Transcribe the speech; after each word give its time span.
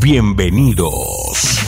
Bienvenidos. 0.00 1.60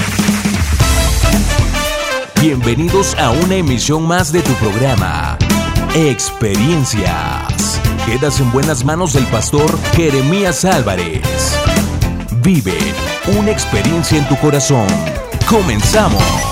Bienvenidos 2.41 3.15
a 3.15 3.31
una 3.31 3.55
emisión 3.57 4.07
más 4.07 4.33
de 4.33 4.43
tu 4.43 4.53
programa, 4.55 5.39
Experiencias. 5.95 7.81
Quedas 8.05 8.41
en 8.41 8.53
buenas 8.53 8.85
manos 8.85 9.15
del 9.15 9.27
pastor 9.27 9.79
Jeremías 9.95 10.65
Álvarez. 10.65 11.57
Vive 12.43 12.77
una 13.39 13.51
experiencia 13.51 14.19
en 14.19 14.29
tu 14.29 14.37
corazón. 14.37 14.87
Comenzamos. 15.49 16.48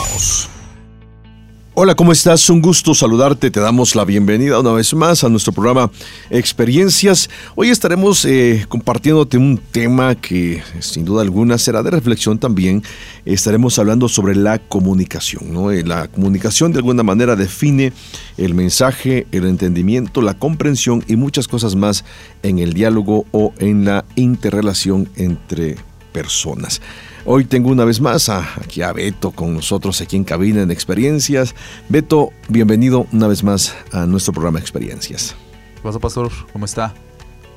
Hola, 1.79 1.95
¿cómo 1.95 2.11
estás? 2.11 2.49
Un 2.49 2.63
gusto 2.63 2.95
saludarte. 2.95 3.51
Te 3.51 3.61
damos 3.61 3.95
la 3.95 4.07
bienvenida 4.07 4.59
una 4.59 4.73
vez 4.73 4.95
más 4.95 5.23
a 5.25 5.29
nuestro 5.29 5.53
programa 5.53 5.91
Experiencias. 6.31 7.29
Hoy 7.55 7.69
estaremos 7.69 8.25
eh, 8.25 8.65
compartiéndote 8.67 9.37
un 9.37 9.59
tema 9.59 10.15
que 10.15 10.63
sin 10.81 11.05
duda 11.05 11.21
alguna 11.21 11.59
será 11.59 11.83
de 11.83 11.91
reflexión 11.91 12.39
también. 12.39 12.83
Estaremos 13.27 13.79
hablando 13.79 14.09
sobre 14.09 14.35
la 14.35 14.59
comunicación. 14.59 15.53
¿no? 15.53 15.71
Eh, 15.71 15.85
la 15.85 16.09
comunicación 16.09 16.73
de 16.73 16.79
alguna 16.79 17.03
manera 17.03 17.37
define 17.37 17.93
el 18.39 18.55
mensaje, 18.55 19.27
el 19.31 19.45
entendimiento, 19.45 20.23
la 20.23 20.33
comprensión 20.33 21.05
y 21.07 21.17
muchas 21.17 21.47
cosas 21.47 21.75
más 21.77 22.07
en 22.43 22.59
el 22.59 22.73
diálogo 22.73 23.27
o 23.33 23.53
en 23.59 23.85
la 23.85 24.07
interrelación 24.15 25.11
entre 25.17 25.77
personas. 26.15 26.81
Hoy 27.29 27.45
tengo 27.45 27.71
una 27.71 27.85
vez 27.85 28.01
más 28.01 28.29
aquí 28.29 28.83
a 28.83 28.93
Beto 28.93 29.33
con 29.33 29.53
nosotros 29.53 30.01
aquí 30.01 30.15
en 30.15 30.23
cabina 30.23 30.63
en 30.63 30.71
Experiencias. 30.71 31.57
Beto, 31.89 32.31
bienvenido 32.49 33.09
una 33.11 33.27
vez 33.27 33.43
más 33.43 33.75
a 33.91 34.07
nuestro 34.07 34.33
programa 34.33 34.61
Experiencias. 34.61 35.35
¿Qué 35.75 35.81
pasa, 35.83 35.99
pastor? 35.99 36.31
¿Cómo 36.53 36.67
está? 36.67 36.95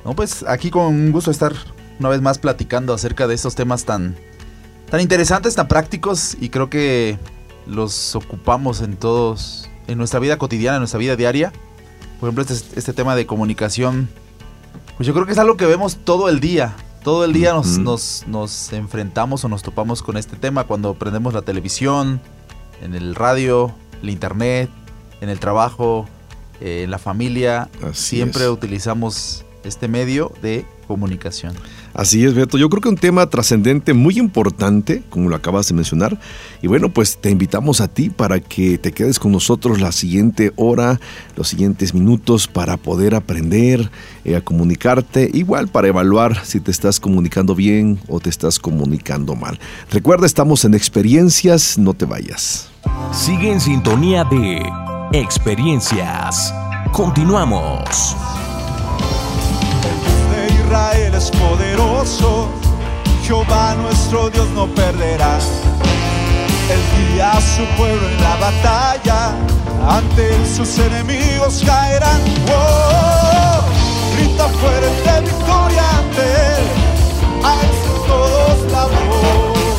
No, 0.04 0.16
pues 0.16 0.44
aquí 0.48 0.70
con 0.70 0.86
un 0.86 1.12
gusto 1.12 1.30
estar 1.30 1.54
una 2.00 2.08
vez 2.08 2.20
más 2.20 2.38
platicando 2.38 2.92
acerca 2.92 3.28
de 3.28 3.36
estos 3.36 3.54
temas 3.54 3.84
tan, 3.84 4.16
tan 4.90 5.00
interesantes, 5.00 5.54
tan 5.54 5.68
prácticos 5.68 6.36
y 6.40 6.48
creo 6.48 6.68
que 6.68 7.16
los 7.68 8.16
ocupamos 8.16 8.80
en 8.80 8.96
todos, 8.96 9.70
en 9.86 9.98
nuestra 9.98 10.18
vida 10.18 10.36
cotidiana, 10.36 10.78
en 10.78 10.80
nuestra 10.80 10.98
vida 10.98 11.14
diaria. 11.14 11.52
Por 12.18 12.28
ejemplo, 12.28 12.42
este, 12.42 12.76
este 12.76 12.92
tema 12.92 13.14
de 13.14 13.24
comunicación, 13.24 14.08
pues 14.96 15.06
yo 15.06 15.14
creo 15.14 15.26
que 15.26 15.32
es 15.32 15.38
algo 15.38 15.56
que 15.56 15.66
vemos 15.66 15.98
todo 16.02 16.28
el 16.28 16.40
día, 16.40 16.74
todo 17.02 17.24
el 17.24 17.32
día 17.32 17.52
nos, 17.52 17.78
nos, 17.78 18.24
nos, 18.26 18.72
enfrentamos 18.72 19.44
o 19.44 19.48
nos 19.48 19.62
topamos 19.62 20.02
con 20.02 20.16
este 20.16 20.36
tema 20.36 20.64
cuando 20.64 20.94
prendemos 20.94 21.34
la 21.34 21.42
televisión, 21.42 22.20
en 22.82 22.94
el 22.94 23.14
radio, 23.14 23.74
el 24.02 24.10
internet, 24.10 24.70
en 25.20 25.28
el 25.28 25.40
trabajo, 25.40 26.06
eh, 26.60 26.82
en 26.84 26.90
la 26.90 26.98
familia. 26.98 27.68
siempre 27.92 28.48
utilizamos 28.48 29.44
este 29.64 29.88
medio 29.88 30.32
de 30.42 30.64
comunicación. 30.90 31.54
Así 31.94 32.24
es, 32.24 32.34
Beto. 32.34 32.58
Yo 32.58 32.68
creo 32.68 32.80
que 32.80 32.88
un 32.88 32.96
tema 32.96 33.30
trascendente 33.30 33.94
muy 33.94 34.18
importante, 34.18 35.04
como 35.08 35.28
lo 35.28 35.36
acabas 35.36 35.68
de 35.68 35.74
mencionar. 35.74 36.18
Y 36.62 36.66
bueno, 36.66 36.88
pues 36.88 37.16
te 37.16 37.30
invitamos 37.30 37.80
a 37.80 37.86
ti 37.86 38.10
para 38.10 38.40
que 38.40 38.76
te 38.76 38.90
quedes 38.90 39.20
con 39.20 39.30
nosotros 39.30 39.80
la 39.80 39.92
siguiente 39.92 40.52
hora, 40.56 40.98
los 41.36 41.46
siguientes 41.46 41.94
minutos 41.94 42.48
para 42.48 42.76
poder 42.76 43.14
aprender 43.14 43.88
eh, 44.24 44.34
a 44.34 44.40
comunicarte, 44.40 45.30
igual 45.32 45.68
para 45.68 45.86
evaluar 45.86 46.44
si 46.44 46.58
te 46.58 46.72
estás 46.72 46.98
comunicando 46.98 47.54
bien 47.54 48.00
o 48.08 48.18
te 48.18 48.30
estás 48.30 48.58
comunicando 48.58 49.36
mal. 49.36 49.60
Recuerda, 49.92 50.26
estamos 50.26 50.64
en 50.64 50.74
experiencias, 50.74 51.78
no 51.78 51.94
te 51.94 52.04
vayas. 52.04 52.68
Sigue 53.12 53.52
en 53.52 53.60
sintonía 53.60 54.24
de 54.24 54.60
experiencias. 55.12 56.52
Continuamos. 56.90 58.16
Israel 60.70 61.14
es 61.16 61.32
poderoso, 61.32 62.48
Jehová 63.24 63.74
nuestro 63.74 64.30
Dios 64.30 64.48
no 64.50 64.68
perderá. 64.68 65.36
Él 66.70 66.80
guía 66.94 67.32
a 67.32 67.40
su 67.40 67.64
pueblo 67.76 68.08
en 68.08 68.22
la 68.22 68.36
batalla, 68.36 69.32
ante 69.88 70.32
él 70.32 70.46
sus 70.46 70.78
enemigos 70.78 71.60
caerán. 71.66 72.20
Oh, 72.54 73.64
grita 74.14 74.46
fuerte 74.60 75.20
victoria 75.22 75.82
ante 75.98 76.22
él, 76.22 76.64
alza 77.42 78.06
todos 78.06 78.70
la 78.70 78.86
voz. 78.86 79.76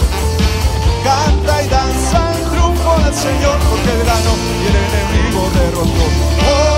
Canta 1.05 1.63
y 1.63 1.67
danza 1.69 2.33
en 2.37 2.49
triunfo 2.49 2.99
del 3.05 3.13
Señor, 3.13 3.57
porque 3.69 3.91
él 3.93 4.03
ganó 4.05 4.33
y 4.61 4.67
el 4.67 4.75
enemigo 4.75 5.49
derrotó. 5.55 6.70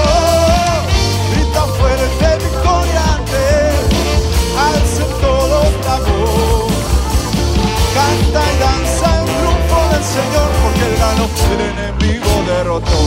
Canta 7.94 8.42
y 8.42 8.60
danza 8.60 9.20
en 9.20 9.26
triunfo 9.26 9.80
del 9.92 10.04
Señor, 10.04 10.50
porque 10.64 10.84
él 10.88 10.96
ganó, 11.00 11.26
el 11.54 11.62
enemigo 11.72 12.32
derrotó. 12.48 13.02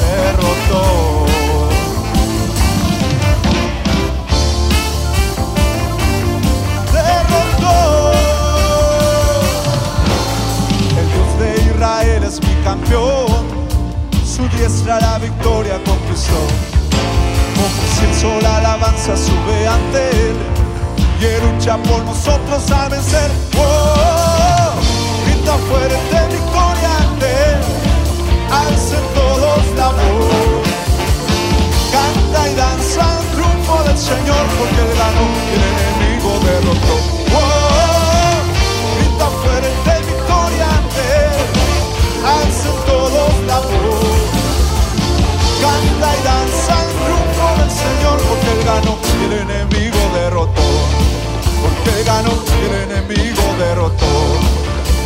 Derrotó. 0.00 0.82
Derrotó. 6.92 8.12
El 10.98 11.06
Dios 11.12 11.30
de 11.38 11.70
Israel 11.70 12.22
es 12.24 12.40
mi 12.42 12.54
campeón, 12.62 13.44
su 14.24 14.46
diestra 14.56 15.00
la 15.00 15.18
victoria 15.18 15.80
conquistó 15.84 16.74
si 17.96 18.04
el 18.04 18.14
sol 18.14 18.44
alabanza 18.44 19.16
sube 19.16 19.66
ante 19.66 20.10
él 20.10 20.63
él 21.24 21.42
lucha 21.42 21.76
por 21.78 22.04
nosotros 22.04 22.70
a 22.70 22.88
vencer. 22.88 23.30
Oh, 23.56 24.72
grita 25.24 25.56
fuerte 25.68 26.34
victoria 26.34 26.90
ante 27.04 27.34
alcen 28.50 29.04
todos 29.14 29.64
la 29.76 29.88
voz. 29.88 30.68
Canta 31.92 32.48
y 32.48 32.54
danza 32.54 33.04
en 33.20 33.26
triunfo 33.34 33.82
del 33.84 33.98
Señor 33.98 34.44
porque 34.58 34.80
él 34.86 34.92
ganó 35.02 35.24
y 35.44 35.54
el 35.56 35.62
enemigo 35.72 36.30
derrotó. 36.44 36.96
Oh, 37.40 38.38
grita 38.96 39.28
fuerte 39.42 39.92
victoria 40.06 40.68
alcen 42.36 42.76
todos 42.86 43.32
la 43.46 43.58
voz. 43.60 44.24
Canta 45.62 46.08
y 46.18 46.22
danza 46.30 46.76
triunfo 47.00 47.46
del 47.60 47.70
Señor 47.70 48.16
porque 48.28 48.50
él 48.52 48.64
ganó 48.64 48.98
y 49.20 49.24
el 49.24 49.32
enemigo. 49.32 49.73
Porque 51.64 52.04
ganó 52.04 52.30
y 52.30 52.66
el 52.66 52.74
enemigo 52.90 53.42
derrotó. 53.58 54.12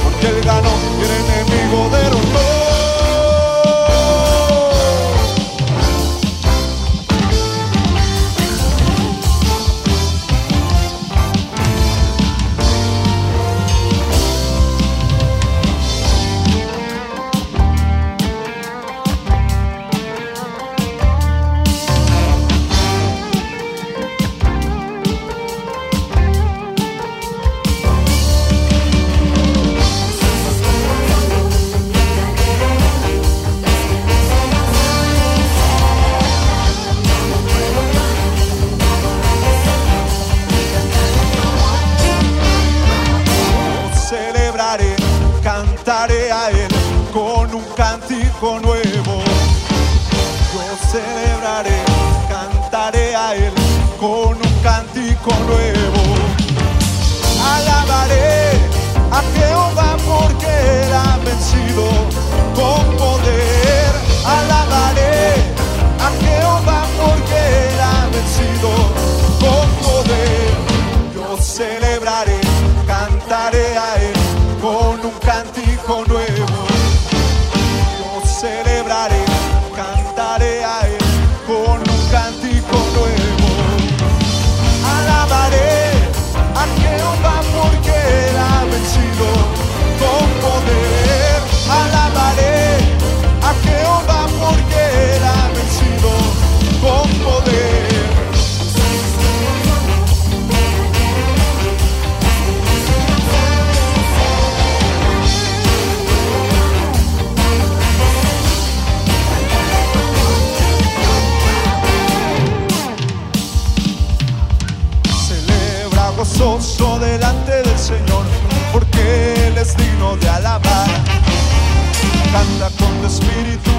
Porque 0.02 0.26
él 0.26 0.44
ganó 0.44 0.72
y 0.98 1.04
el 1.04 1.12
enemigo 1.22 1.88
derrotó. 1.91 2.78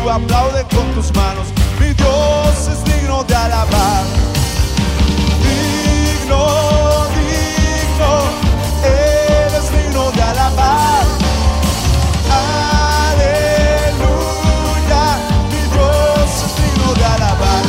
Aplaude 0.07 0.63
con 0.73 0.85
tus 0.93 1.13
manos, 1.13 1.47
mi 1.79 1.93
Dios 1.93 2.67
es 2.71 2.83
digno 2.85 3.23
de 3.23 3.35
alabar. 3.35 4.03
Digno, 5.43 6.47
digno, 7.17 8.11
Él 8.83 9.53
es 9.55 9.71
digno 9.71 10.11
de 10.11 10.21
alabar. 10.21 11.05
Aleluya, 13.11 15.03
mi 15.51 15.61
Dios 15.73 16.29
es 16.45 16.53
digno 16.61 16.93
de 16.93 17.05
alabar. 17.05 17.63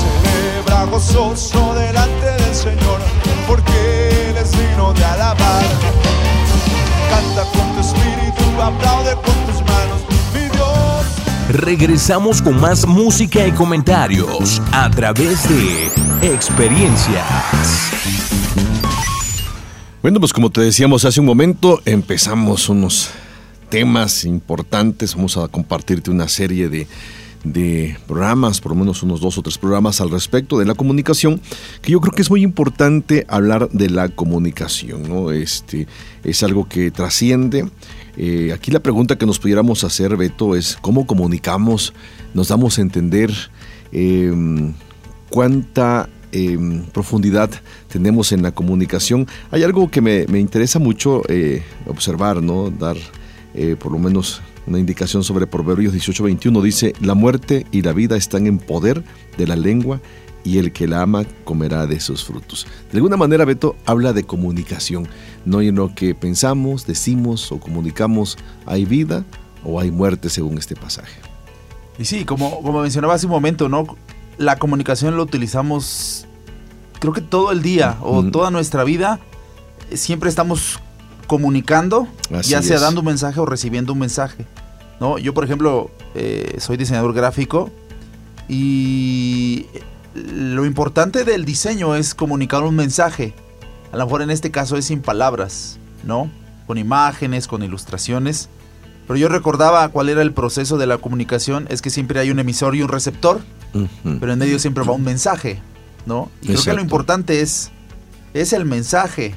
Celebra 0.00 0.84
gozoso 0.84 1.74
delante 1.74 2.26
del 2.26 2.54
Señor, 2.54 3.00
porque 3.48 4.30
Él 4.30 4.36
es 4.36 4.52
digno 4.52 4.92
de 4.92 5.04
alabar. 5.04 5.64
Canta 7.10 7.42
con 7.50 7.66
tu 7.74 7.80
espíritu, 7.80 8.44
aplaude 8.62 8.99
Regresamos 11.52 12.40
con 12.42 12.60
más 12.60 12.86
música 12.86 13.44
y 13.44 13.50
comentarios 13.50 14.62
a 14.70 14.88
través 14.88 15.48
de 15.48 16.32
Experiencias. 16.32 17.26
Bueno, 20.00 20.20
pues 20.20 20.32
como 20.32 20.50
te 20.50 20.60
decíamos 20.60 21.04
hace 21.04 21.18
un 21.18 21.26
momento, 21.26 21.82
empezamos 21.86 22.68
unos 22.68 23.10
temas 23.68 24.24
importantes. 24.24 25.16
Vamos 25.16 25.36
a 25.38 25.48
compartirte 25.48 26.12
una 26.12 26.28
serie 26.28 26.68
de, 26.68 26.86
de 27.42 27.96
programas, 28.06 28.60
por 28.60 28.70
lo 28.70 28.78
menos 28.78 29.02
unos 29.02 29.20
dos 29.20 29.36
o 29.36 29.42
tres 29.42 29.58
programas 29.58 30.00
al 30.00 30.10
respecto 30.10 30.56
de 30.56 30.66
la 30.66 30.74
comunicación, 30.74 31.40
que 31.82 31.90
yo 31.90 32.00
creo 32.00 32.12
que 32.12 32.22
es 32.22 32.30
muy 32.30 32.44
importante 32.44 33.26
hablar 33.28 33.68
de 33.70 33.90
la 33.90 34.08
comunicación, 34.08 35.08
¿no? 35.08 35.32
Este 35.32 35.88
es 36.22 36.44
algo 36.44 36.68
que 36.68 36.92
trasciende. 36.92 37.68
Eh, 38.16 38.52
aquí 38.52 38.70
la 38.70 38.80
pregunta 38.80 39.16
que 39.16 39.26
nos 39.26 39.38
pudiéramos 39.38 39.84
hacer, 39.84 40.16
Beto, 40.16 40.56
es 40.56 40.76
cómo 40.80 41.06
comunicamos, 41.06 41.92
nos 42.34 42.48
damos 42.48 42.78
a 42.78 42.82
entender 42.82 43.32
eh, 43.92 44.32
cuánta 45.30 46.08
eh, 46.32 46.58
profundidad 46.92 47.50
tenemos 47.88 48.32
en 48.32 48.42
la 48.42 48.52
comunicación. 48.52 49.26
Hay 49.50 49.64
algo 49.64 49.90
que 49.90 50.00
me, 50.00 50.26
me 50.26 50.38
interesa 50.38 50.78
mucho 50.78 51.22
eh, 51.28 51.62
observar, 51.86 52.42
¿no? 52.42 52.70
Dar 52.70 52.96
eh, 53.54 53.76
por 53.78 53.90
lo 53.90 53.98
menos 53.98 54.40
una 54.66 54.78
indicación 54.78 55.24
sobre 55.24 55.46
Proverbios 55.46 55.92
18:21. 55.92 56.62
Dice, 56.62 56.92
la 57.00 57.14
muerte 57.14 57.66
y 57.72 57.82
la 57.82 57.92
vida 57.92 58.16
están 58.16 58.46
en 58.46 58.58
poder 58.58 59.02
de 59.38 59.46
la 59.46 59.56
lengua 59.56 60.00
y 60.44 60.58
el 60.58 60.72
que 60.72 60.86
la 60.86 61.02
ama 61.02 61.24
comerá 61.44 61.86
de 61.86 61.98
sus 61.98 62.24
frutos. 62.24 62.66
De 62.92 62.98
alguna 62.98 63.16
manera, 63.16 63.44
Beto 63.44 63.76
habla 63.84 64.12
de 64.12 64.22
comunicación. 64.22 65.08
No 65.44 65.60
en 65.60 65.74
lo 65.74 65.94
que 65.94 66.14
pensamos, 66.14 66.86
decimos 66.86 67.50
o 67.52 67.58
comunicamos, 67.58 68.36
hay 68.66 68.84
vida 68.84 69.24
o 69.64 69.80
hay 69.80 69.90
muerte 69.90 70.28
según 70.28 70.58
este 70.58 70.76
pasaje. 70.76 71.20
Y 71.98 72.04
sí, 72.04 72.24
como, 72.24 72.62
como 72.62 72.82
mencionaba 72.82 73.14
hace 73.14 73.26
un 73.26 73.32
momento, 73.32 73.68
¿no? 73.68 73.96
La 74.38 74.56
comunicación 74.56 75.16
lo 75.16 75.22
utilizamos, 75.22 76.26
creo 76.98 77.12
que 77.12 77.20
todo 77.20 77.52
el 77.52 77.62
día 77.62 77.96
o 78.02 78.24
toda 78.24 78.50
nuestra 78.50 78.84
vida. 78.84 79.20
Siempre 79.92 80.28
estamos 80.28 80.78
comunicando, 81.26 82.06
Así 82.34 82.50
ya 82.50 82.62
sea 82.62 82.76
es. 82.76 82.82
dando 82.82 83.00
un 83.00 83.06
mensaje 83.06 83.40
o 83.40 83.46
recibiendo 83.46 83.92
un 83.92 83.98
mensaje. 83.98 84.46
¿no? 85.00 85.18
Yo, 85.18 85.34
por 85.34 85.44
ejemplo, 85.44 85.90
eh, 86.14 86.56
soy 86.58 86.76
diseñador 86.76 87.12
gráfico 87.12 87.70
y 88.48 89.66
lo 90.14 90.64
importante 90.66 91.24
del 91.24 91.44
diseño 91.44 91.94
es 91.96 92.14
comunicar 92.14 92.62
un 92.62 92.76
mensaje. 92.76 93.34
A 93.92 93.96
lo 93.96 94.04
mejor 94.04 94.22
en 94.22 94.30
este 94.30 94.50
caso 94.50 94.76
es 94.76 94.84
sin 94.86 95.00
palabras, 95.02 95.78
¿no? 96.04 96.30
Con 96.66 96.78
imágenes, 96.78 97.46
con 97.48 97.62
ilustraciones. 97.62 98.48
Pero 99.06 99.16
yo 99.18 99.28
recordaba 99.28 99.88
cuál 99.88 100.08
era 100.08 100.22
el 100.22 100.32
proceso 100.32 100.78
de 100.78 100.86
la 100.86 100.98
comunicación, 100.98 101.66
es 101.68 101.82
que 101.82 101.90
siempre 101.90 102.20
hay 102.20 102.30
un 102.30 102.38
emisor 102.38 102.76
y 102.76 102.82
un 102.82 102.88
receptor, 102.88 103.40
pero 104.20 104.32
en 104.32 104.38
medio 104.38 104.58
siempre 104.60 104.84
va 104.84 104.92
un 104.92 105.02
mensaje, 105.02 105.60
¿no? 106.06 106.30
Y 106.42 106.46
creo 106.46 106.56
que 106.64 106.72
lo 106.74 106.80
importante 106.82 107.40
es, 107.40 107.70
es 108.34 108.52
el 108.52 108.64
mensaje. 108.64 109.34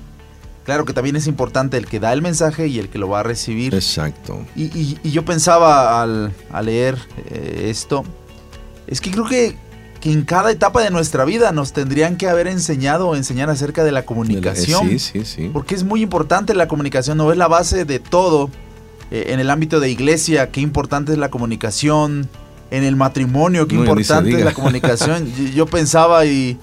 Claro 0.64 0.86
que 0.86 0.94
también 0.94 1.16
es 1.16 1.26
importante 1.28 1.78
el 1.78 1.88
que 1.88 2.00
da 2.00 2.14
el 2.14 2.22
mensaje 2.22 2.68
y 2.68 2.78
el 2.80 2.88
que 2.90 2.98
lo 3.00 3.10
va 3.10 3.20
a 3.22 3.24
recibir. 3.24 3.74
Exacto. 3.76 4.46
Y, 4.56 4.66
y- 4.78 5.00
y 5.04 5.12
yo 5.12 5.26
pensaba 5.26 6.02
al, 6.04 6.32
al 6.52 6.66
leer 6.68 6.98
eh, 7.30 7.68
esto, 7.70 8.04
es 8.88 9.02
que 9.02 9.10
creo 9.12 9.26
que, 9.26 9.58
que 10.04 10.12
en 10.12 10.24
cada 10.24 10.52
etapa 10.52 10.82
de 10.82 10.90
nuestra 10.92 11.24
vida 11.24 11.54
nos 11.54 11.72
tendrían 11.72 12.18
que 12.18 12.28
haber 12.28 12.48
enseñado 12.48 13.08
o 13.08 13.16
enseñar 13.16 13.50
acerca 13.50 13.86
de 13.86 13.94
la 13.94 14.04
comunicación. 14.04 14.90
Sí, 14.90 15.00
sí, 15.00 15.24
sí. 15.24 15.50
Porque 15.54 15.76
es 15.76 15.86
muy 15.86 16.02
importante 16.02 16.54
la 16.54 16.68
comunicación, 16.68 17.18
no 17.18 17.32
es 17.32 17.38
la 17.38 17.48
base 17.48 17.86
de 17.86 18.00
todo. 18.00 18.50
Eh, 19.12 19.28
en 19.30 19.40
el 19.40 19.50
ámbito 19.50 19.80
de 19.80 19.90
iglesia, 19.90 20.52
qué 20.52 20.60
importante 20.60 21.14
es 21.14 21.18
la 21.18 21.30
comunicación. 21.30 22.28
En 22.70 22.84
el 22.84 22.98
matrimonio, 22.98 23.66
qué 23.66 23.76
No, 23.76 23.86
importante 23.86 24.38
es 24.38 24.44
la 24.44 24.54
comunicación. 24.54 25.26
yo, 25.38 25.44
yo 25.46 25.66
pensaba 25.68 26.26
y... 26.26 26.60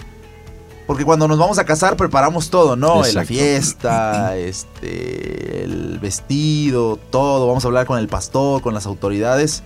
Porque 0.86 1.06
cuando 1.06 1.26
nos 1.26 1.38
vamos 1.38 1.58
a 1.58 1.64
casar 1.64 1.96
preparamos 1.96 2.50
todo, 2.50 2.76
¿no? 2.76 2.96
La 3.00 3.06
Exacto. 3.06 3.28
fiesta, 3.28 4.36
este, 4.84 5.64
el 5.64 5.98
vestido, 5.98 6.98
todo. 7.08 7.46
Vamos 7.46 7.64
a 7.64 7.68
hablar 7.68 7.86
con 7.86 7.98
el 7.98 8.08
pastor, 8.08 8.60
con 8.60 8.74
las 8.74 8.84
autoridades. 8.84 9.62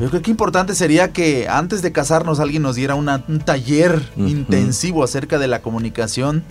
Pero 0.00 0.10
creo 0.10 0.22
que 0.22 0.30
importante 0.32 0.74
sería 0.74 1.12
que 1.12 1.46
antes 1.48 1.82
de 1.82 1.92
casarnos 1.92 2.40
alguien 2.40 2.62
nos 2.62 2.74
diera 2.74 2.94
una- 2.94 3.22
un 3.28 3.38
taller 3.38 4.02
intensivo 4.16 5.04
acerca 5.04 5.38
de 5.38 5.46
la 5.46 5.60
comunicación. 5.62 6.42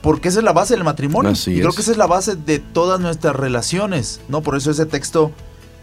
Porque 0.00 0.28
esa 0.28 0.38
es 0.38 0.44
la 0.44 0.52
base 0.52 0.74
del 0.74 0.84
matrimonio. 0.84 1.32
Así 1.32 1.50
y 1.50 1.56
creo 1.58 1.70
es. 1.70 1.74
que 1.74 1.82
esa 1.82 1.90
es 1.90 1.96
la 1.96 2.06
base 2.06 2.36
de 2.36 2.60
todas 2.60 3.00
nuestras 3.00 3.34
relaciones. 3.34 4.20
¿no? 4.28 4.42
Por 4.42 4.56
eso 4.56 4.70
ese 4.70 4.86
texto 4.86 5.32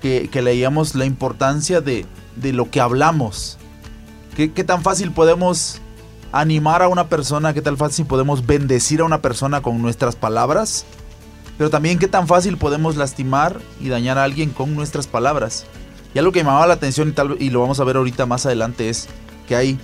que, 0.01 0.29
que 0.31 0.41
leíamos, 0.41 0.95
la 0.95 1.03
importancia 1.05 1.81
de, 1.81 2.05
de 2.37 2.53
lo 2.53 2.71
que 2.71 2.79
hablamos. 2.79 3.57
¿Qué, 4.35 4.53
qué 4.53 4.63
tan 4.63 4.81
fácil 4.83 5.11
podemos 5.11 5.81
animar 6.31 6.81
a 6.81 6.87
una 6.87 7.09
persona? 7.09 7.53
¿Qué 7.53 7.61
tan 7.61 7.75
fácil 7.77 8.05
podemos 8.05 8.45
bendecir 8.47 9.01
a 9.01 9.03
una 9.03 9.21
persona 9.21 9.61
con 9.61 9.81
nuestras 9.81 10.15
palabras? 10.15 10.85
Pero 11.57 11.69
también 11.69 11.99
qué 11.99 12.07
tan 12.07 12.25
fácil 12.27 12.57
podemos 12.57 12.95
lastimar 12.95 13.59
y 13.81 13.89
dañar 13.89 14.17
a 14.17 14.23
alguien 14.23 14.49
con 14.51 14.73
nuestras 14.75 15.07
palabras. 15.07 15.65
Y 16.13 16.19
algo 16.19 16.31
que 16.31 16.43
me 16.43 16.49
llamaba 16.49 16.67
la 16.67 16.73
atención 16.75 17.09
y, 17.09 17.11
tal, 17.11 17.37
y 17.39 17.49
lo 17.49 17.61
vamos 17.61 17.79
a 17.79 17.83
ver 17.83 17.97
ahorita 17.97 18.25
más 18.25 18.45
adelante 18.45 18.89
es 18.89 19.07
que 19.47 19.55
hay 19.55 19.77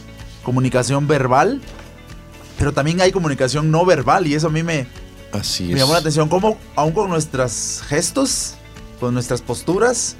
comunicación 0.44 1.08
verbal, 1.08 1.62
pero 2.58 2.74
también 2.74 3.02
hay 3.02 3.12
comunicación 3.12 3.72
no 3.72 3.86
verbal 3.86 4.28
y 4.28 4.36
eso 4.36 4.48
a 4.48 4.50
mí 4.52 4.64
me, 4.64 4.88
Así 5.32 5.66
me 5.66 5.74
es. 5.74 5.80
llamó 5.80 5.94
la 5.94 6.00
atención. 6.00 6.30
Cómo 6.30 6.58
aún 6.76 6.92
con 6.92 7.10
nuestros 7.10 7.82
gestos, 7.88 8.56
con 9.00 9.14
nuestras 9.14 9.42
posturas, 9.42 10.16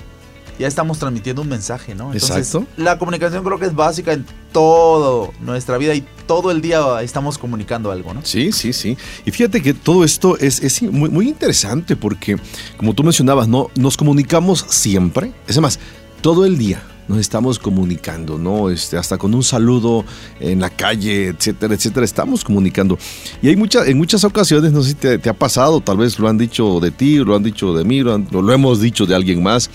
ya 0.60 0.68
estamos 0.68 1.00
transmitiendo 1.00 1.42
un 1.42 1.48
mensaje, 1.48 1.96
¿no? 1.96 2.14
Exacto. 2.14 2.66
La 2.76 3.00
comunicación 3.00 3.44
creo 3.46 3.58
que 3.58 3.66
es 3.66 3.74
básica 3.74 4.12
en 4.12 4.26
toda 4.52 5.32
nuestra 5.40 5.78
vida 5.78 5.96
y 5.96 6.06
todo 6.28 6.52
el 6.52 6.60
día 6.62 7.02
estamos 7.02 7.38
comunicando 7.38 7.92
algo, 7.92 8.14
¿no? 8.14 8.22
Sí, 8.26 8.52
sí, 8.52 8.74
sí. 8.74 8.98
Y 9.26 9.32
fíjate 9.32 9.62
que 9.62 9.74
todo 9.74 10.04
esto 10.04 10.38
es, 10.38 10.62
es 10.62 10.82
muy, 10.84 11.10
muy 11.10 11.30
interesante 11.30 11.96
porque, 11.96 12.38
como 12.78 12.94
tú 12.94 13.04
mencionabas, 13.04 13.48
¿no? 13.48 13.70
nos 13.76 13.96
comunicamos 13.96 14.66
siempre. 14.68 15.32
Es 15.48 15.58
más, 15.60 15.80
todo 16.22 16.46
el 16.46 16.58
día 16.58 16.84
nos 17.08 17.18
estamos 17.18 17.58
comunicando, 17.58 18.38
¿no? 18.38 18.70
Este, 18.70 18.96
hasta 18.96 19.18
con 19.18 19.34
un 19.34 19.44
saludo 19.44 20.06
en 20.40 20.60
la 20.60 20.70
calle, 20.70 21.30
etcétera, 21.30 21.74
etcétera, 21.74 22.06
estamos 22.06 22.44
comunicando. 22.44 23.00
Y 23.42 23.48
hay 23.48 23.56
muchas, 23.56 23.88
en 23.88 23.98
muchas 23.98 24.24
ocasiones, 24.24 24.72
no 24.72 24.84
sé 24.84 24.90
si 24.90 24.96
te, 24.96 25.30
ha 25.30 25.34
pasado, 25.34 25.82
tal 25.82 25.98
vez 25.98 26.20
lo 26.20 26.30
han 26.30 26.38
dicho 26.38 26.80
de 26.80 26.92
ti, 26.92 27.18
lo 27.18 27.36
han 27.36 27.42
dicho 27.42 27.74
de 27.74 27.84
mí, 27.84 28.02
lo, 28.02 28.20
lo 28.20 28.54
hemos 28.54 28.80
dicho 28.80 29.08
de 29.08 29.16
alguien 29.16 29.42
más, 29.42 29.72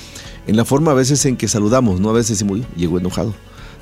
en 0.46 0.56
la 0.56 0.64
forma 0.64 0.92
a 0.92 0.94
veces 0.94 1.24
en 1.26 1.36
que 1.36 1.48
saludamos, 1.48 1.98
¿no? 1.98 2.10
A 2.10 2.12
veces 2.12 2.38
decimos, 2.38 2.58
"Uy, 2.58 2.66
llegó 2.76 2.98
enojado. 2.98 3.34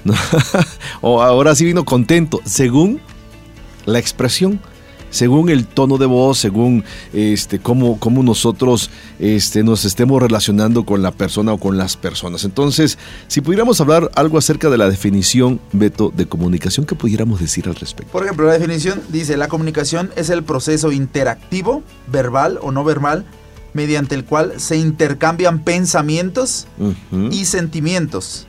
¿no? 0.04 0.14
o 1.02 1.22
ahora 1.22 1.54
sí 1.54 1.64
vino 1.66 1.84
contento, 1.84 2.40
según 2.44 3.00
la 3.84 3.98
expresión, 3.98 4.60
según 5.12 5.50
el 5.50 5.66
tono 5.66 5.98
de 5.98 6.06
voz, 6.06 6.38
según 6.38 6.82
este 7.12 7.60
cómo, 7.60 8.00
cómo 8.00 8.24
nosotros 8.24 8.90
este, 9.20 9.62
nos 9.62 9.84
estemos 9.84 10.20
relacionando 10.20 10.84
con 10.84 11.02
la 11.02 11.12
persona 11.12 11.52
o 11.52 11.58
con 11.58 11.78
las 11.78 11.96
personas. 11.96 12.42
Entonces, 12.42 12.98
si 13.28 13.40
pudiéramos 13.40 13.80
hablar 13.80 14.10
algo 14.16 14.38
acerca 14.38 14.68
de 14.70 14.78
la 14.78 14.90
definición, 14.90 15.60
Beto, 15.72 16.12
de 16.14 16.26
comunicación, 16.26 16.86
¿qué 16.86 16.96
pudiéramos 16.96 17.38
decir 17.38 17.68
al 17.68 17.76
respecto? 17.76 18.10
Por 18.10 18.24
ejemplo, 18.24 18.46
la 18.46 18.54
definición 18.54 19.00
dice, 19.10 19.36
la 19.36 19.46
comunicación 19.48 20.10
es 20.16 20.30
el 20.30 20.42
proceso 20.42 20.90
interactivo, 20.90 21.84
verbal 22.08 22.58
o 22.62 22.72
no 22.72 22.82
verbal, 22.82 23.24
mediante 23.74 24.14
el 24.14 24.24
cual 24.24 24.54
se 24.58 24.76
intercambian 24.76 25.62
pensamientos 25.62 26.66
y 27.30 27.44
sentimientos. 27.44 28.46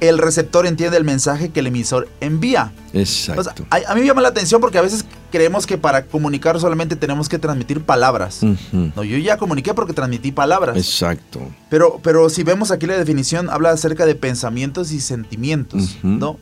El 0.00 0.18
receptor 0.18 0.66
entiende 0.66 0.96
el 0.96 1.04
mensaje 1.04 1.50
que 1.50 1.60
el 1.60 1.66
emisor 1.66 2.08
envía. 2.20 2.72
Exacto. 2.92 3.40
O 3.40 3.44
sea, 3.44 3.54
a, 3.70 3.92
a 3.92 3.94
mí 3.94 4.00
me 4.00 4.06
llama 4.06 4.22
la 4.22 4.28
atención 4.28 4.60
porque 4.60 4.78
a 4.78 4.82
veces 4.82 5.04
creemos 5.30 5.66
que 5.66 5.78
para 5.78 6.06
comunicar 6.06 6.58
solamente 6.58 6.96
tenemos 6.96 7.28
que 7.28 7.38
transmitir 7.38 7.82
palabras. 7.82 8.40
No, 8.72 9.04
yo 9.04 9.18
ya 9.18 9.36
comuniqué 9.36 9.74
porque 9.74 9.92
transmití 9.92 10.32
palabras. 10.32 10.76
Exacto. 10.76 11.40
Pero, 11.68 12.00
pero 12.02 12.28
si 12.30 12.42
vemos 12.42 12.70
aquí 12.70 12.86
la 12.86 12.96
definición, 12.96 13.50
habla 13.50 13.70
acerca 13.70 14.06
de 14.06 14.14
pensamientos 14.14 14.90
y 14.92 15.00
sentimientos. 15.00 15.98
¿no? 16.02 16.38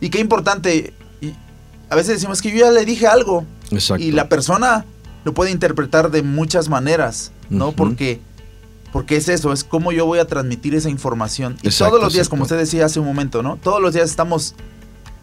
Y 0.00 0.10
qué 0.10 0.20
importante, 0.20 0.92
y 1.20 1.34
a 1.88 1.96
veces 1.96 2.14
decimos 2.14 2.42
que 2.42 2.50
yo 2.50 2.58
ya 2.58 2.70
le 2.70 2.84
dije 2.84 3.06
algo, 3.06 3.44
Exacto. 3.70 4.02
Y 4.04 4.12
la 4.12 4.28
persona 4.28 4.84
lo 5.24 5.32
puede 5.32 5.50
interpretar 5.50 6.10
de 6.10 6.22
muchas 6.22 6.68
maneras, 6.68 7.32
¿no? 7.48 7.72
Porque 7.72 8.20
porque 8.92 9.16
es 9.16 9.28
eso, 9.28 9.52
es 9.52 9.64
cómo 9.64 9.90
yo 9.92 10.04
voy 10.06 10.18
a 10.18 10.26
transmitir 10.26 10.74
esa 10.74 10.90
información. 10.90 11.56
Y 11.62 11.68
Exacto, 11.68 11.92
todos 11.92 12.04
los 12.04 12.12
días, 12.12 12.28
como 12.28 12.42
usted 12.42 12.58
decía 12.58 12.84
hace 12.84 13.00
un 13.00 13.06
momento, 13.06 13.42
¿no? 13.42 13.56
Todos 13.56 13.80
los 13.80 13.94
días 13.94 14.10
estamos 14.10 14.54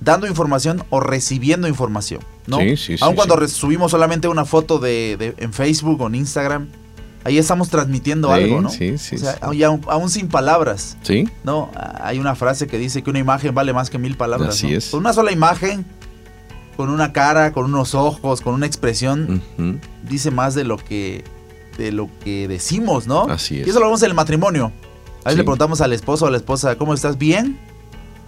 dando 0.01 0.27
información 0.27 0.83
o 0.89 0.99
recibiendo 0.99 1.67
información, 1.67 2.21
¿no? 2.47 2.57
Sí, 2.59 2.77
sí, 2.77 2.97
sí, 2.97 3.03
Aun 3.03 3.15
cuando 3.15 3.37
sí. 3.47 3.53
subimos 3.53 3.91
solamente 3.91 4.27
una 4.27 4.45
foto 4.45 4.79
de, 4.79 5.17
de- 5.17 5.35
en 5.37 5.53
Facebook 5.53 6.01
o 6.01 6.07
en 6.07 6.15
Instagram, 6.15 6.67
ahí 7.25 7.37
estamos 7.37 7.69
transmitiendo 7.69 8.31
algo, 8.31 8.61
¿no? 8.61 8.69
sí, 8.69 8.97
sí, 8.97 9.15
o 9.15 9.19
sea, 9.19 9.37
aún, 9.41 9.81
aún 9.89 10.09
sin 10.09 10.29
palabras, 10.29 10.97
Sí, 11.03 11.27
¿no? 11.43 11.69
Hay 12.01 12.17
una 12.17 12.33
frase 12.35 12.65
que 12.67 12.77
dice 12.77 13.03
que 13.03 13.09
una 13.09 13.19
imagen 13.19 13.53
vale 13.53 13.73
más 13.73 13.89
que 13.89 13.97
mil 13.99 14.15
palabras. 14.15 14.55
Así 14.55 14.67
¿no? 14.71 14.77
es. 14.77 14.89
Con 14.89 15.01
una 15.01 15.11
sola 15.13 15.31
imagen, 15.33 15.85
con 16.77 16.89
una 16.89 17.11
cara, 17.11 17.51
con 17.51 17.65
unos 17.65 17.93
ojos, 17.93 18.39
con 18.39 18.53
una 18.53 18.65
expresión, 18.65 19.43
dice 20.07 20.31
más 20.31 20.55
de 20.55 20.63
lo 20.63 20.77
que 20.77 21.25
de 21.79 21.91
lo 21.91 22.09
que 22.23 22.47
decimos, 22.47 23.07
¿no? 23.07 23.23
Así 23.23 23.59
es. 23.61 23.65
Y 23.67 23.69
eso 23.71 23.79
lo 23.79 23.85
vemos 23.87 24.03
en 24.03 24.09
el 24.09 24.13
matrimonio. 24.15 24.65
A 24.65 25.29
veces 25.29 25.31
Sí. 25.33 25.37
le 25.37 25.43
preguntamos 25.43 25.81
al 25.81 25.93
esposo 25.93 26.25
o 26.25 26.27
a 26.27 26.31
la 26.31 26.37
esposa, 26.37 26.75
¿cómo 26.77 26.93
estás? 26.93 27.17
¿Bien? 27.17 27.57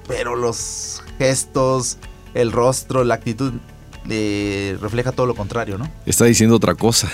Pero 0.08 0.36
los 0.36 1.02
gestos, 1.20 1.98
el 2.34 2.52
rostro, 2.52 3.04
la 3.04 3.16
actitud 3.16 3.54
le 4.08 4.78
refleja 4.82 5.12
todo 5.12 5.28
lo 5.28 5.36
contrario, 5.36 5.78
¿no? 5.78 5.88
está 6.08 6.26
diciendo 6.26 6.56
otra 6.56 6.74
cosa. 6.76 7.08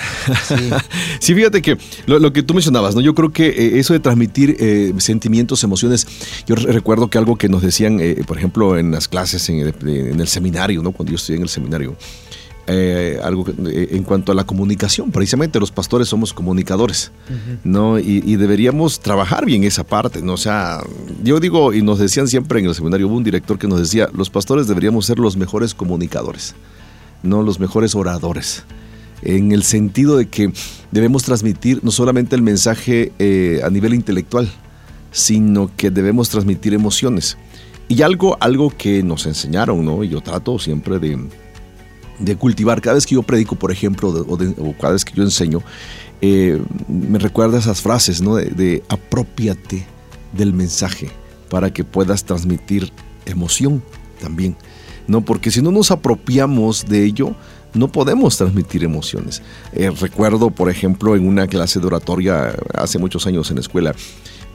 Sí. 0.48 0.56
Sí, 1.20 1.34
fíjate 1.36 1.62
que 1.62 1.78
lo, 2.06 2.20
lo 2.20 2.32
que 2.32 2.44
tú 2.44 2.54
mencionabas, 2.54 2.96
¿no? 2.96 3.02
Yo 3.02 3.14
creo 3.14 3.32
que 3.34 3.48
eh, 3.48 3.80
eso 3.80 3.92
de 3.94 4.00
transmitir 4.00 4.56
eh, 4.60 4.94
sentimientos, 5.00 5.64
emociones, 5.66 6.08
yo 6.46 6.56
re- 6.56 6.72
recuerdo 6.72 7.10
que 7.10 7.18
algo 7.18 7.36
que 7.36 7.50
nos 7.50 7.62
decían, 7.62 8.00
eh, 8.00 8.24
por 8.26 8.38
ejemplo, 8.38 8.78
en 8.78 8.92
las 8.92 9.08
clases, 9.10 9.50
en, 9.50 9.60
el- 9.60 9.76
en 9.90 10.20
el 10.22 10.28
seminario, 10.30 10.82
¿no? 10.82 10.92
Cuando 10.94 11.12
yo 11.12 11.16
estudié 11.18 11.38
en 11.38 11.44
el 11.44 11.50
seminario, 11.50 11.96
eh, 12.68 13.20
algo 13.24 13.46
eh, 13.68 13.90
en 13.92 14.04
cuanto 14.04 14.32
a 14.32 14.36
la 14.36 14.44
comunicación, 14.46 15.12
precisamente 15.12 15.60
los 15.60 15.72
pastores 15.72 16.08
somos 16.08 16.34
comunicadores, 16.34 17.12
¿no? 17.64 17.98
Y, 18.00 18.22
y 18.26 18.36
deberíamos 18.36 19.00
trabajar 19.00 19.46
bien 19.46 19.64
esa 19.64 19.84
parte, 19.84 20.22
¿no? 20.22 20.34
O 20.34 20.38
sea, 20.38 20.82
yo 21.24 21.40
digo, 21.40 21.74
y 21.74 21.82
nos 21.82 22.00
decían 22.00 22.28
siempre 22.28 22.60
en 22.60 22.66
el 22.66 22.76
seminario, 22.76 23.08
hubo 23.08 23.16
un 23.16 23.24
director 23.24 23.58
que 23.58 23.68
nos 23.68 23.80
decía, 23.80 24.10
los 24.14 24.30
pastores 24.30 24.68
deberíamos 24.68 25.06
ser 25.06 25.20
los 25.20 25.38
mejores 25.38 25.74
comunicadores, 25.74 26.56
no 27.24 27.42
los 27.42 27.60
mejores 27.60 27.96
oradores 27.96 28.64
en 29.22 29.52
el 29.52 29.64
sentido 29.64 30.18
de 30.18 30.28
que 30.28 30.52
debemos 30.92 31.24
transmitir 31.24 31.84
no 31.84 31.92
solamente 31.92 32.36
el 32.36 32.42
mensaje 32.42 33.12
eh, 33.20 33.62
a 33.64 33.70
nivel 33.70 33.94
intelectual, 33.94 34.50
sino 35.12 35.72
que 35.76 35.90
debemos 35.90 36.30
transmitir 36.30 36.74
emociones. 36.74 37.38
Y 37.90 38.02
algo, 38.02 38.38
algo 38.42 38.70
que 38.70 39.02
nos 39.02 39.26
enseñaron, 39.26 39.86
¿no? 39.86 40.04
Y 40.04 40.10
yo 40.10 40.22
trato 40.22 40.60
siempre 40.60 41.00
de, 41.00 41.18
de 42.20 42.36
cultivar. 42.36 42.82
Cada 42.82 42.96
vez 42.96 43.06
que 43.06 43.16
yo 43.16 43.24
predico, 43.24 43.56
por 43.56 43.72
ejemplo, 43.72 44.10
o, 44.10 44.38
de- 44.38 44.54
o 44.58 44.74
cada 44.80 44.94
vez 44.94 45.06
que 45.06 45.14
yo 45.14 45.24
enseño, 45.24 45.62
eh, 46.22 46.60
me 46.88 47.20
recuerda 47.20 47.60
esas 47.60 47.82
frases, 47.82 48.22
¿no? 48.22 48.36
De, 48.36 48.46
de 48.46 48.84
apropiate 48.90 49.86
del 50.34 50.54
mensaje 50.54 51.10
para 51.50 51.72
que 51.72 51.84
puedas 51.84 52.24
transmitir 52.26 52.92
emoción 53.26 53.84
también, 54.20 54.56
¿no? 55.08 55.22
Porque 55.22 55.52
si 55.52 55.62
no 55.62 55.72
nos 55.72 55.92
apropiamos 55.92 56.86
de 56.88 57.06
ello, 57.06 57.36
no 57.74 57.90
podemos 57.92 58.38
transmitir 58.38 58.84
emociones. 58.84 59.42
Eh, 59.74 59.92
recuerdo, 59.92 60.50
por 60.50 60.70
ejemplo, 60.72 61.16
en 61.16 61.28
una 61.28 61.48
clase 61.48 61.80
de 61.80 61.86
oratoria 61.86 62.56
hace 62.74 62.98
muchos 62.98 63.28
años 63.28 63.50
en 63.52 63.56
la 63.58 63.62
escuela, 63.62 63.94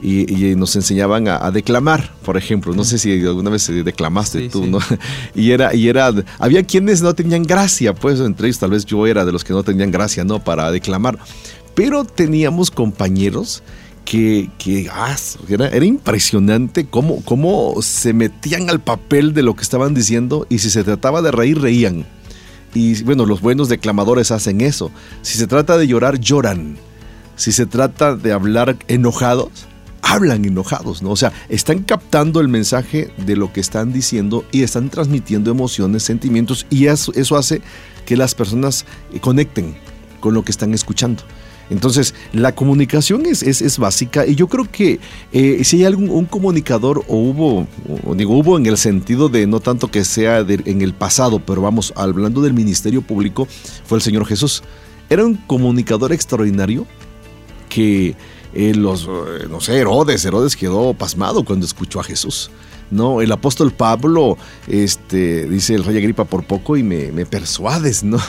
y, 0.03 0.49
y 0.51 0.55
nos 0.55 0.75
enseñaban 0.75 1.27
a, 1.29 1.37
a 1.43 1.51
declamar, 1.51 2.13
por 2.25 2.35
ejemplo. 2.35 2.73
No 2.75 2.83
sé 2.83 2.99
si 2.99 3.25
alguna 3.25 3.49
vez 3.49 3.69
eh, 3.69 3.83
declamaste 3.83 4.39
Sí, 4.41 4.49
tú, 4.49 4.63
sí. 4.65 4.69
¿no? 4.69 4.79
Y 5.35 5.51
era, 5.51 5.73
y 5.73 5.87
era, 5.87 6.11
había 6.39 6.63
quienes 6.63 7.01
no 7.01 7.13
tenían 7.15 7.43
gracia, 7.43 7.95
pues 7.95 8.19
entre 8.19 8.47
ellos 8.47 8.59
tal 8.59 8.71
vez 8.71 8.85
yo 8.85 9.07
era 9.07 9.23
de 9.23 9.31
los 9.31 9.43
que 9.43 9.53
no 9.53 9.63
tenían 9.63 9.91
gracia, 9.91 10.23
¿no? 10.23 10.43
Para 10.43 10.71
declamar. 10.71 11.17
Pero 11.73 12.03
teníamos 12.03 12.69
compañeros 12.69 13.63
que, 14.05 14.49
que 14.57 14.89
ah, 14.91 15.15
era, 15.47 15.69
era 15.69 15.85
impresionante 15.85 16.85
cómo, 16.85 17.21
cómo 17.23 17.75
se 17.81 18.13
metían 18.13 18.69
al 18.69 18.81
papel 18.81 19.33
de 19.33 19.43
lo 19.43 19.55
que 19.55 19.63
estaban 19.63 19.93
diciendo 19.93 20.45
y 20.49 20.59
si 20.59 20.69
se 20.69 20.83
trataba 20.83 21.21
de 21.21 21.31
reír, 21.31 21.61
reían. 21.61 22.05
Y 22.75 23.01
bueno, 23.03 23.25
los 23.25 23.41
buenos 23.41 23.69
declamadores 23.69 24.31
hacen 24.31 24.61
eso. 24.61 24.91
Si 25.21 25.37
se 25.37 25.47
trata 25.47 25.77
de 25.77 25.87
llorar, 25.87 26.19
lloran. 26.19 26.75
Si 27.35 27.51
se 27.51 27.65
trata 27.65 28.15
de 28.15 28.31
hablar 28.31 28.77
enojados, 28.87 29.67
hablan 30.03 30.45
enojados, 30.45 31.01
¿no? 31.01 31.11
O 31.11 31.15
sea, 31.15 31.31
están 31.49 31.79
captando 31.79 32.41
el 32.41 32.49
mensaje 32.49 33.11
de 33.25 33.35
lo 33.35 33.51
que 33.51 33.61
están 33.61 33.93
diciendo 33.93 34.45
y 34.51 34.61
están 34.61 34.89
transmitiendo 34.89 35.49
emociones, 35.49 36.03
sentimientos 36.03 36.67
y 36.69 36.87
eso, 36.87 37.11
eso 37.15 37.37
hace 37.37 37.61
que 38.05 38.17
las 38.17 38.35
personas 38.35 38.85
eh, 39.13 39.19
conecten 39.19 39.75
con 40.19 40.33
lo 40.33 40.43
que 40.43 40.51
están 40.51 40.73
escuchando. 40.73 41.23
Entonces, 41.69 42.13
la 42.33 42.53
comunicación 42.53 43.25
es, 43.25 43.41
es, 43.41 43.61
es 43.61 43.77
básica 43.77 44.27
y 44.27 44.35
yo 44.35 44.47
creo 44.47 44.69
que 44.69 44.99
eh, 45.31 45.63
si 45.63 45.77
hay 45.77 45.85
algún 45.85 46.09
un 46.09 46.25
comunicador 46.25 47.05
o 47.07 47.15
hubo, 47.15 47.65
o 48.05 48.13
digo 48.13 48.37
hubo 48.37 48.57
en 48.57 48.65
el 48.65 48.77
sentido 48.77 49.29
de 49.29 49.47
no 49.47 49.61
tanto 49.61 49.89
que 49.89 50.03
sea 50.03 50.39
en 50.39 50.81
el 50.81 50.93
pasado, 50.93 51.39
pero 51.39 51.61
vamos, 51.61 51.93
hablando 51.95 52.41
del 52.41 52.53
ministerio 52.53 53.01
público, 53.01 53.47
fue 53.85 53.97
el 53.97 54.01
Señor 54.01 54.25
Jesús. 54.25 54.63
Era 55.09 55.25
un 55.25 55.35
comunicador 55.35 56.11
extraordinario 56.11 56.85
que 57.69 58.15
eh, 58.53 58.73
los, 58.75 59.03
eh, 59.03 59.47
no 59.49 59.59
sé, 59.61 59.77
Herodes, 59.77 60.23
Herodes 60.25 60.55
quedó 60.55 60.93
pasmado 60.93 61.43
cuando 61.43 61.65
escuchó 61.65 61.99
a 61.99 62.03
Jesús. 62.03 62.51
No, 62.91 63.21
el 63.21 63.31
apóstol 63.31 63.71
Pablo, 63.71 64.37
este, 64.67 65.47
dice 65.47 65.73
el 65.73 65.83
rey 65.83 65.97
Agripa 65.97 66.25
por 66.25 66.43
poco 66.43 66.77
y 66.77 66.83
me, 66.83 67.11
me 67.11 67.25
persuades, 67.25 68.03
¿no? 68.03 68.19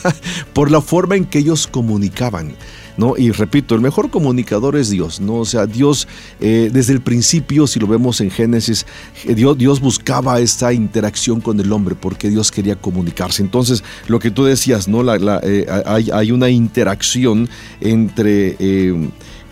por 0.54 0.70
la 0.70 0.80
forma 0.80 1.16
en 1.16 1.26
que 1.26 1.40
ellos 1.40 1.66
comunicaban. 1.66 2.54
¿No? 2.96 3.14
Y 3.18 3.32
repito, 3.32 3.74
el 3.74 3.80
mejor 3.80 4.08
comunicador 4.08 4.76
es 4.76 4.88
Dios, 4.88 5.20
¿no? 5.20 5.38
O 5.38 5.44
sea, 5.44 5.66
Dios, 5.66 6.06
eh, 6.40 6.70
desde 6.72 6.92
el 6.92 7.00
principio, 7.00 7.66
si 7.66 7.80
lo 7.80 7.88
vemos 7.88 8.20
en 8.20 8.30
Génesis, 8.30 8.86
Dios, 9.26 9.58
Dios 9.58 9.80
buscaba 9.80 10.38
esta 10.38 10.72
interacción 10.72 11.40
con 11.40 11.58
el 11.58 11.72
hombre 11.72 11.96
porque 11.96 12.30
Dios 12.30 12.52
quería 12.52 12.76
comunicarse. 12.76 13.42
Entonces, 13.42 13.82
lo 14.06 14.20
que 14.20 14.30
tú 14.30 14.44
decías, 14.44 14.86
¿no? 14.86 15.02
Hay, 15.10 16.08
hay 16.12 16.30
una 16.30 16.50
interacción 16.50 17.48
entre 17.80 18.56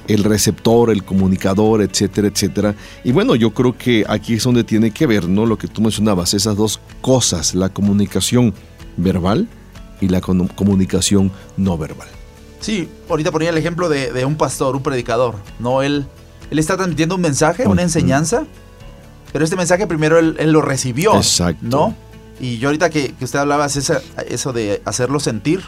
el 0.08 0.24
receptor, 0.24 0.90
el 0.90 1.04
comunicador, 1.04 1.82
etcétera, 1.82 2.28
etcétera. 2.28 2.74
Y 3.04 3.12
bueno, 3.12 3.34
yo 3.34 3.52
creo 3.52 3.76
que 3.76 4.04
aquí 4.08 4.34
es 4.34 4.42
donde 4.44 4.64
tiene 4.64 4.90
que 4.90 5.06
ver, 5.06 5.28
¿no? 5.28 5.46
Lo 5.46 5.56
que 5.58 5.68
tú 5.68 5.80
mencionabas, 5.82 6.34
esas 6.34 6.56
dos 6.56 6.80
cosas, 7.00 7.54
la 7.54 7.68
comunicación 7.68 8.52
verbal 8.96 9.48
y 10.00 10.08
la 10.08 10.20
comunicación 10.20 11.30
no 11.56 11.78
verbal. 11.78 12.08
Sí, 12.60 12.88
ahorita 13.08 13.30
ponía 13.30 13.50
el 13.50 13.56
ejemplo 13.58 13.88
de, 13.88 14.12
de 14.12 14.24
un 14.24 14.36
pastor, 14.36 14.76
un 14.76 14.82
predicador. 14.82 15.36
No, 15.58 15.82
él, 15.82 16.06
él 16.50 16.58
está 16.58 16.76
transmitiendo 16.76 17.14
un 17.16 17.20
mensaje, 17.20 17.66
una 17.66 17.82
enseñanza, 17.82 18.44
pero 19.32 19.44
este 19.44 19.56
mensaje 19.56 19.86
primero 19.86 20.18
él, 20.18 20.36
él 20.38 20.52
lo 20.52 20.62
recibió. 20.62 21.16
Exacto. 21.16 21.58
¿No? 21.62 21.96
Y 22.40 22.58
yo 22.58 22.68
ahorita 22.68 22.90
que, 22.90 23.12
que 23.14 23.24
usted 23.24 23.38
hablaba 23.38 23.66
esa- 23.66 24.02
eso 24.28 24.52
de 24.52 24.82
hacerlo 24.84 25.20
sentir, 25.20 25.60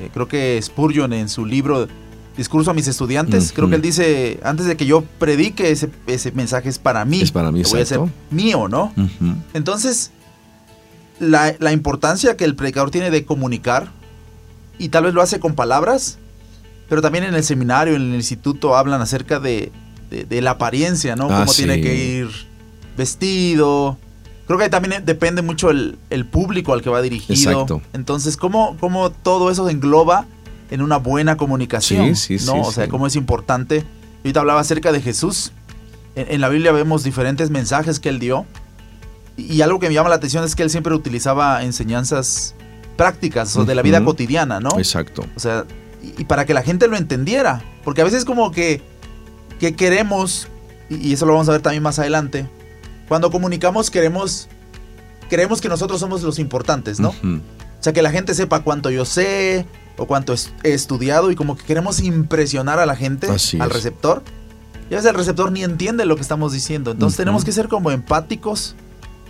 eh, 0.00 0.10
creo 0.12 0.28
que 0.28 0.60
Spurgeon 0.62 1.12
en 1.12 1.28
su 1.28 1.44
libro 1.44 1.88
Discurso 2.38 2.70
a 2.70 2.74
mis 2.74 2.86
estudiantes, 2.88 3.52
creo 3.52 3.68
que 3.68 3.74
él 3.74 3.82
dice, 3.82 4.40
antes 4.42 4.64
de 4.64 4.76
que 4.78 4.86
yo 4.86 5.02
predique, 5.18 5.70
ese, 5.70 5.90
ese 6.06 6.32
mensaje 6.32 6.70
es 6.70 6.78
para 6.78 7.04
mí. 7.04 7.20
Es 7.20 7.32
para 7.32 7.50
mí, 7.52 7.62
voy 7.64 7.78
a 7.80 7.82
exacto. 7.82 8.08
mío, 8.30 8.68
¿no? 8.68 8.94
Entonces, 9.52 10.12
la, 11.18 11.54
la 11.58 11.72
importancia 11.72 12.36
que 12.36 12.44
el 12.44 12.54
predicador 12.54 12.90
tiene 12.90 13.10
de 13.10 13.24
comunicar, 13.26 13.90
y 14.78 14.88
tal 14.90 15.04
vez 15.04 15.12
lo 15.14 15.20
hace 15.20 15.40
con 15.40 15.54
palabras, 15.56 16.18
pero 16.88 17.02
también 17.02 17.24
en 17.24 17.34
el 17.34 17.42
seminario, 17.42 17.96
en 17.96 18.02
el 18.02 18.14
instituto, 18.14 18.76
hablan 18.76 19.02
acerca 19.02 19.40
de, 19.40 19.72
de- 20.08 20.24
de 20.24 20.40
la 20.40 20.52
apariencia, 20.52 21.16
¿no? 21.16 21.24
Ah, 21.30 21.40
Cómo 21.40 21.52
tiene 21.52 21.80
que 21.80 21.94
ir 22.20 22.28
vestido. 22.96 23.98
Creo 24.46 24.58
que 24.58 24.68
también 24.70 25.04
depende 25.04 25.42
mucho 25.42 25.70
el, 25.70 25.98
el 26.10 26.24
público 26.24 26.72
al 26.72 26.80
que 26.82 26.88
va 26.88 27.02
dirigido. 27.02 27.34
Exacto. 27.52 27.82
Entonces, 27.92 28.36
¿cómo, 28.36 28.76
cómo 28.80 29.10
todo 29.10 29.50
eso 29.50 29.68
engloba 29.68 30.26
en 30.70 30.82
una 30.82 30.96
buena 30.96 31.36
comunicación? 31.36 32.16
Sí, 32.16 32.38
sí, 32.38 32.46
¿no? 32.46 32.52
sí, 32.54 32.60
o 32.62 32.72
sea, 32.72 32.88
cómo 32.88 33.06
es 33.06 33.16
importante. 33.16 33.84
Ahorita 34.18 34.40
hablaba 34.40 34.60
acerca 34.60 34.92
de 34.92 35.00
Jesús. 35.00 35.52
En, 36.14 36.32
en 36.32 36.40
la 36.40 36.48
Biblia 36.48 36.72
vemos 36.72 37.04
diferentes 37.04 37.50
mensajes 37.50 38.00
que 38.00 38.08
él 38.08 38.18
dio. 38.18 38.46
Y 39.36 39.60
algo 39.62 39.78
que 39.78 39.88
me 39.88 39.94
llama 39.94 40.08
la 40.08 40.16
atención 40.16 40.44
es 40.44 40.56
que 40.56 40.64
él 40.64 40.70
siempre 40.70 40.94
utilizaba 40.94 41.62
enseñanzas 41.62 42.54
prácticas 42.96 43.56
o 43.56 43.64
de 43.64 43.74
la 43.76 43.82
vida 43.82 44.04
cotidiana, 44.04 44.58
¿no? 44.58 44.70
Exacto. 44.78 45.24
O 45.36 45.40
sea, 45.40 45.64
y, 46.02 46.22
y 46.22 46.24
para 46.24 46.44
que 46.44 46.54
la 46.54 46.62
gente 46.62 46.88
lo 46.88 46.96
entendiera. 46.96 47.62
Porque 47.84 48.00
a 48.00 48.04
veces 48.04 48.24
como 48.24 48.50
que, 48.50 48.82
que 49.60 49.74
queremos, 49.76 50.48
y, 50.90 51.08
y 51.08 51.12
eso 51.12 51.24
lo 51.24 51.32
vamos 51.32 51.48
a 51.48 51.52
ver 51.52 51.62
también 51.62 51.82
más 51.82 51.98
adelante, 52.00 52.48
cuando 53.06 53.30
comunicamos 53.30 53.90
queremos, 53.90 54.48
queremos 55.30 55.60
que 55.60 55.68
nosotros 55.68 56.00
somos 56.00 56.22
los 56.22 56.38
importantes, 56.38 56.98
¿no? 57.00 57.10
Ujú. 57.10 57.36
O 57.36 57.82
sea, 57.82 57.92
que 57.92 58.02
la 58.02 58.10
gente 58.10 58.34
sepa 58.34 58.60
cuánto 58.60 58.90
yo 58.90 59.04
sé 59.04 59.64
o 59.98 60.06
cuánto 60.06 60.32
es- 60.32 60.52
estudiado 60.62 61.30
y 61.30 61.34
como 61.36 61.56
que 61.56 61.64
queremos 61.64 62.00
impresionar 62.00 62.78
a 62.78 62.86
la 62.86 62.96
gente, 62.96 63.28
Así 63.30 63.60
al 63.60 63.68
es. 63.68 63.74
receptor. 63.74 64.22
Y 64.90 64.94
a 64.94 64.96
veces 64.96 65.10
el 65.10 65.16
receptor 65.16 65.52
ni 65.52 65.62
entiende 65.64 66.06
lo 66.06 66.16
que 66.16 66.22
estamos 66.22 66.52
diciendo. 66.52 66.92
Entonces 66.92 67.18
Ujú. 67.18 67.24
tenemos 67.24 67.44
que 67.44 67.52
ser 67.52 67.68
como 67.68 67.90
empáticos 67.90 68.74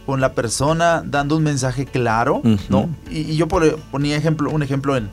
con 0.06 0.20
la 0.20 0.32
persona 0.34 1.02
dando 1.04 1.36
un 1.36 1.42
mensaje 1.42 1.84
claro, 1.84 2.40
¿no? 2.68 2.88
Y, 3.10 3.36
yo 3.36 3.48
ponía 3.48 4.16
ejemplo, 4.16 4.50
un 4.50 4.62
ejemplo 4.62 4.96
en, 4.96 5.10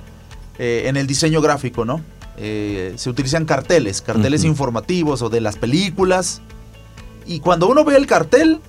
eh, 0.60 0.84
en 0.86 0.96
el 0.98 1.08
diseño 1.08 1.42
gráfico, 1.42 1.84
¿no? 1.84 2.00
Eh, 2.38 2.94
se 2.98 3.10
utilizan 3.10 3.46
carteles, 3.46 4.02
carteles 4.02 4.44
informativos 4.44 5.22
o 5.22 5.30
de 5.30 5.42
las 5.42 5.56
películas. 5.58 6.42
Y 7.26 7.40
cuando 7.40 7.68
uno 7.68 7.84
ve 7.84 7.96
el 7.98 8.06
cartel, 8.08 8.60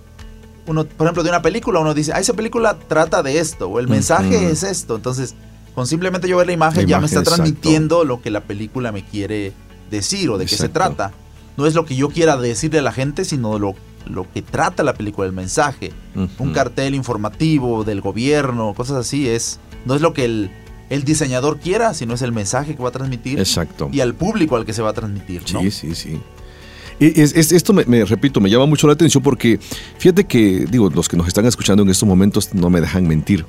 uno, 0.67 0.85
por 0.85 1.07
ejemplo, 1.07 1.23
de 1.23 1.29
una 1.29 1.43
película, 1.43 1.79
uno 1.81 1.93
dice, 1.95 2.13
ah, 2.15 2.21
esa 2.21 2.33
película 2.35 2.77
trata 2.89 3.23
de 3.23 3.39
esto, 3.39 3.69
o 3.69 3.79
el 3.79 3.87
mensaje 3.87 4.51
es 4.51 4.63
esto. 4.63 4.97
Entonces, 4.97 5.35
con 5.77 5.87
simplemente 5.87 6.27
yo 6.27 6.39
ver 6.39 6.47
la 6.47 6.55
imagen, 6.55 6.87
ya 6.87 6.99
me 6.99 7.07
está 7.07 7.23
transmitiendo 7.23 8.03
lo 8.05 8.23
que 8.23 8.31
la 8.31 8.41
película 8.41 8.93
me 8.93 9.05
quiere 9.05 9.53
decir 9.91 10.31
o 10.31 10.39
de 10.39 10.47
qué 10.47 10.57
se 10.57 10.71
trata. 10.71 11.13
No 11.59 11.67
es 11.67 11.75
lo 11.75 11.85
que 11.85 11.95
yo 11.95 12.09
quiera 12.09 12.39
decirle 12.39 12.79
a 12.79 12.83
la 12.83 12.93
gente, 12.93 13.27
sino 13.27 13.59
lo, 13.59 13.75
lo 14.07 14.27
que 14.33 14.41
trata 14.41 14.83
la 14.83 14.95
película, 14.95 15.27
el 15.27 15.35
mensaje. 15.35 15.93
Un 16.39 16.55
cartel 16.55 16.95
informativo 16.95 17.85
del 17.85 18.01
gobierno, 18.01 18.73
cosas 18.75 18.97
así, 18.97 19.29
es 19.29 19.61
no 19.85 19.95
es 19.95 20.01
lo 20.01 20.15
que 20.15 20.25
el, 20.25 20.51
el 20.89 21.05
diseñador 21.05 21.59
quiera, 21.59 21.93
sino 21.93 22.15
es 22.15 22.23
el 22.23 22.33
mensaje 22.33 22.75
que 22.75 22.83
va 22.83 22.89
a 22.89 22.93
transmitir. 22.93 23.39
Exacto. 23.39 23.91
Y 23.93 24.01
al 24.01 24.15
público 24.15 24.57
al 24.57 24.65
que 24.65 24.73
se 24.73 24.81
va 24.81 24.91
a 24.91 24.95
transmitir. 24.95 25.43
Sí, 25.45 25.71
sí, 25.71 25.95
sí. 25.95 26.19
Es, 26.99 27.53
esto 27.53 27.75
me, 27.75 28.05
repito, 28.07 28.41
me 28.41 28.49
llama 28.49 28.65
mucho 28.65 28.87
la 28.87 28.95
atención 28.95 29.23
porque 29.23 29.61
fíjate 29.99 30.25
que, 30.25 30.65
digo, 30.71 30.89
los 30.89 31.11
que 31.11 31.19
nos 31.19 31.29
están 31.29 31.45
escuchando 31.45 31.83
en 31.83 31.91
estos 31.91 32.09
momentos 32.09 32.55
no 32.55 32.71
me 32.71 32.81
dejan 32.81 33.07
mentir, 33.07 33.45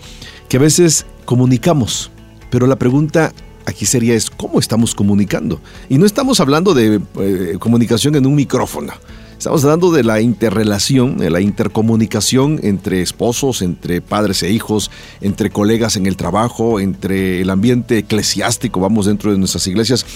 que 0.49 0.57
a 0.57 0.59
veces 0.59 1.05
comunicamos, 1.23 2.11
pero 2.49 2.67
la 2.67 2.77
pregunta 2.77 3.33
aquí 3.65 3.85
sería 3.85 4.15
es 4.15 4.29
cómo 4.29 4.59
estamos 4.59 4.95
comunicando. 4.95 5.59
Y 5.89 5.97
no 5.97 6.05
estamos 6.05 6.39
hablando 6.39 6.73
de 6.73 7.01
eh, 7.19 7.57
comunicación 7.59 8.15
en 8.15 8.25
un 8.25 8.35
micrófono. 8.35 8.93
Estamos 9.37 9.63
hablando 9.65 9.91
de 9.91 10.03
la 10.03 10.19
interrelación, 10.19 11.17
de 11.17 11.29
la 11.29 11.41
intercomunicación 11.41 12.59
entre 12.63 13.01
esposos, 13.01 13.61
entre 13.61 14.01
padres 14.01 14.41
e 14.41 14.49
hijos, 14.49 14.89
entre 15.21 15.51
colegas 15.51 15.95
en 15.95 16.07
el 16.07 16.17
trabajo, 16.17 16.79
entre 16.79 17.41
el 17.41 17.51
ambiente 17.51 17.99
eclesiástico, 17.99 18.79
vamos 18.79 19.05
dentro 19.05 19.31
de 19.31 19.37
nuestras 19.37 19.67
iglesias. 19.67 20.07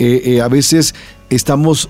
Eh, 0.00 0.22
eh, 0.24 0.40
a 0.40 0.48
veces 0.48 0.92
estamos, 1.30 1.88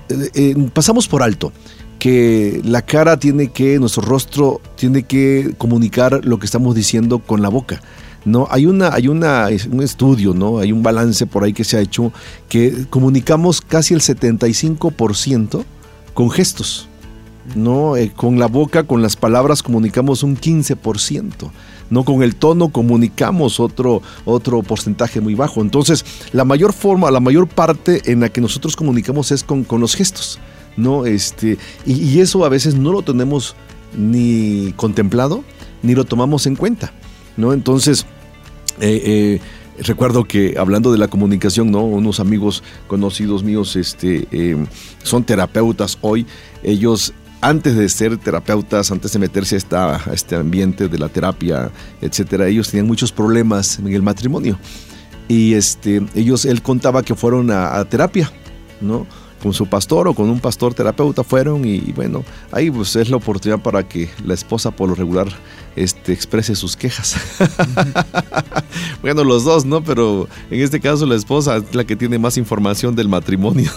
pasamos 0.75 1.09
por 1.09 1.23
alto 1.23 1.53
que 1.99 2.61
la 2.65 2.83
cara 2.83 3.19
tiene 3.19 3.49
que, 3.49 3.79
nuestro 3.79 4.03
rostro 4.03 4.61
tiene 4.77 5.05
que 5.05 5.55
comunicar 5.57 6.21
lo 6.23 6.39
que 6.39 6.45
estamos 6.45 6.75
diciendo 6.75 7.21
con 7.21 7.41
la 7.41 7.49
boca. 7.49 7.81
No, 8.25 8.49
hay 8.51 8.67
una, 8.67 8.95
hay 8.95 9.09
una, 9.09 9.49
un 9.71 9.83
estudio, 9.83 10.33
¿no? 10.33 10.59
Hay 10.59 10.73
un 10.73 10.83
balance 10.83 11.27
por 11.27 11.45
ahí 11.45 11.53
que 11.53 11.65
se 11.65 11.77
ha 11.77 11.81
hecho 11.81 12.13
que 12.49 12.87
comunicamos 12.89 13.61
casi 13.61 13.95
el 13.95 14.01
75% 14.01 15.65
con 16.15 16.31
gestos. 16.31 16.89
¿no? 17.55 17.97
Eh, 17.97 18.11
con 18.15 18.39
la 18.39 18.47
boca, 18.47 18.85
con 18.85 19.03
las 19.03 19.17
palabras 19.17 19.63
comunicamos 19.63 20.23
un 20.23 20.37
15%. 20.37 21.51
No 21.91 22.05
con 22.05 22.23
el 22.23 22.35
tono 22.35 22.71
comunicamos 22.71 23.61
otro, 23.61 24.01
otro 24.25 24.63
porcentaje 24.63 25.21
muy 25.21 25.35
bajo. 25.35 25.61
Entonces, 25.61 26.05
la 26.33 26.45
mayor 26.45 26.73
forma, 26.73 27.11
la 27.11 27.21
mayor 27.21 27.47
parte 27.47 28.11
en 28.11 28.21
la 28.21 28.31
que 28.31 28.41
nosotros 28.41 28.75
comunicamos 28.75 29.31
es 29.33 29.45
con, 29.45 29.67
los 29.79 29.95
gestos. 29.95 30.39
¿no? 30.77 31.05
Este, 31.07 31.59
y, 31.85 32.19
eso 32.21 32.45
a 32.45 32.49
veces 32.49 32.75
no 32.75 32.91
lo 32.93 33.03
tenemos 33.03 33.55
ni 33.97 34.73
contemplado, 34.77 35.45
ni 35.83 35.95
lo 35.95 36.05
tomamos 36.05 36.47
en 36.47 36.57
cuenta. 36.57 36.93
¿no? 37.37 37.53
Entonces, 37.53 38.07
eh, 38.81 39.03
eh, 39.05 39.41
Recuerdo 39.79 40.25
que 40.25 40.55
hablando 40.57 40.93
de 40.93 40.99
la 40.99 41.09
comunicación, 41.09 41.71
¿no? 41.73 41.83
Unos 41.83 42.21
amigos 42.21 42.63
conocidos 42.87 43.43
míos 43.43 43.75
este, 43.75 44.29
em, 44.31 44.67
son 45.03 45.25
terapeutas 45.25 45.99
hoy. 46.01 46.27
Ellos, 46.63 47.13
antes 47.41 47.75
de 47.75 47.89
ser 47.89 48.17
terapeutas, 48.19 48.93
antes 48.93 49.13
de 49.13 49.19
meterse 49.19 49.57
a, 49.57 49.59
esta, 49.59 50.01
este 50.13 50.37
ambiente 50.37 50.89
de 50.89 50.97
la 50.97 51.09
terapia, 51.09 51.73
etcétera, 52.01 52.47
ellos 52.47 52.71
tenían 52.71 52.87
muchos 52.87 53.11
problemas 53.11 53.81
en 53.81 53.89
el 53.89 54.03
matrimonio. 54.03 54.59
Y 55.27 55.55
este, 55.55 56.07
ellos, 56.15 56.45
él 56.45 56.63
contaba 56.63 57.03
que 57.03 57.17
fueron 57.17 57.51
a, 57.51 57.85
terapia, 57.87 58.31
¿no? 58.81 59.07
con 59.43 59.53
su 59.53 59.67
pastor 59.67 60.09
o 60.09 60.15
con 60.15 60.31
un 60.31 60.41
pastor 60.41 60.73
terapeuta 60.73 61.23
fueron 61.23 61.67
y, 61.67 61.81
bueno, 61.93 62.25
ahí 62.51 62.71
pues 62.71 62.97
es 62.97 63.11
la 63.11 63.19
oportunidad 63.19 63.61
para 63.61 63.87
que 63.87 64.09
la 64.25 64.33
esposa 64.33 64.71
por 64.71 64.89
lo 64.89 64.95
regular 64.95 65.29
este, 65.77 66.13
exprese 66.13 66.55
sus 66.55 66.77
quejas. 66.77 67.17
bueno, 69.03 69.25
los 69.25 69.45
dos, 69.45 69.65
¿no? 69.65 69.83
Pero 69.83 70.29
en 70.51 70.61
este 70.61 70.81
caso 70.81 71.07
la 71.07 71.15
esposa 71.15 71.57
es 71.57 71.75
la 71.75 71.85
que 71.85 71.97
tiene 71.97 72.19
más 72.19 72.37
información 72.37 72.95
del 72.95 73.09
matrimonio. 73.09 73.71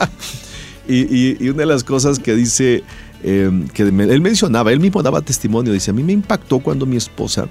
y, 0.88 1.48
una 1.48 1.58
de 1.58 1.66
las 1.66 1.84
cosas 1.84 2.18
que 2.18 2.34
dice, 2.34 2.82
em, 3.22 3.68
que 3.68 3.82
él 3.82 4.20
mencionaba, 4.20 4.72
él 4.72 4.80
mismo 4.80 5.02
daba 5.02 5.20
testimonio, 5.20 5.72
dice, 5.72 5.90
a 5.90 5.94
mí 5.94 6.02
me 6.02 6.12
impactó 6.12 6.58
cuando 6.60 6.86
mi 6.86 6.96
esposa, 6.96 7.48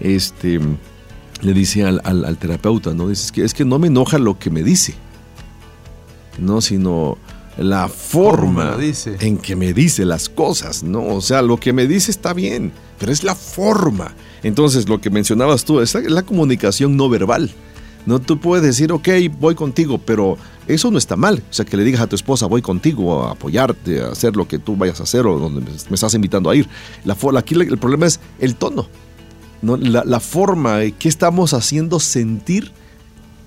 este 0.00 0.60
le 1.40 1.52
dice 1.52 1.84
al, 1.84 2.00
al, 2.04 2.38
terapeuta, 2.38 2.94
¿no? 2.94 3.08
Dice, 3.08 3.30
que, 3.30 3.44
es 3.44 3.52
que 3.52 3.64
no 3.64 3.78
me 3.78 3.88
enoja 3.88 4.18
lo 4.18 4.38
que 4.38 4.48
me 4.48 4.62
dice 4.62 4.94
no, 6.38 6.60
sino 6.60 7.18
la 7.56 7.88
forma 7.88 8.76
en 9.20 9.38
que 9.38 9.56
me 9.56 9.72
dice 9.72 10.04
las 10.04 10.28
cosas, 10.28 10.82
¿no? 10.82 11.04
O 11.06 11.20
sea, 11.20 11.42
lo 11.42 11.58
que 11.58 11.72
me 11.72 11.86
dice 11.86 12.10
está 12.10 12.32
bien, 12.32 12.72
pero 12.98 13.12
es 13.12 13.22
la 13.22 13.34
forma. 13.34 14.14
Entonces, 14.42 14.88
lo 14.88 15.00
que 15.00 15.10
mencionabas 15.10 15.64
tú, 15.64 15.80
es 15.80 15.94
la 15.94 16.22
comunicación 16.22 16.96
no 16.96 17.08
verbal. 17.08 17.50
No, 18.06 18.20
tú 18.20 18.38
puedes 18.38 18.64
decir, 18.64 18.92
ok, 18.92 19.08
voy 19.38 19.54
contigo, 19.54 19.98
pero 19.98 20.36
eso 20.66 20.90
no 20.90 20.98
está 20.98 21.16
mal. 21.16 21.42
O 21.50 21.52
sea, 21.52 21.64
que 21.64 21.76
le 21.76 21.84
digas 21.84 22.02
a 22.02 22.06
tu 22.06 22.16
esposa, 22.16 22.46
voy 22.46 22.60
contigo 22.60 23.24
a 23.24 23.32
apoyarte, 23.32 24.02
a 24.02 24.08
hacer 24.08 24.36
lo 24.36 24.46
que 24.46 24.58
tú 24.58 24.76
vayas 24.76 25.00
a 25.00 25.04
hacer 25.04 25.26
o 25.26 25.38
donde 25.38 25.62
me 25.62 25.94
estás 25.94 26.14
invitando 26.14 26.50
a 26.50 26.56
ir. 26.56 26.68
La, 27.04 27.16
aquí 27.38 27.54
el 27.54 27.78
problema 27.78 28.04
es 28.04 28.20
el 28.40 28.56
tono, 28.56 28.88
¿no? 29.62 29.78
la, 29.78 30.04
la 30.04 30.20
forma, 30.20 30.80
que 30.98 31.08
estamos 31.08 31.54
haciendo 31.54 31.98
sentir 31.98 32.72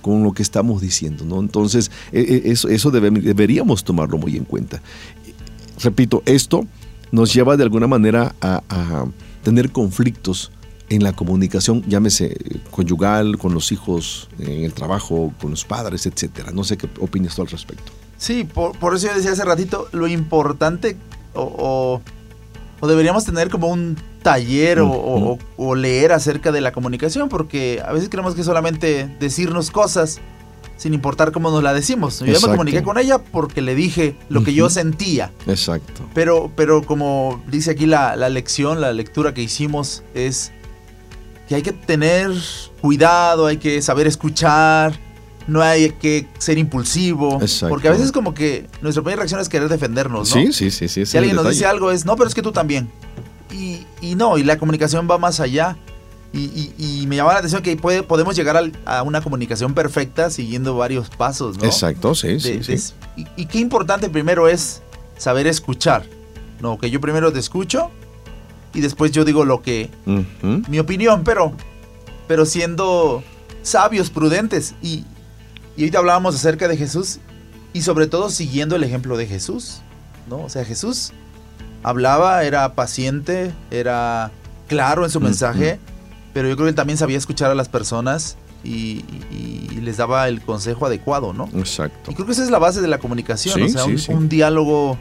con 0.01 0.23
lo 0.23 0.33
que 0.33 0.43
estamos 0.43 0.81
diciendo. 0.81 1.25
¿no? 1.25 1.39
Entonces, 1.39 1.91
e, 2.11 2.21
e, 2.21 2.51
eso, 2.51 2.69
eso 2.69 2.91
deberíamos 2.91 3.83
tomarlo 3.83 4.17
muy 4.17 4.35
en 4.35 4.45
cuenta. 4.45 4.81
Repito, 5.81 6.23
esto 6.25 6.65
nos 7.11 7.33
lleva 7.33 7.57
de 7.57 7.63
alguna 7.63 7.87
manera 7.87 8.35
a, 8.41 9.05
tener 9.43 9.71
conflictos 9.71 10.51
en 10.89 11.03
la 11.03 11.13
comunicación, 11.13 11.83
llámese 11.87 12.35
conyugal, 12.71 13.37
con 13.37 13.53
los 13.53 13.71
hijos, 13.71 14.29
en 14.39 14.63
el 14.63 14.73
trabajo, 14.73 15.33
con 15.39 15.51
los 15.51 15.63
padres, 15.63 16.05
etcétera. 16.05 16.51
No 16.51 16.63
sé 16.63 16.77
qué 16.77 16.89
opinas 16.99 17.35
tú 17.35 17.43
al 17.43 17.47
respecto. 17.47 17.91
Sí, 18.17 18.43
por, 18.43 18.95
eso 18.95 19.07
yo 19.07 19.15
decía 19.15 19.31
hace 19.31 19.45
ratito, 19.45 19.87
lo 19.93 20.07
importante 20.07 20.97
o, 21.33 22.01
o 22.79 22.87
deberíamos 22.87 23.25
tener 23.25 23.49
como 23.49 23.67
un 23.67 23.95
taller 24.21 24.79
o, 24.81 25.75
leer 25.75 26.11
acerca 26.11 26.51
de 26.51 26.61
la 26.61 26.71
comunicación, 26.71 27.29
porque 27.29 27.81
a 27.85 27.93
veces 27.93 28.09
creemos 28.09 28.35
que 28.35 28.43
solamente 28.43 29.09
decirnos 29.19 29.71
cosas 29.71 30.19
sin 30.77 30.93
importar 30.93 31.31
cómo 31.31 31.49
nos 31.49 31.63
la 31.63 31.73
decimos. 31.73 32.19
Yo 32.19 32.39
me 32.39 32.47
comuniqué 32.47 32.83
con 32.83 32.97
ella 32.97 33.17
porque 33.19 33.61
le 33.61 33.73
dije 33.73 34.15
lo 34.29 34.43
que 34.43 34.53
yo 34.53 34.69
sentía. 34.69 35.31
Exacto. 35.47 36.03
Pero, 36.13 36.51
pero 36.55 36.83
como 36.83 37.43
dice 37.47 37.71
aquí 37.71 37.85
la, 37.85 38.15
lección, 38.29 38.79
la 38.79 38.93
lectura 38.93 39.33
que 39.33 39.41
hicimos 39.41 40.03
es 40.13 40.51
que 41.49 41.55
hay 41.55 41.61
que 41.61 41.71
tener 41.71 42.31
cuidado, 42.81 43.47
hay 43.47 43.57
que 43.57 43.81
saber 43.81 44.05
escuchar, 44.05 44.99
no 45.47 45.61
hay 45.61 45.89
que 45.91 46.27
ser 46.37 46.57
impulsivo. 46.59 47.39
Porque 47.69 47.87
a 47.87 47.91
veces 47.91 48.11
como 48.11 48.33
que 48.33 48.67
nuestra 48.81 49.01
primera 49.01 49.21
reacción 49.21 49.41
es 49.41 49.49
querer 49.49 49.69
defendernos, 49.69 50.35
¿no? 50.35 50.41
Sí, 50.41 50.53
sí, 50.53 50.69
sí. 50.69 50.87
sí 50.87 51.05
si 51.05 51.17
alguien 51.17 51.35
nos 51.35 51.49
dice 51.49 51.65
algo 51.65 51.89
es, 51.91 52.05
no, 52.05 52.15
pero 52.15 52.27
es 52.27 52.35
que 52.35 52.41
tú 52.41 52.51
también. 52.51 52.89
Y, 54.01 54.15
no, 54.15 54.37
y 54.37 54.43
la 54.43 54.57
comunicación 54.57 55.07
va 55.09 55.17
más 55.17 55.39
allá. 55.39 55.77
Y, 56.33 57.05
me 57.07 57.15
llama 57.15 57.33
la 57.33 57.39
atención 57.39 57.63
que 57.63 57.75
puede, 57.77 58.03
podemos 58.03 58.35
llegar 58.35 58.71
a, 58.85 59.03
una 59.03 59.21
comunicación 59.21 59.73
perfecta 59.73 60.29
siguiendo 60.29 60.75
varios 60.75 61.09
pasos, 61.09 61.57
¿no? 61.57 61.65
Exacto, 61.65 62.13
sí, 62.13 62.39
sí, 62.39 62.59
Y, 63.35 63.45
qué 63.45 63.59
importante 63.59 64.09
primero 64.09 64.47
es 64.47 64.81
saber 65.17 65.47
escuchar. 65.47 66.05
No, 66.59 66.77
que 66.77 66.89
yo 66.89 66.99
primero 66.99 67.31
te 67.31 67.39
escucho 67.39 67.91
y 68.73 68.81
después 68.81 69.11
yo 69.11 69.25
digo 69.25 69.45
lo 69.45 69.61
que... 69.61 69.89
Mi 70.41 70.79
opinión, 70.79 71.23
pero, 71.23 71.53
pero 72.27 72.45
siendo 72.45 73.23
sabios, 73.63 74.09
prudentes. 74.09 74.75
Y, 74.81 75.05
y 75.75 75.81
ahorita 75.81 75.99
hablábamos 75.99 76.35
acerca 76.35 76.67
de 76.67 76.77
Jesús 76.77 77.19
y 77.73 77.81
sobre 77.81 78.07
todo 78.07 78.29
siguiendo 78.29 78.75
el 78.75 78.83
ejemplo 78.83 79.17
de 79.17 79.27
Jesús, 79.27 79.81
¿no? 80.27 80.41
O 80.41 80.49
sea, 80.49 80.65
Jesús 80.65 81.13
hablaba, 81.83 82.43
era 82.43 82.73
paciente, 82.73 83.51
era 83.71 84.31
claro 84.67 85.05
en 85.05 85.11
su 85.11 85.19
mensaje, 85.19 85.79
pero 86.33 86.47
yo 86.49 86.55
creo 86.55 86.65
que 86.65 86.69
él 86.69 86.75
también 86.75 86.97
sabía 86.97 87.17
escuchar 87.17 87.51
a 87.51 87.55
las 87.55 87.69
personas 87.69 88.37
y, 88.63 89.03
les 89.81 89.95
daba 89.95 90.27
el 90.27 90.41
consejo 90.41 90.85
adecuado, 90.85 91.31
¿no? 91.31 91.49
Exacto. 91.55 92.11
Y 92.11 92.13
creo 92.13 92.25
que 92.25 92.33
esa 92.33 92.43
es 92.43 92.49
la 92.49 92.59
base 92.59 92.81
de 92.81 92.89
la 92.89 92.97
comunicación, 92.97 93.61
o 93.61 93.69
sea, 93.69 93.85
un, 93.85 94.27
diálogo 94.27 94.97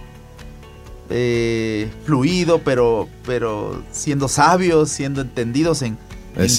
eh, 1.10 1.90
fluido, 2.04 2.60
pero, 2.60 3.08
pero 3.24 3.82
siendo 3.90 4.28
sabios, 4.28 4.90
siendo 4.90 5.22
entendidos 5.22 5.82
en, 5.82 5.98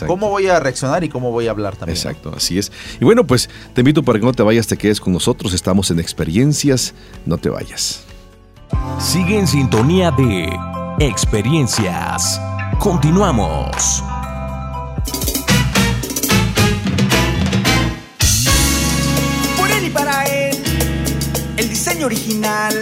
cómo 0.06 0.30
voy 0.30 0.47
a 0.47 0.60
reaccionar 0.60 1.03
y 1.03 1.10
cómo 1.10 1.32
voy 1.32 1.47
a 1.47 1.51
hablar 1.51 1.75
también. 1.75 1.95
Exacto, 1.95 2.34
así 2.36 2.58
es. 2.58 2.71
Y 2.99 3.06
bueno, 3.06 3.25
pues 3.25 3.49
te 3.73 3.82
invito 3.82 4.03
para 4.03 4.19
que 4.19 4.25
no 4.25 4.34
te 4.34 4.43
vayas, 4.43 4.67
te 4.67 4.77
quedes 4.77 4.99
con 4.99 5.13
nosotros. 5.13 5.53
Estamos 5.53 5.89
en 5.91 5.99
experiencias, 5.99 6.93
no 7.25 7.38
te 7.38 7.49
vayas. 7.49 8.07
Sigue 9.00 9.38
en 9.38 9.48
sintonía 9.48 10.12
de 10.12 10.50
experiencias. 11.00 12.42
Continuamos. 12.80 14.04
Por 19.58 19.72
él 19.72 19.86
y 19.86 19.90
para 19.92 20.24
él, 20.26 20.58
el 21.58 21.70
diseño 21.70 22.08
original 22.08 22.82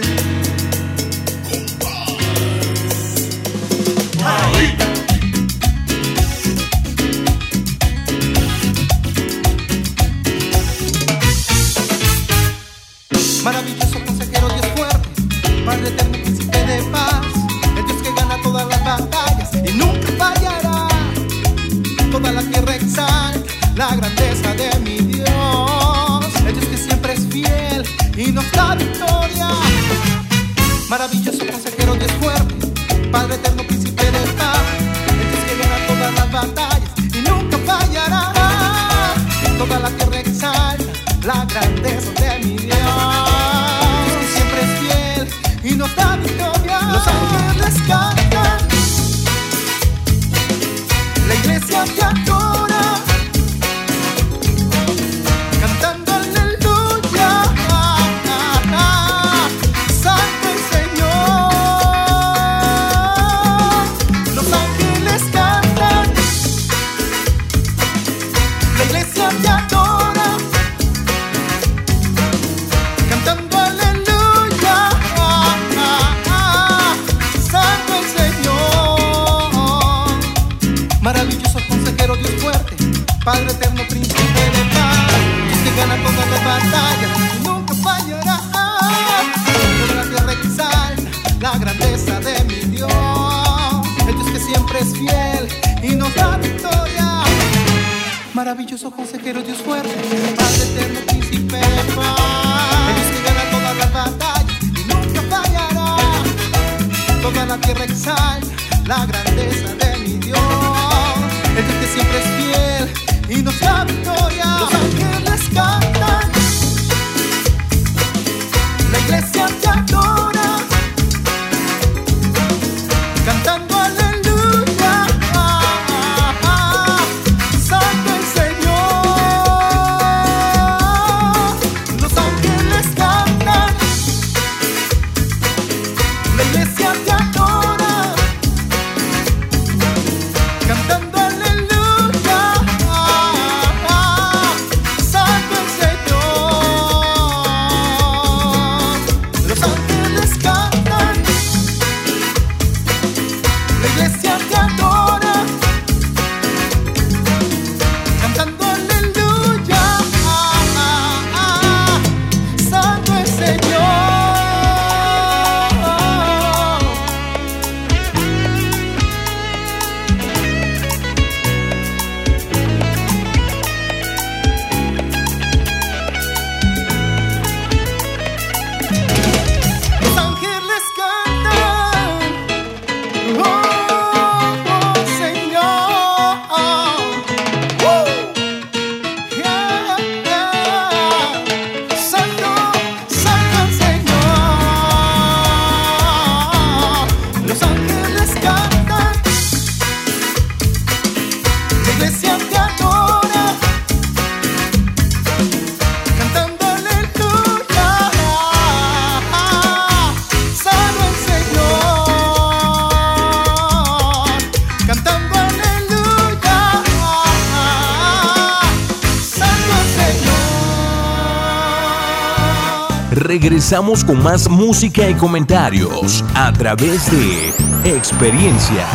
regresamos 223.68 224.04
con 224.04 224.22
más 224.22 224.48
música 224.48 225.10
y 225.10 225.14
comentarios 225.14 226.24
a 226.36 226.52
través 226.52 227.10
de 227.10 227.96
Experiencias. 227.96 228.86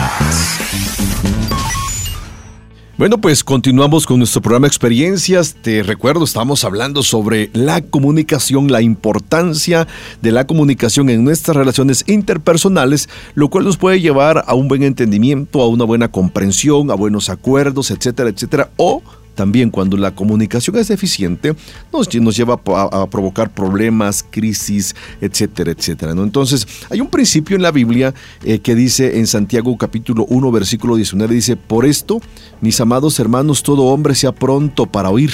Bueno, 2.98 3.18
pues 3.20 3.44
continuamos 3.44 4.06
con 4.06 4.20
nuestro 4.20 4.42
programa 4.42 4.68
Experiencias. 4.68 5.58
Te 5.62 5.84
recuerdo, 5.84 6.24
estamos 6.24 6.64
hablando 6.64 7.04
sobre 7.04 7.50
la 7.52 7.82
comunicación, 7.82 8.72
la 8.72 8.82
importancia 8.82 9.90
de 10.22 10.32
la 10.32 10.48
comunicación 10.48 11.10
en 11.10 11.26
nuestras 11.26 11.58
relaciones 11.58 12.06
interpersonales, 12.08 13.10
lo 13.36 13.50
cual 13.50 13.66
nos 13.66 13.76
puede 13.76 14.00
llevar 14.00 14.46
a 14.48 14.54
un 14.54 14.70
buen 14.70 14.84
entendimiento, 14.84 15.62
a 15.62 15.68
una 15.68 15.84
buena 15.84 16.08
comprensión, 16.14 16.92
a 16.92 16.96
buenos 16.96 17.30
acuerdos, 17.30 17.92
etcétera, 17.92 18.30
etcétera, 18.30 18.70
o 18.78 19.04
también 19.42 19.72
cuando 19.72 19.98
la 19.98 20.14
comunicación 20.14 20.78
es 20.78 20.90
deficiente, 20.90 21.56
nos, 21.92 22.08
lleva 22.38 22.62
a, 22.64 23.08
provocar 23.08 23.52
problemas, 23.52 24.24
crisis, 24.30 24.96
etcétera, 25.20 25.72
etcétera. 25.72 26.14
¿no? 26.14 26.22
Entonces, 26.22 26.68
hay 26.92 27.02
un 27.02 27.08
principio 27.08 27.56
en 27.56 27.64
la 27.64 27.72
Biblia 27.72 28.14
eh, 28.44 28.60
que 28.60 28.76
dice 28.76 29.18
en 29.18 29.26
Santiago 29.26 29.76
capítulo 29.80 30.28
1, 30.30 30.52
versículo 30.52 30.96
19, 30.96 31.34
dice, 31.34 31.56
por 31.56 31.88
esto, 31.88 32.22
mis 32.62 32.80
amados 32.82 33.20
hermanos, 33.20 33.64
todo 33.64 33.86
hombre 33.86 34.14
sea 34.14 34.32
pronto 34.32 34.86
para 34.86 35.10
oír, 35.10 35.32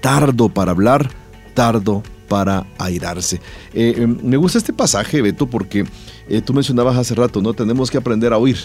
tardo 0.00 0.48
para 0.48 0.70
hablar, 0.70 1.10
tardo 1.52 2.02
para 2.28 2.64
airarse. 2.78 3.38
Eh, 3.74 3.96
em, 3.98 4.16
me 4.22 4.38
gusta 4.38 4.56
este 4.56 4.72
pasaje, 4.72 5.20
Beto, 5.20 5.46
porque 5.46 5.84
eh, 6.26 6.40
tú 6.40 6.54
mencionabas 6.54 6.96
hace 6.96 7.14
rato, 7.14 7.42
¿no? 7.42 7.52
Tenemos 7.52 7.90
que 7.90 7.98
aprender 7.98 8.32
a 8.32 8.38
oír. 8.38 8.56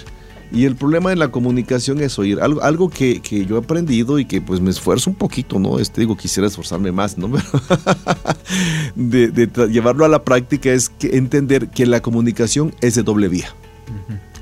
Y 0.51 0.65
el 0.65 0.75
problema 0.75 1.11
en 1.11 1.19
la 1.19 1.29
comunicación 1.29 1.99
es 2.01 2.17
oír. 2.17 2.39
Algo, 2.39 2.61
algo 2.63 2.89
que, 2.89 3.21
que, 3.21 3.45
yo 3.45 3.57
he 3.57 3.59
aprendido 3.59 4.17
y 4.17 4.25
que 4.25 4.41
pues 4.41 4.61
me 4.61 4.69
esfuerzo 4.69 5.09
un 5.09 5.15
poquito, 5.15 5.59
¿no? 5.59 5.79
Este, 5.79 6.01
digo, 6.01 6.15
quisiera 6.15 6.47
esforzarme 6.47 6.91
más, 6.91 7.17
¿no? 7.17 7.29
de, 8.95 9.27
de 9.29 9.67
llevarlo 9.67 10.05
a 10.05 10.07
la 10.07 10.23
práctica 10.23 10.71
es 10.71 10.91
entender 11.01 11.69
que 11.69 11.85
la 11.85 12.01
comunicación 12.01 12.73
es 12.81 12.95
de 12.95 13.03
doble 13.03 13.27
vía. 13.27 13.53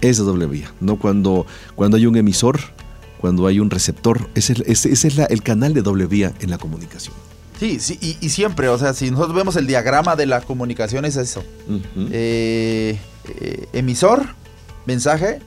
Es 0.02 0.18
de 0.18 0.24
doble 0.24 0.46
vía, 0.46 0.72
¿no? 0.80 0.98
Cuando, 0.98 1.46
cuando 1.76 1.98
hay 1.98 2.06
un 2.06 2.16
emisor, 2.18 2.60
cuando 3.20 3.48
hay 3.48 3.60
un 3.60 3.72
receptor, 3.72 4.30
ese, 4.36 4.54
es 4.68 5.06
el 5.06 5.44
canal 5.44 5.74
de 5.74 5.82
doble 5.82 6.06
vía 6.06 6.34
en 6.40 6.52
la 6.52 6.60
comunicación. 6.60 7.16
Sí, 7.60 7.80
sí 7.80 7.98
y, 8.22 8.30
siempre, 8.30 8.68
o 8.68 8.78
sea, 8.78 8.94
si 8.94 9.10
nosotros 9.10 9.36
vemos 9.36 9.56
el 9.56 9.66
diagrama 9.66 10.16
de 10.16 10.26
la 10.26 10.42
comunicación 10.42 11.06
es 11.06 11.16
eso. 11.16 11.44
Eh, 12.12 13.00
eh, 13.28 13.68
emisor, 13.74 14.26
mensaje, 14.86 15.40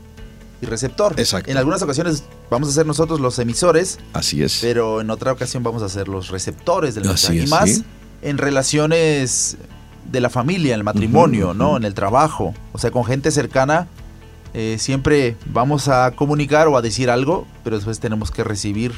y 0.61 0.66
receptor. 0.66 1.14
Exacto. 1.18 1.51
En 1.51 1.57
algunas 1.57 1.83
ocasiones 1.83 2.25
vamos 2.51 2.68
a 2.68 2.73
ser 2.73 2.87
nosotros 2.87 3.21
los 3.21 3.38
emisores, 3.38 3.99
Así 4.12 4.42
es. 4.42 4.59
pero 4.61 5.01
en 5.01 5.11
otra 5.11 5.33
ocasión 5.33 5.62
vamos 5.62 5.83
a 5.83 5.88
ser 5.88 6.09
los 6.09 6.29
receptores 6.29 6.94
del 6.94 7.09
Así 7.09 7.33
mensaje. 7.33 7.35
y 7.37 7.38
es, 7.44 7.51
más 7.51 7.71
sí. 7.71 7.85
en 8.23 8.38
relaciones 8.38 9.57
de 10.11 10.21
la 10.21 10.31
familia, 10.31 10.75
en 10.75 10.81
el 10.81 10.85
matrimonio, 10.85 11.55
¿no? 11.55 11.77
En 11.77 11.85
el 11.85 11.94
trabajo. 11.94 12.55
O 12.73 12.79
sea, 12.79 12.90
con 12.90 13.05
gente 13.05 13.31
cercana 13.31 13.88
eh, 14.55 14.77
siempre 14.79 15.37
vamos 15.47 15.88
a 15.88 16.12
comunicar 16.12 16.68
o 16.68 16.77
a 16.77 16.83
decir 16.83 17.11
algo, 17.11 17.47
pero 17.62 17.77
después 17.77 18.01
tenemos 18.01 18.31
que 18.31 18.42
recibir 18.44 18.92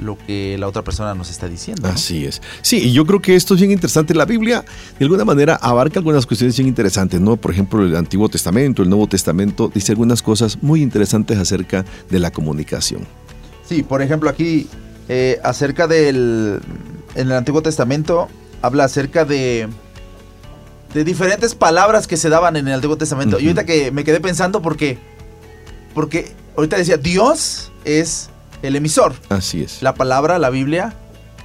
lo 0.00 0.18
que 0.18 0.56
la 0.58 0.68
otra 0.68 0.82
persona 0.82 1.14
nos 1.14 1.30
está 1.30 1.48
diciendo. 1.48 1.88
¿no? 1.88 1.94
Así 1.94 2.24
es. 2.24 2.42
Sí, 2.62 2.88
y 2.88 2.92
yo 2.92 3.06
creo 3.06 3.20
que 3.20 3.34
esto 3.34 3.54
es 3.54 3.60
bien 3.60 3.72
interesante. 3.72 4.14
La 4.14 4.24
Biblia, 4.24 4.64
de 4.98 5.04
alguna 5.04 5.24
manera, 5.24 5.56
abarca 5.56 5.98
algunas 5.98 6.26
cuestiones 6.26 6.56
bien 6.56 6.68
interesantes, 6.68 7.20
¿no? 7.20 7.36
Por 7.36 7.50
ejemplo, 7.50 7.82
el 7.82 7.96
Antiguo 7.96 8.28
Testamento, 8.28 8.82
el 8.82 8.88
Nuevo 8.88 9.06
Testamento, 9.06 9.70
dice 9.72 9.92
algunas 9.92 10.22
cosas 10.22 10.62
muy 10.62 10.82
interesantes 10.82 11.38
acerca 11.38 11.84
de 12.10 12.18
la 12.18 12.30
comunicación. 12.30 13.06
Sí, 13.66 13.82
por 13.82 14.02
ejemplo, 14.02 14.28
aquí 14.28 14.68
eh, 15.08 15.40
acerca 15.42 15.86
del. 15.86 16.60
En 17.14 17.26
el 17.28 17.32
Antiguo 17.32 17.62
Testamento 17.62 18.28
habla 18.62 18.84
acerca 18.84 19.24
de. 19.24 19.68
de 20.92 21.04
diferentes 21.04 21.54
palabras 21.54 22.06
que 22.06 22.16
se 22.16 22.28
daban 22.28 22.56
en 22.56 22.68
el 22.68 22.74
Antiguo 22.74 22.96
Testamento. 22.96 23.38
Y 23.38 23.44
ahorita 23.44 23.64
que 23.64 23.90
me 23.90 24.04
quedé 24.04 24.20
pensando 24.20 24.62
porque. 24.62 24.98
Porque 25.94 26.32
ahorita 26.56 26.76
decía, 26.76 26.96
Dios 26.96 27.70
es 27.84 28.30
el 28.62 28.76
emisor. 28.76 29.14
Así 29.28 29.62
es. 29.62 29.82
La 29.82 29.94
palabra, 29.94 30.38
la 30.38 30.50
Biblia, 30.50 30.94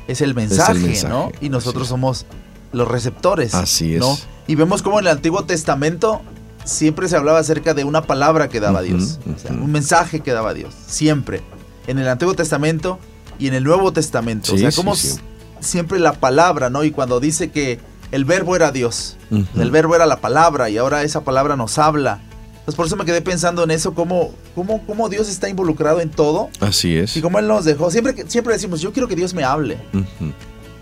es 0.07 0.21
el 0.21 0.35
mensaje, 0.35 0.79
mensaje, 0.79 1.07
¿no? 1.07 1.31
Y 1.41 1.49
nosotros 1.49 1.87
somos 1.87 2.25
los 2.71 2.87
receptores. 2.87 3.53
Así 3.53 3.95
es. 3.95 3.99
¿no? 3.99 4.17
Y 4.47 4.55
vemos 4.55 4.81
como 4.81 4.99
en 4.99 5.05
el 5.05 5.11
Antiguo 5.11 5.43
Testamento 5.43 6.21
siempre 6.63 7.07
se 7.07 7.15
hablaba 7.15 7.39
acerca 7.39 7.73
de 7.73 7.83
una 7.83 8.03
palabra 8.03 8.49
que 8.49 8.59
daba 8.59 8.81
Dios. 8.81 9.19
O 9.33 9.39
sea, 9.39 9.51
un 9.51 9.71
mensaje 9.71 10.21
que 10.21 10.31
daba 10.31 10.53
Dios. 10.53 10.73
Siempre. 10.87 11.41
En 11.87 11.99
el 11.99 12.07
Antiguo 12.07 12.33
Testamento 12.33 12.99
y 13.37 13.47
en 13.47 13.53
el 13.53 13.63
Nuevo 13.63 13.91
Testamento. 13.93 14.53
o 14.53 14.57
sea, 14.57 14.71
como 14.71 14.95
sí. 14.95 15.15
siempre 15.59 15.99
la 15.99 16.13
palabra, 16.13 16.69
¿no? 16.69 16.83
Y 16.83 16.91
cuando 16.91 17.19
dice 17.19 17.51
que 17.51 17.79
el 18.11 18.25
verbo 18.25 18.55
era 18.55 18.71
Dios. 18.71 19.17
El 19.55 19.71
verbo 19.71 19.95
era 19.95 20.05
la 20.05 20.17
palabra 20.17 20.69
y 20.69 20.77
ahora 20.77 21.03
esa 21.03 21.21
palabra 21.21 21.55
nos 21.55 21.77
habla. 21.77 22.21
Entonces 22.69 22.77
por 22.77 22.85
eso 22.85 22.95
me 22.97 23.05
quedé 23.05 23.21
pensando 23.21 23.63
en 23.63 23.71
eso, 23.71 23.95
cómo, 23.95 24.31
cómo, 24.53 24.85
cómo 24.85 25.09
Dios 25.09 25.27
está 25.27 25.49
involucrado 25.49 26.01
en 26.01 26.11
todo 26.11 26.49
Así 26.59 26.95
es. 26.97 27.17
y 27.17 27.21
cómo 27.21 27.39
Él 27.39 27.47
nos 27.47 27.65
dejó. 27.65 27.89
Siempre, 27.89 28.13
siempre 28.27 28.53
decimos, 28.53 28.79
yo 28.79 28.93
quiero 28.93 29.07
que 29.07 29.15
Dios 29.15 29.33
me 29.33 29.43
hable. 29.43 29.79
Ujú. 29.91 30.29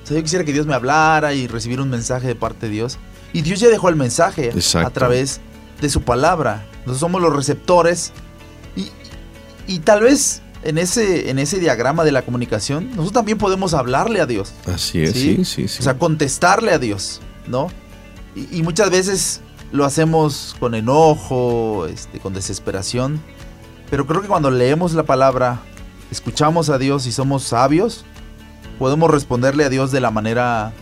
O 0.04 0.06
sea, 0.06 0.18
yo 0.18 0.22
quisiera 0.24 0.44
que 0.44 0.52
Dios 0.52 0.66
me 0.66 0.74
hablara 0.74 1.34
y 1.34 1.48
recibir 1.48 1.80
un 1.80 1.90
mensaje 1.90 2.28
de 2.28 2.36
parte 2.36 2.66
de 2.66 2.74
Dios. 2.74 2.98
Y 3.32 3.42
Dios 3.42 3.62
ya 3.62 3.70
dejó 3.70 3.88
el 3.88 3.96
mensaje 3.96 4.50
Exacto. 4.50 4.86
a 4.86 4.92
través 4.92 5.40
de 5.80 5.90
su 5.90 6.02
palabra. 6.02 6.66
Nosotros 6.80 7.00
somos 7.00 7.22
los 7.22 7.34
receptores. 7.34 8.12
Y, 8.76 8.90
y 9.66 9.80
tal 9.80 10.02
vez 10.02 10.42
en 10.64 10.78
ese, 10.80 11.30
en 11.30 11.40
ese 11.40 11.58
diagrama 11.60 12.04
de 12.04 12.12
la 12.12 12.24
comunicación, 12.24 12.90
nosotros 12.90 13.14
también 13.14 13.38
podemos 13.38 13.74
hablarle 13.74 14.20
a 14.20 14.26
Dios. 14.26 14.52
Así 14.66 15.04
es, 15.04 15.14
sí, 15.14 15.46
sí, 15.46 15.70
sí. 15.70 15.78
O 15.80 15.84
sea, 15.84 15.98
contestarle 15.98 16.72
a 16.74 16.80
Dios, 16.80 17.22
¿no? 17.48 17.70
Y, 18.36 18.58
y 18.60 18.64
muchas 18.64 18.90
veces 18.90 19.40
lo 19.72 19.86
hacemos 19.86 20.56
con 20.60 20.76
enojo, 20.76 21.88
este, 21.88 22.20
con 22.20 22.34
desesperación. 22.34 23.20
Pero 23.90 24.06
creo 24.06 24.22
que 24.22 24.28
cuando 24.28 24.52
leemos 24.52 24.94
la 24.94 25.04
palabra, 25.04 25.62
escuchamos 26.12 26.70
a 26.70 26.78
Dios 26.78 27.08
y 27.08 27.12
somos 27.12 27.44
sabios, 27.44 28.06
podemos 28.80 29.10
responderle 29.10 29.64
a 29.64 29.70
Dios 29.70 29.92
de 29.92 30.02
la 30.02 30.12
manera, 30.12 30.74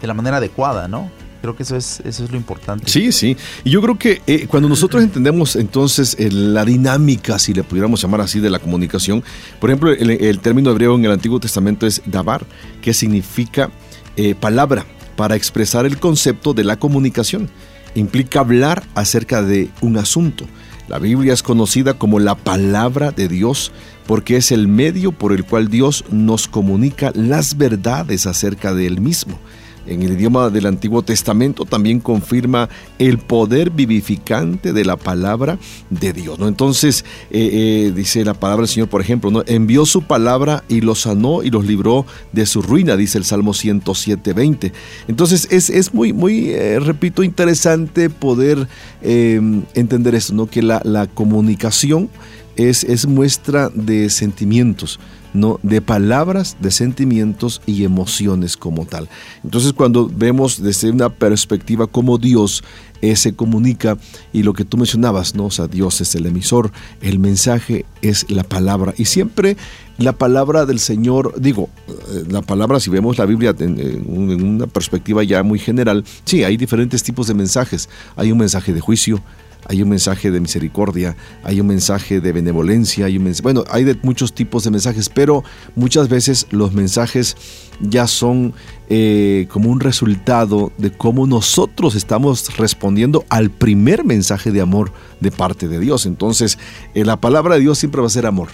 de 0.00 0.06
la 0.06 0.14
manera 0.14 0.36
adecuada, 0.38 0.88
¿no? 0.88 1.10
Creo 1.40 1.56
que 1.56 1.64
eso 1.64 1.74
es, 1.74 2.00
eso 2.04 2.22
es 2.22 2.30
lo 2.30 2.36
importante. 2.36 2.88
Sí, 2.88 3.10
sí. 3.10 3.36
Y 3.64 3.70
yo 3.70 3.82
creo 3.82 3.98
que 3.98 4.22
eh, 4.28 4.46
cuando 4.46 4.68
nosotros 4.68 5.02
entendemos 5.02 5.56
entonces 5.56 6.14
eh, 6.20 6.30
la 6.30 6.64
dinámica, 6.64 7.36
si 7.40 7.52
le 7.52 7.64
pudiéramos 7.64 8.00
llamar 8.00 8.20
así, 8.20 8.38
de 8.38 8.48
la 8.48 8.60
comunicación, 8.60 9.24
por 9.58 9.70
ejemplo, 9.70 9.90
el, 9.90 10.10
el 10.10 10.38
término 10.38 10.70
hebreo 10.70 10.94
en 10.94 11.04
el 11.04 11.10
Antiguo 11.10 11.40
Testamento 11.40 11.84
es 11.84 12.00
dabar, 12.06 12.46
que 12.80 12.94
significa 12.94 13.70
eh, 14.16 14.36
palabra, 14.36 14.86
para 15.16 15.36
expresar 15.36 15.84
el 15.84 15.98
concepto 15.98 16.54
de 16.54 16.64
la 16.64 16.78
comunicación. 16.78 17.50
Implica 17.94 18.40
hablar 18.40 18.82
acerca 18.94 19.42
de 19.42 19.70
un 19.80 19.96
asunto. 19.96 20.46
La 20.88 20.98
Biblia 20.98 21.32
es 21.32 21.42
conocida 21.42 21.94
como 21.94 22.18
la 22.18 22.34
palabra 22.34 23.12
de 23.12 23.28
Dios 23.28 23.72
porque 24.06 24.36
es 24.36 24.52
el 24.52 24.68
medio 24.68 25.12
por 25.12 25.32
el 25.32 25.44
cual 25.44 25.68
Dios 25.68 26.04
nos 26.10 26.48
comunica 26.48 27.12
las 27.14 27.56
verdades 27.56 28.26
acerca 28.26 28.74
de 28.74 28.86
Él 28.86 29.00
mismo 29.00 29.38
en 29.86 30.02
el 30.02 30.12
idioma 30.12 30.50
del 30.50 30.66
Antiguo 30.66 31.02
Testamento 31.02 31.64
también 31.64 32.00
confirma 32.00 32.68
el 32.98 33.18
poder 33.18 33.70
vivificante 33.70 34.72
de 34.72 34.84
la 34.84 34.96
palabra 34.96 35.58
de 35.90 36.12
Dios. 36.12 36.38
¿no? 36.38 36.48
Entonces, 36.48 37.04
eh, 37.30 37.50
eh, 37.88 37.92
dice 37.94 38.24
la 38.24 38.34
palabra 38.34 38.62
del 38.62 38.68
Señor, 38.68 38.88
por 38.88 39.00
ejemplo, 39.00 39.30
¿no? 39.30 39.42
envió 39.46 39.86
su 39.86 40.02
palabra 40.02 40.64
y 40.68 40.80
los 40.80 41.02
sanó 41.02 41.42
y 41.42 41.50
los 41.50 41.66
libró 41.66 42.06
de 42.32 42.46
su 42.46 42.62
ruina, 42.62 42.96
dice 42.96 43.18
el 43.18 43.24
Salmo 43.24 43.52
107.20. 43.52 44.72
Entonces, 45.08 45.48
es, 45.50 45.70
es 45.70 45.94
muy, 45.94 46.12
muy, 46.12 46.50
eh, 46.50 46.78
repito, 46.80 47.22
interesante 47.22 48.10
poder 48.10 48.68
entender 49.02 50.14
esto, 50.14 50.34
¿no? 50.34 50.46
que 50.46 50.62
la, 50.62 50.80
la 50.84 51.06
comunicación 51.06 52.08
es, 52.56 52.84
es 52.84 53.06
muestra 53.06 53.68
de 53.74 54.10
sentimientos. 54.10 55.00
¿No? 55.34 55.58
de 55.62 55.80
palabras, 55.80 56.56
de 56.60 56.70
sentimientos 56.70 57.60
y 57.66 57.84
emociones 57.84 58.56
como 58.56 58.86
tal. 58.86 59.08
Entonces 59.44 59.72
cuando 59.72 60.08
vemos 60.08 60.62
desde 60.62 60.90
una 60.90 61.08
perspectiva 61.08 61.86
cómo 61.86 62.18
Dios 62.18 62.62
eh, 63.00 63.16
se 63.16 63.34
comunica 63.34 63.98
y 64.32 64.44
lo 64.44 64.52
que 64.52 64.64
tú 64.64 64.76
mencionabas, 64.76 65.34
¿no? 65.34 65.46
O 65.46 65.50
sea, 65.50 65.66
Dios 65.66 66.00
es 66.00 66.14
el 66.14 66.26
emisor, 66.26 66.70
el 67.00 67.18
mensaje 67.18 67.84
es 68.00 68.30
la 68.30 68.44
palabra 68.44 68.94
y 68.96 69.06
siempre 69.06 69.56
la 69.98 70.12
palabra 70.12 70.66
del 70.66 70.78
Señor, 70.78 71.34
digo, 71.40 71.68
eh, 71.88 72.24
la 72.28 72.42
palabra 72.42 72.78
si 72.78 72.90
vemos 72.90 73.18
la 73.18 73.26
Biblia 73.26 73.54
en 73.58 74.06
una 74.08 74.66
perspectiva 74.68 75.24
ya 75.24 75.42
muy 75.42 75.58
general, 75.58 76.04
sí, 76.24 76.44
hay 76.44 76.56
diferentes 76.56 77.02
tipos 77.02 77.26
de 77.26 77.34
mensajes, 77.34 77.88
hay 78.16 78.30
un 78.30 78.38
mensaje 78.38 78.72
de 78.72 78.80
juicio, 78.80 79.20
hay 79.66 79.82
un 79.82 79.88
mensaje 79.88 80.30
de 80.30 80.40
misericordia, 80.40 81.16
hay 81.44 81.60
un 81.60 81.66
mensaje 81.66 82.20
de 82.20 82.32
benevolencia, 82.32 83.06
hay 83.06 83.18
bueno, 83.42 83.64
hay 83.70 83.98
muchos 84.02 84.32
tipos 84.32 84.64
de 84.64 84.70
mensajes, 84.70 85.08
pero 85.08 85.44
muchas 85.76 86.08
veces 86.08 86.46
los 86.50 86.72
mensajes 86.72 87.36
ya 87.80 88.06
son 88.06 88.54
eh, 88.88 89.46
como 89.50 89.70
un 89.70 89.80
resultado 89.80 90.72
de 90.78 90.90
cómo 90.90 91.26
nosotros 91.26 91.94
estamos 91.94 92.56
respondiendo 92.56 93.24
al 93.28 93.50
primer 93.50 94.04
mensaje 94.04 94.50
de 94.50 94.60
amor 94.60 94.92
de 95.20 95.30
parte 95.30 95.68
de 95.68 95.78
Dios. 95.78 96.06
Entonces, 96.06 96.58
eh, 96.94 97.04
la 97.04 97.20
palabra 97.20 97.54
de 97.54 97.60
Dios 97.60 97.78
siempre 97.78 98.00
va 98.00 98.08
a 98.08 98.10
ser 98.10 98.26
amor, 98.26 98.48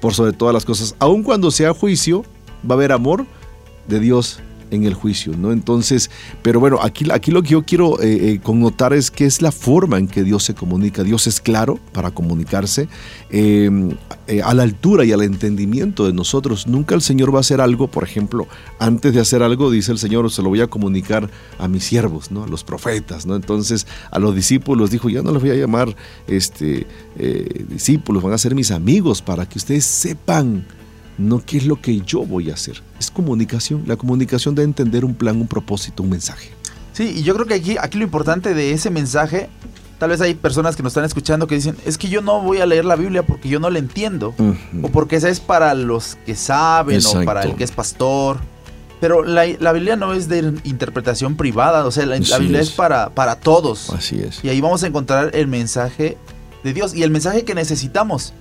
por 0.00 0.14
sobre 0.14 0.32
todas 0.32 0.54
las 0.54 0.64
cosas. 0.64 0.94
Aun 0.98 1.22
cuando 1.22 1.50
sea 1.50 1.74
juicio, 1.74 2.24
va 2.68 2.74
a 2.74 2.78
haber 2.78 2.92
amor 2.92 3.26
de 3.88 4.00
Dios 4.00 4.40
en 4.70 4.84
el 4.84 4.94
juicio, 4.94 5.36
¿no? 5.36 5.52
Entonces, 5.52 6.10
pero 6.42 6.60
bueno, 6.60 6.78
aquí, 6.82 7.04
aquí 7.12 7.30
lo 7.30 7.42
que 7.42 7.50
yo 7.50 7.62
quiero 7.64 8.00
eh, 8.00 8.32
eh, 8.32 8.40
connotar 8.42 8.92
es 8.92 9.10
que 9.10 9.24
es 9.24 9.42
la 9.42 9.52
forma 9.52 9.98
en 9.98 10.08
que 10.08 10.22
Dios 10.22 10.44
se 10.44 10.54
comunica. 10.54 11.02
Dios 11.02 11.26
es 11.26 11.40
claro 11.40 11.78
para 11.92 12.10
comunicarse 12.10 12.88
eh, 13.30 13.70
eh, 14.26 14.42
a 14.42 14.54
la 14.54 14.62
altura 14.62 15.04
y 15.04 15.12
al 15.12 15.22
entendimiento 15.22 16.06
de 16.06 16.12
nosotros. 16.12 16.66
Nunca 16.66 16.94
el 16.94 17.02
Señor 17.02 17.32
va 17.32 17.38
a 17.38 17.40
hacer 17.40 17.60
algo, 17.60 17.88
por 17.88 18.04
ejemplo, 18.04 18.46
antes 18.78 19.14
de 19.14 19.20
hacer 19.20 19.42
algo, 19.42 19.70
dice 19.70 19.92
el 19.92 19.98
Señor, 19.98 20.30
se 20.30 20.42
lo 20.42 20.48
voy 20.48 20.60
a 20.60 20.66
comunicar 20.66 21.30
a 21.58 21.68
mis 21.68 21.84
siervos, 21.84 22.30
¿no? 22.30 22.44
A 22.44 22.48
los 22.48 22.64
profetas, 22.64 23.26
¿no? 23.26 23.36
Entonces, 23.36 23.86
a 24.10 24.18
los 24.18 24.34
discípulos 24.34 24.90
dijo, 24.90 25.08
ya 25.08 25.22
no 25.22 25.32
los 25.32 25.42
voy 25.42 25.52
a 25.52 25.54
llamar 25.54 25.94
este, 26.26 26.86
discípulos, 27.68 28.22
van 28.22 28.32
a 28.32 28.38
ser 28.38 28.54
mis 28.54 28.70
amigos 28.70 29.22
para 29.22 29.48
que 29.48 29.58
ustedes 29.58 29.84
sepan 29.84 30.66
no 31.18 31.42
qué 31.44 31.58
es 31.58 31.66
lo 31.66 31.80
que 31.80 32.00
yo 32.00 32.24
voy 32.24 32.50
a 32.50 32.54
hacer. 32.54 32.82
Es 32.98 33.10
comunicación, 33.10 33.84
la 33.86 33.96
comunicación 33.96 34.54
de 34.54 34.62
entender 34.62 35.04
un 35.04 35.14
plan, 35.14 35.36
un 35.36 35.46
propósito, 35.46 36.02
un 36.02 36.10
mensaje. 36.10 36.50
Sí, 36.92 37.14
y 37.16 37.22
yo 37.22 37.34
creo 37.34 37.46
que 37.46 37.54
aquí, 37.54 37.76
aquí 37.78 37.98
lo 37.98 38.04
importante 38.04 38.54
de 38.54 38.72
ese 38.72 38.90
mensaje, 38.90 39.48
tal 39.98 40.10
vez 40.10 40.20
hay 40.20 40.34
personas 40.34 40.76
que 40.76 40.82
nos 40.82 40.92
están 40.92 41.04
escuchando 41.04 41.46
que 41.46 41.54
dicen, 41.54 41.76
es 41.84 41.98
que 41.98 42.08
yo 42.08 42.22
no 42.22 42.40
voy 42.40 42.60
a 42.60 42.66
leer 42.66 42.84
la 42.84 42.96
Biblia 42.96 43.24
porque 43.24 43.48
yo 43.48 43.60
no 43.60 43.70
la 43.70 43.78
entiendo, 43.78 44.34
Uh 44.38 44.54
o 44.82 44.88
porque 44.88 45.16
esa 45.16 45.28
es 45.28 45.40
para 45.40 45.74
los 45.74 46.16
que 46.26 46.34
saben, 46.34 46.96
Exacto. 46.96 47.20
o 47.20 47.24
para 47.24 47.42
el 47.42 47.54
que 47.54 47.64
es 47.64 47.72
pastor. 47.72 48.38
Pero 49.00 49.22
la, 49.22 49.44
la 49.60 49.72
Biblia 49.72 49.96
no 49.96 50.14
es 50.14 50.28
de 50.28 50.54
interpretación 50.64 51.36
privada, 51.36 51.84
o 51.84 51.90
sea, 51.90 52.06
la, 52.06 52.16
Biblia 52.16 52.60
es. 52.60 52.68
es 52.68 52.74
para, 52.74 53.10
para 53.10 53.36
todos. 53.36 53.90
Así 53.90 54.20
es. 54.20 54.42
Y 54.42 54.48
ahí 54.48 54.60
vamos 54.60 54.82
a 54.82 54.86
encontrar 54.86 55.30
el 55.34 55.48
mensaje 55.48 56.16
de 56.64 56.72
Dios 56.72 56.94
y 56.94 57.02
el 57.02 57.10
mensaje 57.10 57.44
que 57.44 57.54
necesitamos. 57.54 58.32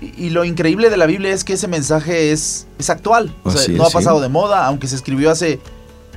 Y, 0.00 0.26
y 0.26 0.30
lo 0.30 0.44
increíble 0.44 0.90
de 0.90 0.96
la 0.96 1.06
Biblia 1.06 1.32
es 1.32 1.42
que 1.44 1.54
ese 1.54 1.68
mensaje 1.68 2.32
es, 2.32 2.66
es 2.78 2.90
actual. 2.90 3.34
O 3.44 3.50
sea, 3.50 3.66
no 3.74 3.84
es, 3.84 3.90
ha 3.90 3.92
pasado 3.92 4.16
sí. 4.18 4.22
de 4.22 4.28
moda, 4.28 4.66
aunque 4.66 4.86
se 4.88 4.96
escribió 4.96 5.30
hace 5.30 5.58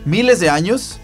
miles 0.06 0.40
de 0.40 0.50
años. 0.50 1.00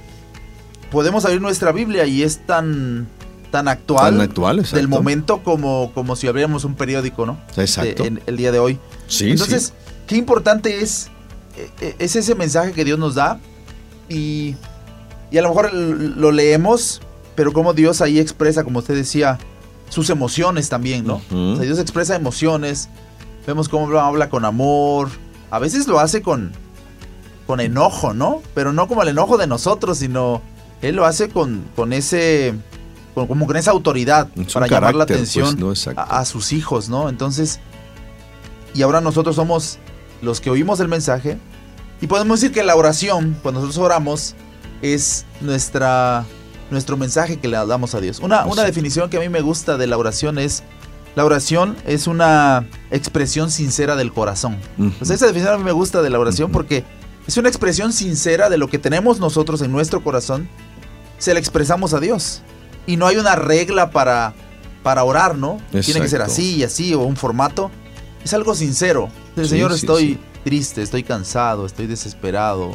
Podemos 0.91 1.25
abrir 1.25 1.41
nuestra 1.41 1.71
Biblia 1.71 2.05
y 2.05 2.23
es 2.23 2.45
tan, 2.45 3.07
tan 3.51 3.67
actual, 3.67 4.13
Tan 4.17 4.21
actual, 4.21 4.63
del 4.71 4.87
momento 4.87 5.43
como, 5.43 5.91
como 5.93 6.15
si 6.15 6.27
abriéramos 6.27 6.63
un 6.63 6.75
periódico, 6.75 7.25
¿no? 7.25 7.37
Exacto. 7.57 8.03
De- 8.03 8.09
en 8.09 8.21
el 8.27 8.37
día 8.37 8.51
de 8.51 8.59
hoy. 8.59 8.79
Sí, 9.07 9.31
Entonces, 9.31 9.67
sí. 9.67 9.73
qué 10.07 10.15
importante 10.17 10.81
es, 10.81 11.09
eh, 11.57 11.69
eh, 11.81 11.95
es 11.99 12.15
ese 12.15 12.35
mensaje 12.35 12.71
que 12.71 12.83
Dios 12.85 12.99
nos 12.99 13.15
da 13.15 13.39
y, 14.09 14.55
y 15.31 15.37
a 15.37 15.41
lo 15.41 15.49
mejor 15.49 15.73
lo 15.73 16.31
leemos, 16.31 17.01
pero 17.35 17.51
como 17.51 17.73
Dios 17.73 18.01
ahí 18.01 18.19
expresa, 18.19 18.63
como 18.63 18.79
usted 18.79 18.95
decía, 18.95 19.37
sus 19.89 20.09
emociones 20.09 20.69
también, 20.69 21.05
¿no? 21.05 21.21
O 21.31 21.55
sea, 21.55 21.65
Dios 21.65 21.79
expresa 21.79 22.15
emociones, 22.15 22.89
vemos 23.47 23.69
cómo 23.69 23.97
habla, 23.99 24.29
con 24.29 24.43
amor, 24.45 25.09
a 25.51 25.59
veces 25.59 25.87
lo 25.87 25.99
hace 25.99 26.21
con, 26.21 26.51
con 27.47 27.59
enojo, 27.59 28.13
¿no? 28.13 28.41
Pero 28.53 28.73
no 28.73 28.87
como 28.87 29.03
el 29.03 29.09
enojo 29.09 29.37
de 29.37 29.47
nosotros, 29.47 29.99
sino 29.99 30.41
Él 30.81 30.95
lo 30.95 31.05
hace 31.05 31.29
con, 31.29 31.63
con 31.75 31.93
ese, 31.93 32.53
con- 33.13 33.27
como 33.27 33.45
con 33.47 33.55
esa 33.57 33.71
autoridad 33.71 34.27
Es 34.35 34.53
para 34.53 34.67
llamar 34.67 34.95
la 34.95 35.03
atención 35.03 35.45
pues, 35.55 35.59
¿no? 35.59 35.71
Exacto. 35.71 36.01
a, 36.01 36.19
a 36.19 36.25
sus 36.25 36.51
hijos, 36.53 36.89
¿no? 36.89 37.07
Entonces, 37.09 37.59
y 38.73 38.81
ahora 38.81 38.99
nosotros 39.01 39.35
somos 39.35 39.77
los 40.21 40.41
que 40.41 40.49
oímos 40.49 40.79
el 40.79 40.87
mensaje 40.87 41.37
y 42.01 42.07
podemos 42.07 42.41
decir 42.41 42.53
que 42.53 42.63
la 42.63 42.75
oración, 42.75 43.37
cuando 43.41 43.61
nosotros 43.61 43.85
oramos, 43.85 44.35
es 44.81 45.25
nuestra, 45.39 46.25
nuestro 46.71 46.97
mensaje 46.97 47.37
que 47.37 47.47
le 47.47 47.57
damos 47.57 47.95
a 47.95 48.01
Dios. 48.01 48.19
Una, 48.19 48.45
una 48.45 48.63
definición 48.63 49.09
que 49.09 49.17
a 49.17 49.19
mí 49.19 49.29
me 49.29 49.41
gusta 49.41 49.77
de 49.77 49.87
la 49.87 49.97
oración 49.97 50.39
es, 50.39 50.63
la 51.15 51.23
oración 51.25 51.77
es 51.85 52.07
una 52.07 52.67
expresión 52.91 53.51
sincera 53.51 53.95
del 53.95 54.11
corazón. 54.11 54.57
Pues 54.97 55.09
esa 55.09 55.27
definición 55.27 55.53
a 55.53 55.57
mí 55.57 55.63
me 55.63 55.71
gusta 55.71 56.01
de 56.01 56.09
la 56.09 56.19
oración 56.19 56.51
porque 56.51 56.83
es 57.27 57.37
una 57.37 57.49
expresión 57.49 57.93
sincera 57.93 58.49
de 58.49 58.57
lo 58.57 58.67
que 58.67 58.79
tenemos 58.79 59.19
nosotros 59.19 59.61
en 59.61 59.71
nuestro 59.71 60.03
corazón, 60.03 60.47
se 61.17 61.33
la 61.33 61.39
expresamos 61.39 61.93
a 61.93 61.99
Dios. 61.99 62.41
Y 62.87 62.97
no 62.97 63.07
hay 63.07 63.17
una 63.17 63.35
regla 63.35 63.89
para, 63.91 64.33
para 64.83 65.03
orar, 65.03 65.35
¿no? 65.37 65.59
Tiene 65.71 66.01
que 66.01 66.07
ser 66.07 66.21
así 66.21 66.57
y 66.57 66.63
así 66.63 66.93
o 66.93 67.01
un 67.01 67.15
formato. 67.15 67.71
Es 68.23 68.33
algo 68.33 68.53
sincero. 68.53 69.09
El 69.35 69.45
Sí, 69.45 69.51
Señor, 69.51 69.71
sí, 69.71 69.77
estoy 69.77 70.07
sí. 70.07 70.19
triste, 70.43 70.81
estoy 70.81 71.03
cansado, 71.03 71.65
estoy 71.65 71.87
desesperado. 71.87 72.71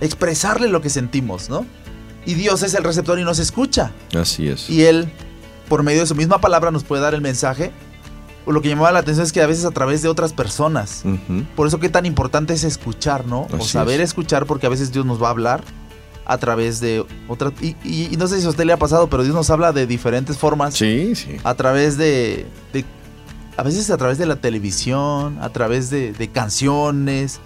Expresarle 0.00 0.68
lo 0.68 0.80
que 0.80 0.88
sentimos, 0.88 1.50
¿no? 1.50 1.66
Y 2.26 2.34
Dios 2.34 2.62
es 2.62 2.74
el 2.74 2.84
receptor 2.84 3.18
y 3.18 3.24
nos 3.24 3.38
escucha. 3.38 3.92
Así 4.18 4.48
es. 4.48 4.68
Y 4.68 4.84
Él, 4.84 5.10
por 5.68 5.82
medio 5.82 6.00
de 6.00 6.06
su 6.06 6.14
misma 6.14 6.40
palabra, 6.40 6.70
nos 6.70 6.84
puede 6.84 7.02
dar 7.02 7.14
el 7.14 7.20
mensaje. 7.20 7.72
O 8.46 8.52
lo 8.52 8.62
que 8.62 8.68
llamaba 8.68 8.90
la 8.92 9.00
atención 9.00 9.24
es 9.24 9.32
que 9.32 9.42
a 9.42 9.46
veces 9.46 9.64
a 9.64 9.70
través 9.70 10.02
de 10.02 10.08
otras 10.08 10.32
personas. 10.32 11.02
Ujú. 11.04 11.44
Por 11.56 11.66
eso 11.66 11.78
qué 11.78 11.88
tan 11.88 12.06
importante 12.06 12.54
es 12.54 12.64
escuchar, 12.64 13.26
¿no? 13.26 13.42
o 13.52 13.56
Así 13.56 13.68
saber 13.68 14.00
es. 14.00 14.10
escuchar 14.10 14.46
porque 14.46 14.66
a 14.66 14.70
veces 14.70 14.92
Dios 14.92 15.04
nos 15.06 15.22
va 15.22 15.28
a 15.28 15.30
hablar 15.30 15.62
a 16.26 16.38
través 16.38 16.80
de 16.80 17.04
otra... 17.28 17.52
Y, 17.60 17.76
y- 17.84 18.08
y 18.12 18.16
no 18.16 18.26
sé 18.28 18.40
si 18.40 18.46
a 18.46 18.50
usted 18.50 18.64
le 18.64 18.72
ha 18.72 18.78
pasado, 18.78 19.08
pero 19.10 19.22
Dios 19.24 19.34
nos 19.34 19.50
habla 19.50 19.72
de 19.72 19.86
diferentes 19.86 20.38
formas. 20.38 20.74
Sí, 20.74 21.14
sí. 21.16 21.36
A 21.44 21.54
través 21.54 21.96
de, 21.98 22.46
de- 22.72 22.84
A 23.56 23.62
veces 23.62 23.90
a 23.90 23.96
través 23.96 24.16
de 24.18 24.26
la 24.26 24.36
televisión, 24.36 25.38
a 25.40 25.50
través 25.50 25.90
de, 25.90 26.12
de 26.12 26.28
canciones, 26.28 27.40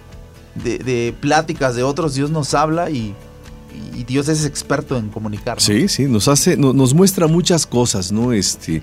de, 0.55 0.77
de 0.79 1.13
pláticas 1.19 1.75
de 1.75 1.83
otros. 1.83 2.13
Dios 2.15 2.29
nos 2.29 2.53
habla 2.53 2.89
y, 2.89 3.15
y 3.95 4.03
Dios 4.03 4.27
es 4.29 4.45
experto 4.45 4.97
en 4.97 5.09
comunicar. 5.09 5.57
¿no? 5.57 5.61
Sí, 5.61 5.87
sí, 5.87 6.03
nos 6.05 6.27
hace, 6.27 6.57
no- 6.57 6.73
nos 6.73 6.93
muestra 6.93 7.27
muchas 7.27 7.65
cosas, 7.65 8.11
¿no? 8.11 8.31
Este, 8.33 8.81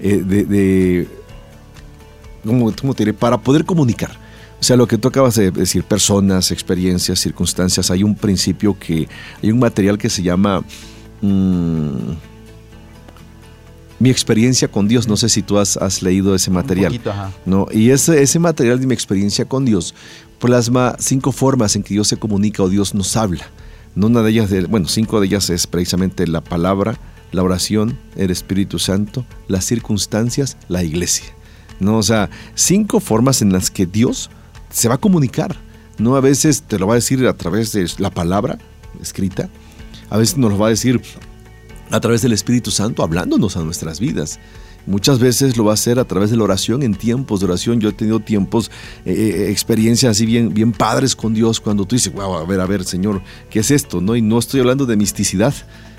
eh, 0.00 0.22
de, 0.26 0.44
de- 0.44 1.08
¿cómo, 2.44 2.72
cómo 2.80 2.94
te 2.94 3.04
diré? 3.04 3.14
Para 3.14 3.38
poder 3.38 3.64
comunicar. 3.64 4.10
O 4.60 4.62
sea, 4.66 4.76
lo 4.76 4.86
que 4.88 4.96
tú 4.96 5.08
acabas 5.08 5.34
de 5.34 5.50
decir, 5.50 5.82
personas, 5.84 6.50
experiencias, 6.50 7.18
circunstancias, 7.20 7.90
hay 7.90 8.02
un 8.02 8.14
principio 8.14 8.78
que, 8.78 9.08
hay 9.42 9.50
un 9.50 9.58
material 9.58 9.98
que 9.98 10.08
se 10.08 10.22
llama 10.22 10.62
mm, 11.20 12.12
Mi 14.00 14.10
experiencia 14.10 14.68
con 14.68 14.88
Dios. 14.88 15.06
No 15.06 15.16
sé 15.16 15.28
si 15.28 15.42
tú 15.42 15.58
has, 15.58 15.76
has 15.76 16.02
leído 16.02 16.34
ese 16.34 16.50
Un 16.50 16.56
material. 16.56 16.86
poquito, 16.92 17.10
ajá. 17.10 17.30
¿no? 17.46 17.66
Y 17.72 17.90
ese, 17.90 18.22
ese 18.22 18.38
material 18.38 18.80
de 18.80 18.86
mi 18.86 18.94
experiencia 18.94 19.44
con 19.44 19.64
Dios 19.64 19.94
plasma 20.38 20.96
cinco 20.98 21.32
formas 21.32 21.74
en 21.76 21.82
que 21.82 21.94
Dios 21.94 22.08
se 22.08 22.16
comunica 22.18 22.62
o 22.62 22.68
Dios 22.68 22.94
nos 22.94 23.16
habla. 23.16 23.44
Una 23.96 24.22
de 24.22 24.30
ellas, 24.30 24.50
bueno, 24.68 24.88
cinco 24.88 25.20
de 25.20 25.26
ellas 25.26 25.50
es 25.50 25.66
precisamente 25.66 26.26
la 26.26 26.42
palabra, 26.42 26.98
la 27.32 27.42
oración, 27.42 27.98
el 28.16 28.30
Espíritu 28.30 28.78
Santo, 28.78 29.24
las 29.48 29.64
circunstancias, 29.64 30.56
la 30.68 30.82
iglesia. 30.82 31.26
¿no? 31.80 31.98
O 31.98 32.02
sea, 32.02 32.30
cinco 32.54 33.00
formas 33.00 33.42
en 33.42 33.52
las 33.52 33.70
que 33.70 33.86
Dios 33.86 34.30
se 34.70 34.88
va 34.88 34.96
a 34.96 34.98
comunicar. 34.98 35.56
No 35.98 36.16
a 36.16 36.20
veces 36.20 36.62
te 36.62 36.78
lo 36.78 36.86
va 36.86 36.94
a 36.94 36.96
decir 36.96 37.24
a 37.26 37.36
través 37.36 37.72
de 37.72 37.88
la 37.98 38.10
palabra 38.10 38.58
escrita, 39.00 39.48
a 40.10 40.18
veces 40.18 40.36
nos 40.36 40.50
lo 40.50 40.58
va 40.58 40.66
a 40.66 40.70
decir 40.70 41.00
a 41.90 42.00
través 42.00 42.22
del 42.22 42.32
Espíritu 42.32 42.70
Santo 42.70 43.02
hablándonos 43.02 43.56
a 43.56 43.62
nuestras 43.62 44.00
vidas. 44.00 44.40
Muchas 44.86 45.18
veces 45.18 45.56
lo 45.56 45.64
va 45.64 45.70
a 45.70 45.74
hacer 45.74 45.98
a 45.98 46.04
través 46.04 46.30
de 46.30 46.36
la 46.36 46.44
oración, 46.44 46.82
en 46.82 46.94
tiempos 46.94 47.40
de 47.40 47.46
oración. 47.46 47.80
Yo 47.80 47.88
he 47.88 47.92
tenido 47.92 48.20
tiempos, 48.20 48.70
eh, 49.06 49.12
eh, 49.12 49.50
experiencias 49.50 50.10
así 50.12 50.26
bien, 50.26 50.52
bien 50.52 50.72
padres 50.72 51.16
con 51.16 51.32
Dios, 51.34 51.60
cuando 51.60 51.84
tú 51.86 51.96
dices, 51.96 52.12
wow, 52.12 52.34
a 52.34 52.44
ver, 52.44 52.60
a 52.60 52.66
ver, 52.66 52.84
Señor, 52.84 53.22
¿qué 53.50 53.60
es 53.60 53.70
esto? 53.70 54.00
¿No? 54.00 54.14
Y 54.14 54.22
no 54.22 54.38
estoy 54.38 54.60
hablando 54.60 54.84
de 54.86 54.96
misticidad, 54.96 55.54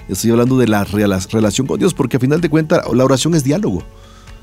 estoy 0.07 0.31
hablando 0.31 0.57
de 0.57 0.67
la 0.67 0.85
rela- 0.85 1.27
relación 1.31 1.65
con 1.65 1.79
Dios, 1.79 1.93
porque 1.93 2.17
a 2.17 2.19
final 2.19 2.41
de 2.41 2.49
cuentas 2.49 2.81
la 2.93 3.03
oración 3.03 3.33
es 3.35 3.43
diálogo. 3.43 3.83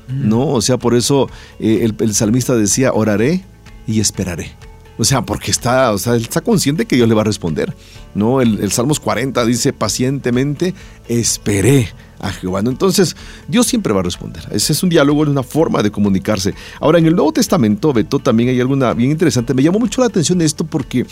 ¿no? 0.09 0.47
O 0.49 0.61
sea, 0.61 0.77
por 0.77 0.95
eso 0.95 1.29
eh, 1.59 1.79
el, 1.83 1.95
el 1.99 2.13
salmista 2.13 2.53
decía, 2.55 2.91
oraré 2.91 3.45
y 3.87 4.01
esperaré. 4.01 4.51
O 4.97 5.05
sea, 5.05 5.21
porque 5.23 5.49
está, 5.49 5.91
o 5.93 5.97
sea, 5.97 6.15
él 6.15 6.21
está 6.23 6.41
consciente 6.41 6.85
que 6.85 6.97
Dios 6.97 7.07
le 7.07 7.15
va 7.15 7.21
a 7.21 7.25
responder, 7.25 7.73
¿no? 8.13 8.41
El, 8.41 8.59
el 8.59 8.71
Salmos 8.71 8.99
40 8.99 9.43
dice, 9.45 9.73
pacientemente 9.73 10.75
esperé 11.07 11.89
Jehová. 12.31 12.61
Entonces, 12.61 13.15
Dios 13.47 13.67
siempre 13.67 13.93
va 13.93 13.99
a 13.99 14.03
responder. 14.03 14.43
Ese 14.51 14.73
es 14.73 14.83
un 14.83 14.89
diálogo, 14.89 15.23
es 15.23 15.29
una 15.29 15.43
forma 15.43 15.83
de 15.83 15.91
comunicarse. 15.91 16.53
Ahora, 16.79 16.99
en 16.99 17.05
el 17.05 17.15
Nuevo 17.15 17.33
Testamento, 17.33 17.91
Beto, 17.93 18.19
también 18.19 18.49
hay 18.49 18.59
alguna 18.59 18.93
bien 18.93 19.11
interesante. 19.11 19.53
Me 19.53 19.63
llamó 19.63 19.79
mucho 19.79 20.01
la 20.01 20.07
atención 20.07 20.41
esto 20.41 20.63
porque 20.63 21.01
eh, 21.01 21.05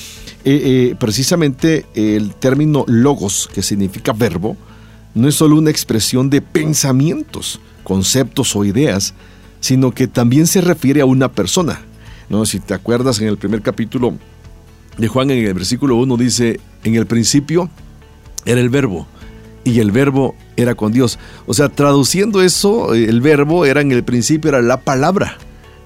eh, 0.46 0.96
precisamente 1.00 1.86
el 1.94 2.34
término 2.36 2.86
logos, 2.88 3.50
que 3.54 3.62
significa 3.62 4.14
verbo, 4.14 4.56
no 5.14 5.28
es 5.28 5.36
solo 5.36 5.58
una 5.58 5.70
expresión 5.70 6.30
de 6.30 6.42
pensamientos, 6.42 7.60
conceptos 7.84 8.56
o 8.56 8.64
ideas, 8.64 9.14
sino 9.60 9.92
que 9.92 10.08
también 10.08 10.48
se 10.48 10.62
refiere 10.62 11.02
a 11.02 11.06
una 11.06 11.32
persona. 11.32 11.82
¿no? 12.30 12.46
Si 12.46 12.60
te 12.60 12.74
acuerdas 12.74 13.20
en 13.20 13.28
el 13.28 13.38
primer 13.38 13.62
capítulo 13.62 14.18
de 14.98 15.08
Juan, 15.08 15.30
en 15.32 15.46
el 15.46 15.54
versículo 15.54 15.98
1 15.98 16.18
dice, 16.18 16.60
en 16.84 16.96
el 16.96 17.06
principio 17.06 17.70
era 18.46 18.62
el 18.62 18.70
verbo 18.70 19.08
y 19.64 19.80
el 19.80 19.92
verbo 19.92 20.36
era 20.58 20.76
con 20.76 20.92
Dios. 20.92 21.20
O 21.46 21.54
sea, 21.54 21.70
traduciendo 21.70 22.42
eso, 22.42 22.94
eh, 22.94 23.06
el 23.06 23.22
verbo 23.22 23.66
era 23.66 23.82
en 23.82 23.92
el 23.92 24.04
principio, 24.04 24.50
era 24.50 24.62
la 24.62 24.82
palabra 24.82 25.38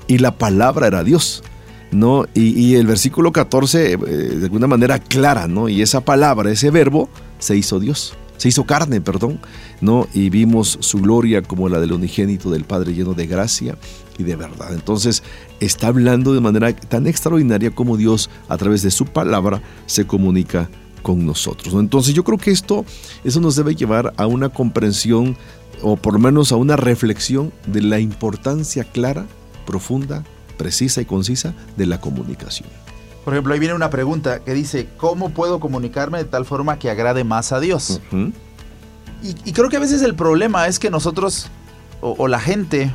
y 0.07 0.19
la 0.19 0.37
palabra 0.37 0.87
era 0.87 1.03
Dios. 1.03 1.43
¿no? 1.91 2.25
Y, 2.33 2.75
el 2.75 2.87
versículo 2.87 3.31
14 3.31 3.93
eh, 3.93 3.97
de 3.97 4.43
alguna 4.45 4.67
manera 4.67 4.99
clara, 4.99 5.47
¿no? 5.47 5.69
Y 5.69 5.81
esa 5.81 6.01
palabra, 6.01 6.51
ese 6.51 6.69
verbo, 6.69 7.09
se 7.39 7.55
hizo 7.55 7.79
Dios, 7.79 8.15
se 8.37 8.49
hizo 8.49 8.65
carne, 8.65 8.99
perdón, 8.99 9.39
¿no? 9.79 10.07
Y 10.13 10.29
vimos 10.29 10.77
su 10.81 10.99
gloria 10.99 11.41
como 11.41 11.69
la 11.69 11.79
del 11.79 11.93
unigénito 11.93 12.49
del 12.49 12.65
Padre 12.65 12.93
lleno 12.93 13.13
de 13.13 13.27
gracia 13.27 13.77
y 14.17 14.23
de 14.23 14.35
verdad. 14.35 14.73
Entonces, 14.73 15.23
está 15.61 15.87
hablando 15.87 16.33
de 16.33 16.41
manera 16.41 16.75
tan 16.75 17.07
extraordinaria 17.07 17.71
como 17.71 17.95
Dios, 17.95 18.29
a 18.49 18.57
través 18.57 18.81
de 18.81 18.91
su 18.91 19.05
palabra, 19.05 19.61
se 19.85 20.05
comunica 20.05 20.69
con 21.05 21.23
nosotros. 21.23 21.71
¿no? 21.71 21.79
Entonces, 21.79 22.15
yo 22.15 22.23
creo 22.23 22.39
que 22.39 22.49
esto, 22.49 22.83
eso 23.23 23.39
nos 23.39 23.55
debe 23.55 23.75
llevar 23.75 24.11
a 24.17 24.25
una 24.25 24.49
comprensión 24.49 25.37
o 25.83 25.97
por 25.97 26.13
lo 26.13 26.19
menos 26.19 26.51
a 26.51 26.55
una 26.55 26.75
reflexión 26.77 27.53
de 27.67 27.83
la 27.83 27.99
importancia 27.99 28.83
clara, 28.85 29.27
profunda, 29.67 30.23
precisa 30.57 31.01
y 31.01 31.05
concisa 31.05 31.53
de 31.77 31.85
la 31.85 32.01
comunicación. 32.01 32.67
Por 33.23 33.35
ejemplo, 33.35 33.53
ahí 33.53 33.59
viene 33.59 33.75
una 33.75 33.91
pregunta 33.91 34.39
que 34.43 34.55
dice, 34.55 34.87
¿cómo 34.97 35.29
puedo 35.29 35.59
comunicarme 35.59 36.17
de 36.17 36.25
tal 36.25 36.43
forma 36.43 36.79
que 36.79 36.89
agrade 36.89 37.23
más 37.23 37.51
a 37.51 37.59
Dios? 37.59 38.01
Y, 39.21 39.35
y 39.49 39.53
creo 39.53 39.69
que 39.69 39.77
a 39.77 39.79
veces 39.79 40.01
el 40.01 40.15
problema 40.15 40.67
es 40.67 40.79
que 40.79 40.89
nosotros, 40.89 41.47
o, 42.01 42.15
o 42.17 42.27
la 42.27 42.39
gente, 42.39 42.91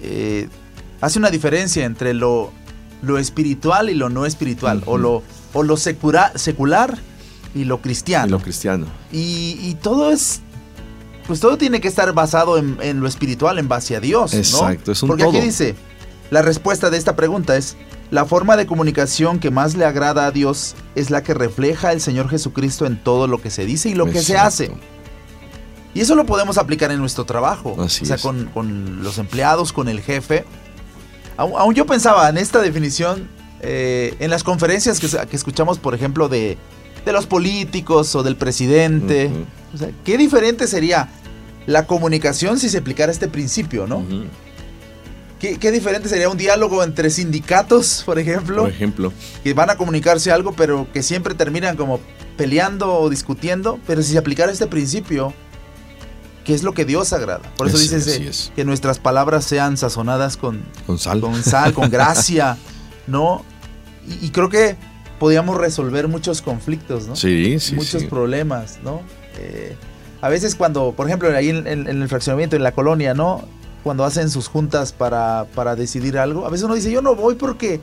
eh, 0.00 0.48
hace 1.02 1.18
una 1.18 1.28
diferencia 1.30 1.84
entre 1.84 2.14
lo, 2.14 2.50
lo 3.02 3.18
espiritual 3.18 3.90
y 3.90 3.94
lo 3.94 4.08
no 4.08 4.24
espiritual, 4.24 4.82
o 4.86 4.96
lo, 4.96 5.22
o 5.52 5.62
lo 5.62 5.76
secura- 5.76 6.32
secular 6.34 6.98
y 7.54 7.64
lo 7.64 7.80
cristiano. 7.80 8.24
En 8.24 8.30
lo 8.30 8.40
cristiano. 8.40 8.86
Y, 9.12 9.58
y 9.60 9.76
todo 9.80 10.10
es. 10.10 10.40
Pues 11.26 11.38
todo 11.40 11.56
tiene 11.56 11.80
que 11.80 11.88
estar 11.88 12.12
basado 12.12 12.58
en, 12.58 12.76
en 12.82 13.00
lo 13.00 13.06
espiritual, 13.06 13.58
en 13.58 13.68
base 13.68 13.94
a 13.94 14.00
Dios. 14.00 14.32
¿no? 14.32 14.38
Exacto, 14.38 14.92
es 14.92 15.02
un 15.02 15.08
Porque 15.08 15.24
aquí 15.24 15.40
dice: 15.40 15.76
la 16.30 16.42
respuesta 16.42 16.90
de 16.90 16.96
esta 16.96 17.14
pregunta 17.14 17.56
es: 17.56 17.76
la 18.10 18.24
forma 18.24 18.56
de 18.56 18.66
comunicación 18.66 19.38
que 19.38 19.50
más 19.50 19.76
le 19.76 19.84
agrada 19.84 20.26
a 20.26 20.30
Dios 20.30 20.74
es 20.94 21.10
la 21.10 21.22
que 21.22 21.34
refleja 21.34 21.90
al 21.90 22.00
Señor 22.00 22.28
Jesucristo 22.28 22.86
en 22.86 23.02
todo 23.02 23.26
lo 23.26 23.40
que 23.40 23.50
se 23.50 23.64
dice 23.64 23.88
y 23.88 23.94
lo 23.94 24.06
que 24.06 24.22
se 24.22 24.36
hace. 24.36 24.72
Y 25.94 26.00
eso 26.00 26.14
lo 26.14 26.24
podemos 26.24 26.58
aplicar 26.58 26.90
en 26.90 26.98
nuestro 26.98 27.24
trabajo. 27.24 27.76
Así 27.80 28.04
o 28.04 28.06
sea, 28.06 28.16
es. 28.16 28.22
con, 28.22 28.46
con 28.46 29.02
los 29.02 29.18
empleados, 29.18 29.72
con 29.72 29.88
el 29.88 30.00
jefe. 30.00 30.44
Aún, 31.36 31.74
yo 31.74 31.86
pensaba 31.86 32.28
en 32.28 32.38
esta 32.38 32.60
definición, 32.60 33.28
eh, 33.60 34.14
en 34.18 34.30
las 34.30 34.42
conferencias 34.42 35.00
que, 35.00 35.08
que 35.26 35.36
escuchamos, 35.36 35.78
por 35.78 35.94
ejemplo, 35.94 36.28
de, 36.28 36.58
de 37.04 37.12
los 37.12 37.26
políticos 37.26 38.14
o 38.14 38.22
del 38.22 38.36
presidente. 38.36 39.26
Ujú. 39.26 39.44
O 39.74 39.78
sea, 39.78 39.90
qué 40.04 40.16
diferente 40.18 40.66
sería 40.66 41.08
la 41.66 41.86
comunicación 41.86 42.58
si 42.58 42.68
se 42.68 42.78
aplicara 42.78 43.10
este 43.12 43.28
principio, 43.28 43.86
¿no? 43.86 44.04
¿Qué, 45.40 45.58
qué 45.58 45.72
diferente 45.72 46.08
sería 46.08 46.28
un 46.28 46.36
diálogo 46.36 46.84
entre 46.84 47.10
sindicatos, 47.10 48.02
por 48.06 48.18
ejemplo? 48.18 48.62
Por 48.62 48.70
ejemplo. 48.70 49.12
que 49.42 49.54
van 49.54 49.70
a 49.70 49.76
comunicarse 49.76 50.30
algo, 50.30 50.52
pero 50.52 50.86
que 50.92 51.02
siempre 51.02 51.34
terminan 51.34 51.76
como 51.76 51.98
peleando 52.36 52.94
o 52.94 53.10
discutiendo. 53.10 53.80
Pero 53.86 54.02
si 54.02 54.12
se 54.12 54.18
aplicara 54.18 54.52
este 54.52 54.68
principio, 54.68 55.34
que 56.44 56.54
es 56.54 56.62
lo 56.62 56.74
que 56.74 56.84
Dios 56.84 57.12
agrada. 57.12 57.42
Por 57.56 57.66
eso 57.66 57.76
Así- 57.76 57.84
dice 57.88 57.96
ese- 57.98 58.12
así 58.14 58.26
es. 58.28 58.52
que 58.54 58.64
nuestras 58.64 59.00
palabras 59.00 59.44
sean 59.44 59.76
sazonadas 59.76 60.36
con, 60.36 60.62
Con 60.86 60.98
sal. 61.00 61.20
con 61.20 61.42
sal, 61.42 61.72
con 61.72 61.90
gracia, 61.90 62.56
¿no? 63.08 63.44
Y, 64.08 64.26
y 64.26 64.30
creo 64.30 64.48
que 64.48 64.76
podíamos 65.22 65.56
resolver 65.56 66.08
muchos 66.08 66.42
conflictos, 66.42 67.06
¿no? 67.06 67.14
Sí, 67.14 67.60
sí, 67.60 67.76
muchos 67.76 68.02
sí. 68.02 68.08
problemas, 68.08 68.80
¿no? 68.82 69.02
Eh, 69.38 69.76
a 70.20 70.28
veces 70.28 70.56
cuando, 70.56 70.94
por 70.96 71.06
ejemplo, 71.06 71.32
ahí 71.32 71.48
en, 71.50 71.64
en- 71.68 71.86
en 71.88 72.02
el 72.02 72.08
fraccionamiento, 72.08 72.56
en 72.56 72.64
la 72.64 72.72
colonia, 72.72 73.14
¿no? 73.14 73.44
Cuando 73.84 74.04
hacen 74.04 74.30
sus 74.30 74.48
juntas 74.48 74.92
para, 74.92 75.46
para 75.54 75.76
decidir 75.76 76.18
algo, 76.18 76.44
a 76.44 76.50
veces 76.50 76.64
uno 76.64 76.74
dice, 76.74 76.90
yo 76.90 77.02
no 77.02 77.14
voy 77.14 77.36
porque 77.36 77.80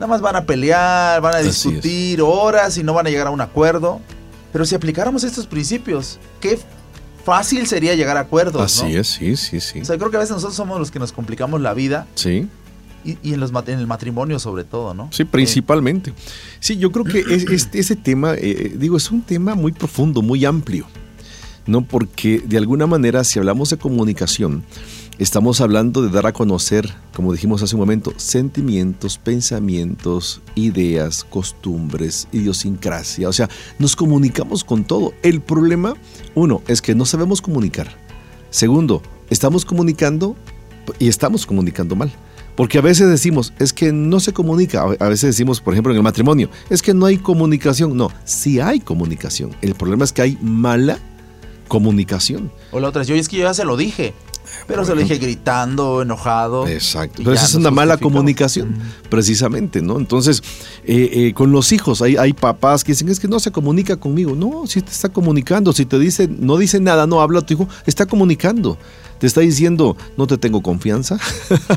nada 0.00 0.06
más 0.06 0.22
van 0.22 0.36
a 0.36 0.44
pelear, 0.46 1.20
van 1.20 1.34
a 1.34 1.38
discutir 1.40 2.22
horas 2.22 2.78
y 2.78 2.82
no 2.82 2.94
van 2.94 3.08
a 3.08 3.10
llegar 3.10 3.26
a 3.26 3.30
un 3.30 3.42
acuerdo. 3.42 4.00
Pero 4.50 4.64
si 4.64 4.74
aplicáramos 4.74 5.22
estos 5.22 5.46
principios, 5.46 6.18
qué 6.40 6.58
fácil 7.26 7.66
sería 7.66 7.94
llegar 7.94 8.16
a 8.16 8.20
acuerdos, 8.20 8.62
Así 8.80 8.94
¿no? 8.94 9.00
es, 9.00 9.08
sí, 9.08 9.36
sí, 9.36 9.60
sí. 9.60 9.80
O 9.82 9.84
sea, 9.84 9.98
creo 9.98 10.10
que 10.10 10.16
a 10.16 10.20
veces 10.20 10.32
nosotros 10.34 10.56
somos 10.56 10.78
los 10.78 10.90
que 10.90 10.98
nos 10.98 11.12
complicamos 11.12 11.60
la 11.60 11.74
vida 11.74 12.06
Sí. 12.14 12.48
Y, 13.04 13.18
y 13.22 13.34
en, 13.34 13.40
los, 13.40 13.52
en 13.66 13.78
el 13.78 13.86
matrimonio 13.86 14.38
sobre 14.38 14.64
todo, 14.64 14.94
¿no? 14.94 15.08
Sí, 15.12 15.24
principalmente. 15.24 16.12
Sí, 16.60 16.76
yo 16.76 16.90
creo 16.92 17.04
que 17.04 17.20
es, 17.20 17.44
es- 17.50 17.68
ese 17.72 17.96
tema, 17.96 18.34
eh, 18.36 18.74
digo, 18.78 18.96
es 18.96 19.10
un 19.10 19.22
tema 19.22 19.54
muy 19.54 19.72
profundo, 19.72 20.22
muy 20.22 20.44
amplio, 20.44 20.86
¿no? 21.66 21.82
Porque 21.84 22.42
de 22.46 22.56
alguna 22.58 22.86
manera, 22.86 23.24
si 23.24 23.38
hablamos 23.38 23.70
de 23.70 23.76
comunicación, 23.78 24.64
estamos 25.18 25.60
hablando 25.60 26.02
de 26.02 26.10
dar 26.10 26.26
a 26.26 26.32
conocer, 26.32 26.92
como 27.14 27.32
dijimos 27.32 27.62
hace 27.62 27.76
un 27.76 27.80
momento, 27.80 28.12
sentimientos, 28.16 29.16
pensamientos, 29.18 30.42
ideas, 30.56 31.24
costumbres, 31.24 32.26
idiosincrasia. 32.32 33.28
O 33.28 33.32
sea, 33.32 33.48
nos 33.78 33.94
comunicamos 33.96 34.64
con 34.64 34.84
todo. 34.84 35.12
El 35.22 35.40
problema, 35.40 35.94
uno, 36.34 36.62
es 36.66 36.82
que 36.82 36.94
no 36.94 37.04
sabemos 37.04 37.40
comunicar. 37.40 37.96
Segundo, 38.50 39.02
estamos 39.30 39.64
comunicando 39.64 40.36
y 40.98 41.08
estamos 41.08 41.46
comunicando 41.46 41.96
mal. 41.96 42.10
Porque 42.56 42.78
a 42.78 42.80
veces 42.80 43.08
decimos, 43.08 43.52
es 43.58 43.72
que 43.72 43.92
no 43.92 44.20
se 44.20 44.32
comunica. 44.32 44.82
A 44.82 45.04
a 45.04 45.08
veces 45.08 45.30
decimos, 45.30 45.60
por 45.60 45.74
ejemplo, 45.74 45.92
en 45.92 45.96
el 45.96 46.02
matrimonio, 46.02 46.50
es 46.70 46.82
que 46.82 46.94
no 46.94 47.06
hay 47.06 47.18
comunicación. 47.18 47.96
No, 47.96 48.10
sí 48.24 48.60
hay 48.60 48.80
comunicación. 48.80 49.54
El 49.60 49.74
problema 49.74 50.04
es 50.04 50.12
que 50.12 50.22
hay 50.22 50.38
mala 50.40 50.98
comunicación. 51.68 52.52
O 52.70 52.80
la 52.80 52.88
otra 52.88 53.02
es, 53.02 53.08
yo 53.08 53.14
es 53.14 53.28
que 53.28 53.36
yo 53.36 53.44
ya 53.44 53.54
se 53.54 53.64
lo 53.64 53.76
dije. 53.76 54.14
Pero 54.66 54.84
se 54.84 54.94
lo 54.94 55.00
dije 55.00 55.18
gritando, 55.18 56.02
enojado. 56.02 56.66
Exacto. 56.68 57.22
Pero 57.24 57.32
esa 57.32 57.46
es 57.46 57.54
una 57.54 57.70
mala 57.70 57.96
comunicación, 57.96 58.76
precisamente, 59.08 59.82
¿no? 59.82 59.98
Entonces, 59.98 60.42
eh, 60.84 61.10
eh, 61.12 61.34
con 61.34 61.50
los 61.50 61.72
hijos, 61.72 62.02
hay, 62.02 62.16
hay 62.16 62.32
papás 62.32 62.84
que 62.84 62.92
dicen, 62.92 63.08
es 63.08 63.20
que 63.20 63.28
no 63.28 63.40
se 63.40 63.50
comunica 63.50 63.96
conmigo. 63.96 64.34
No, 64.34 64.66
si 64.66 64.80
te 64.80 64.90
está 64.90 65.08
comunicando. 65.08 65.72
Si 65.72 65.86
te 65.86 65.98
dice, 65.98 66.28
no 66.28 66.56
dice 66.56 66.78
nada, 66.80 67.06
no 67.06 67.20
habla 67.20 67.42
tu 67.42 67.54
hijo, 67.54 67.68
está 67.86 68.06
comunicando. 68.06 68.78
Te 69.24 69.28
está 69.28 69.40
diciendo, 69.40 69.96
no 70.18 70.26
te 70.26 70.36
tengo 70.36 70.60
confianza, 70.62 71.18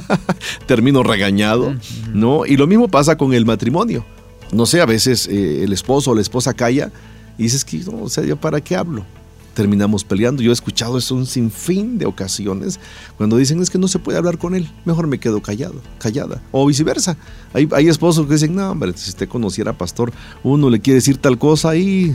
termino 0.66 1.02
regañado, 1.02 1.74
¿no? 2.14 2.46
Y 2.46 2.58
lo 2.58 2.68
mismo 2.68 2.90
pasa 2.90 3.16
con 3.16 3.34
el 3.34 3.46
matrimonio. 3.46 4.04
No 4.52 4.66
sé, 4.66 4.82
a 4.82 4.86
veces 4.86 5.30
eh, 5.30 5.64
el 5.64 5.72
esposo 5.72 6.12
o 6.12 6.16
la 6.16 6.20
esposa 6.20 6.54
calla 6.54 6.92
y 7.38 7.44
dices 7.44 7.64
que, 7.64 7.78
no, 7.78 8.02
o 8.02 8.10
sea, 8.10 8.26
¿yo 8.26 8.36
para 8.36 8.60
qué 8.60 8.76
hablo? 8.76 9.06
terminamos 9.54 10.04
peleando. 10.04 10.44
Yo 10.44 10.50
he 10.50 10.54
escuchado 10.54 10.98
eso 10.98 11.16
un 11.16 11.26
sinfín 11.26 11.98
de 11.98 12.06
ocasiones 12.06 12.82
cuando 13.16 13.38
dicen 13.38 13.62
es 13.62 13.70
que 13.70 13.78
no 13.78 13.88
se 13.88 13.98
puede 13.98 14.18
hablar 14.18 14.38
con 14.38 14.54
él, 14.54 14.70
mejor 14.84 15.08
me 15.08 15.18
quedo 15.18 15.42
callado, 15.42 15.82
callada. 16.00 16.42
O 16.52 16.66
viceversa. 16.66 17.16
Hay, 17.54 17.70
hay 17.72 17.88
esposos 17.88 18.28
que 18.28 18.34
dicen, 18.34 18.56
no, 18.56 18.72
hombre, 18.72 18.92
si 18.98 19.10
usted 19.10 19.30
conociera 19.30 19.72
pastor, 19.72 20.12
uno 20.44 20.70
le 20.70 20.82
quiere 20.82 20.96
decir 20.96 21.16
tal 21.18 21.38
cosa 21.38 21.78
y 21.78 22.14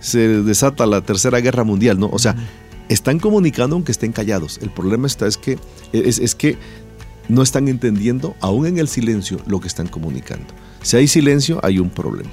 se 0.00 0.42
desata 0.42 0.86
la 0.86 1.02
tercera 1.02 1.38
guerra 1.38 1.62
mundial, 1.62 2.00
¿no? 2.00 2.10
O 2.12 2.18
sea, 2.18 2.34
están 2.88 3.18
comunicando 3.18 3.76
aunque 3.76 3.92
estén 3.92 4.12
callados. 4.12 4.58
El 4.62 4.70
problema 4.70 5.06
está 5.06 5.26
es 5.26 5.36
que, 5.36 5.58
es, 5.92 6.18
es 6.18 6.34
que 6.34 6.56
no 7.28 7.42
están 7.42 7.68
entendiendo, 7.68 8.34
aún 8.40 8.66
en 8.66 8.78
el 8.78 8.88
silencio, 8.88 9.38
lo 9.46 9.60
que 9.60 9.68
están 9.68 9.88
comunicando. 9.88 10.46
Si 10.82 10.96
hay 10.96 11.06
silencio, 11.06 11.60
hay 11.62 11.78
un 11.78 11.90
problema 11.90 12.30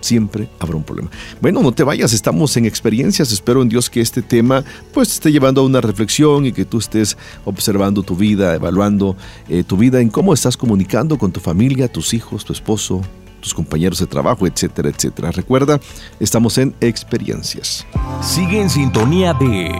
siempre 0.00 0.48
habrá 0.58 0.76
un 0.76 0.82
problema. 0.82 1.10
Bueno, 1.40 1.62
no 1.62 1.72
te 1.72 1.84
vayas, 1.84 2.12
estamos 2.12 2.56
en 2.56 2.66
experiencias, 2.66 3.32
espero 3.32 3.62
en 3.62 3.68
Dios 3.68 3.90
que 3.90 4.00
este 4.00 4.22
tema 4.22 4.64
pues 4.92 5.08
te 5.08 5.14
esté 5.14 5.32
llevando 5.32 5.60
a 5.60 5.64
una 5.64 5.80
reflexión 5.80 6.46
y 6.46 6.52
que 6.52 6.64
tú 6.64 6.78
estés 6.78 7.16
observando 7.44 8.02
tu 8.02 8.16
vida, 8.16 8.54
evaluando 8.54 9.16
eh, 9.48 9.62
tu 9.62 9.76
vida 9.76 10.00
en 10.00 10.08
cómo 10.08 10.34
estás 10.34 10.56
comunicando 10.56 11.18
con 11.18 11.32
tu 11.32 11.40
familia, 11.40 11.88
tus 11.88 12.14
hijos, 12.14 12.44
tu 12.44 12.52
esposo, 12.52 13.02
tus 13.40 13.54
compañeros 13.54 13.98
de 13.98 14.06
trabajo, 14.06 14.46
etcétera, 14.46 14.88
etcétera. 14.88 15.30
Recuerda, 15.32 15.80
estamos 16.18 16.58
en 16.58 16.74
experiencias. 16.80 17.86
Sigue 18.20 18.60
en 18.60 18.70
sintonía 18.70 19.34
de 19.34 19.72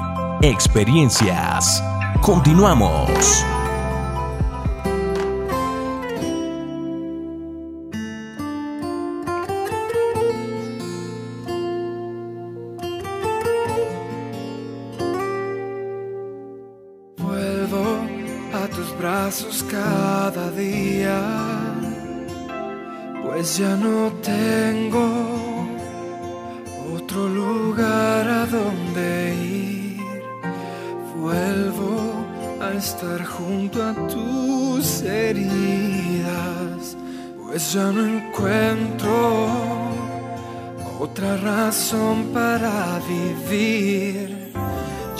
experiencias. 0.42 1.82
Continuamos. 2.22 3.10
Ya 23.60 23.76
no 23.76 24.10
tengo 24.22 25.06
otro 26.96 27.28
lugar 27.28 28.26
a 28.26 28.46
donde 28.46 29.34
ir. 29.34 30.22
Vuelvo 31.14 31.92
a 32.62 32.70
estar 32.84 33.22
junto 33.22 33.82
a 33.82 33.92
tus 34.08 35.02
heridas, 35.02 36.96
pues 37.42 37.74
ya 37.74 37.92
no 37.92 38.02
encuentro 38.16 39.14
otra 40.98 41.36
razón 41.36 42.30
para 42.32 42.98
vivir. 43.14 44.54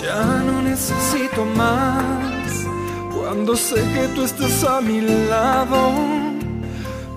Ya 0.01 0.25
no 0.47 0.63
necesito 0.63 1.45
más 1.45 2.67
cuando 3.15 3.55
sé 3.55 3.77
que 3.95 4.09
tú 4.15 4.23
estás 4.23 4.65
a 4.65 4.81
mi 4.81 5.03
lado. 5.29 6.30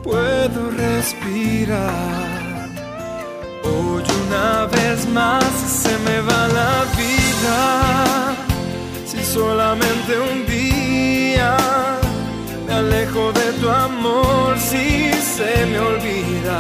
Puedo 0.04 0.70
respirar. 0.72 1.80
Hoy 3.64 4.04
una 4.28 4.66
vez 4.66 5.08
más 5.08 5.46
se 5.66 5.98
me 6.00 6.20
va 6.20 6.48
la 6.50 6.84
vida. 6.98 8.36
Si 9.06 9.24
solamente 9.24 10.12
un 10.20 10.46
día 10.46 11.56
me 12.68 12.74
alejo 12.74 13.32
de 13.32 13.54
tu 13.62 13.70
amor, 13.70 14.60
si 14.60 15.14
se 15.14 15.66
me 15.68 15.80
olvida 15.80 16.60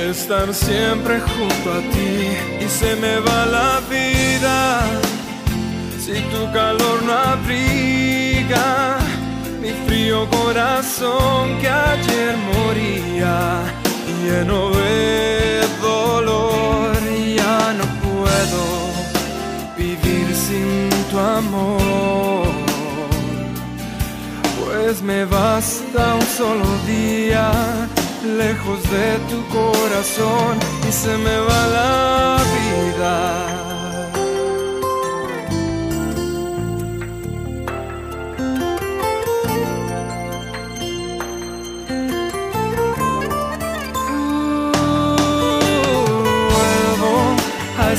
estar 0.00 0.54
siempre 0.54 1.20
junto 1.20 1.72
a 1.72 1.80
ti 1.92 2.64
y 2.64 2.68
se 2.68 2.96
me 2.96 3.20
va 3.20 3.46
la 3.46 3.80
vida. 3.90 4.80
Si 6.00 6.14
tu 6.32 6.50
calor 6.52 7.02
no 7.02 7.44
frío 7.44 7.77
corazón 10.48 11.58
que 11.60 11.68
ayer 11.68 12.34
moría, 12.52 13.64
lleno 14.22 14.70
de 14.70 15.60
dolor, 15.82 16.96
ya 17.36 17.74
no 17.78 17.86
puedo 18.06 18.62
vivir 19.76 20.26
sin 20.34 20.88
tu 21.10 21.18
amor, 21.18 22.46
pues 24.64 25.02
me 25.02 25.26
basta 25.26 26.14
un 26.14 26.26
solo 26.38 26.66
día 26.86 27.50
lejos 28.24 28.80
de 28.94 29.08
tu 29.30 29.38
corazón 29.58 30.54
y 30.88 30.92
se 30.92 31.14
me 31.24 31.36
va 31.48 31.60
la 31.78 32.38
vida. 32.54 33.57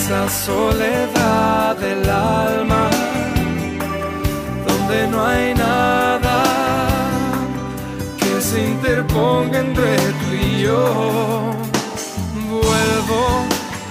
Esa 0.10 0.28
soledad 0.28 1.76
del 1.76 2.10
alma 2.10 2.90
donde 4.68 5.08
no 5.08 5.24
hay 5.24 5.54
nada 5.54 6.44
que 8.18 8.42
se 8.42 8.70
interponga 8.70 9.60
entre 9.60 9.98
tú 9.98 10.34
y 10.34 10.62
yo. 10.64 11.54
Vuelvo 12.50 13.46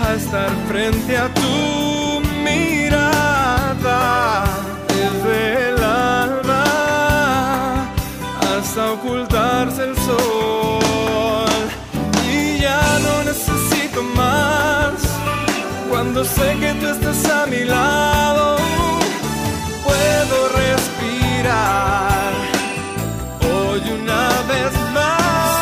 a 0.04 0.14
estar 0.14 0.50
frente 0.66 1.16
a 1.16 1.32
tu 1.34 2.20
mirada 2.42 4.44
desde 4.88 5.68
el 5.68 5.84
alma 5.84 6.64
hasta 8.40 8.90
ocultarse 8.90 9.84
el 9.84 9.96
sol. 9.98 10.67
Cuando 15.98 16.24
sé 16.24 16.56
que 16.60 16.72
tú 16.74 16.86
estás 16.86 17.24
a 17.28 17.46
mi 17.46 17.64
lado. 17.64 18.56
Puedo 19.86 20.36
respirar 20.62 22.32
hoy 23.50 23.80
una 24.00 24.24
vez 24.52 24.72
más. 24.96 25.54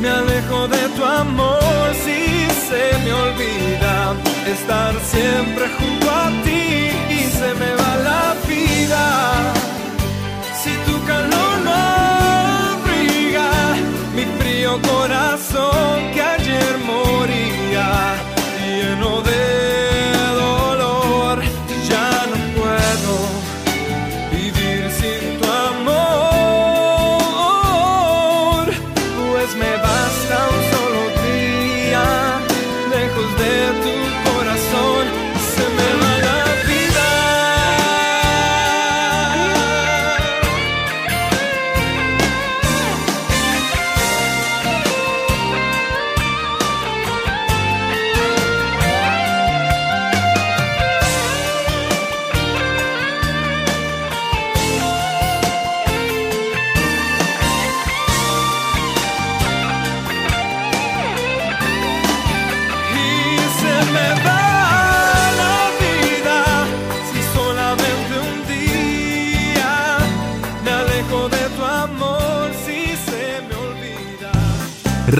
Me 0.00 0.08
alejo 0.08 0.68
de 0.68 0.82
tu 0.96 1.04
amor 1.04 1.88
si 2.04 2.20
se 2.68 2.84
me 3.04 3.12
olvida 3.12 3.94
estar 4.54 4.92
siempre 5.14 5.64
junto 5.78 6.06
a 6.08 6.26
ti 6.44 6.66
y 7.18 7.20
se 7.38 7.48
me 7.60 7.70
va 7.80 7.92
la 8.08 8.24
vida. 8.46 9.37
Corazón 15.58 16.12
que 16.12 16.20
ayer 16.20 16.78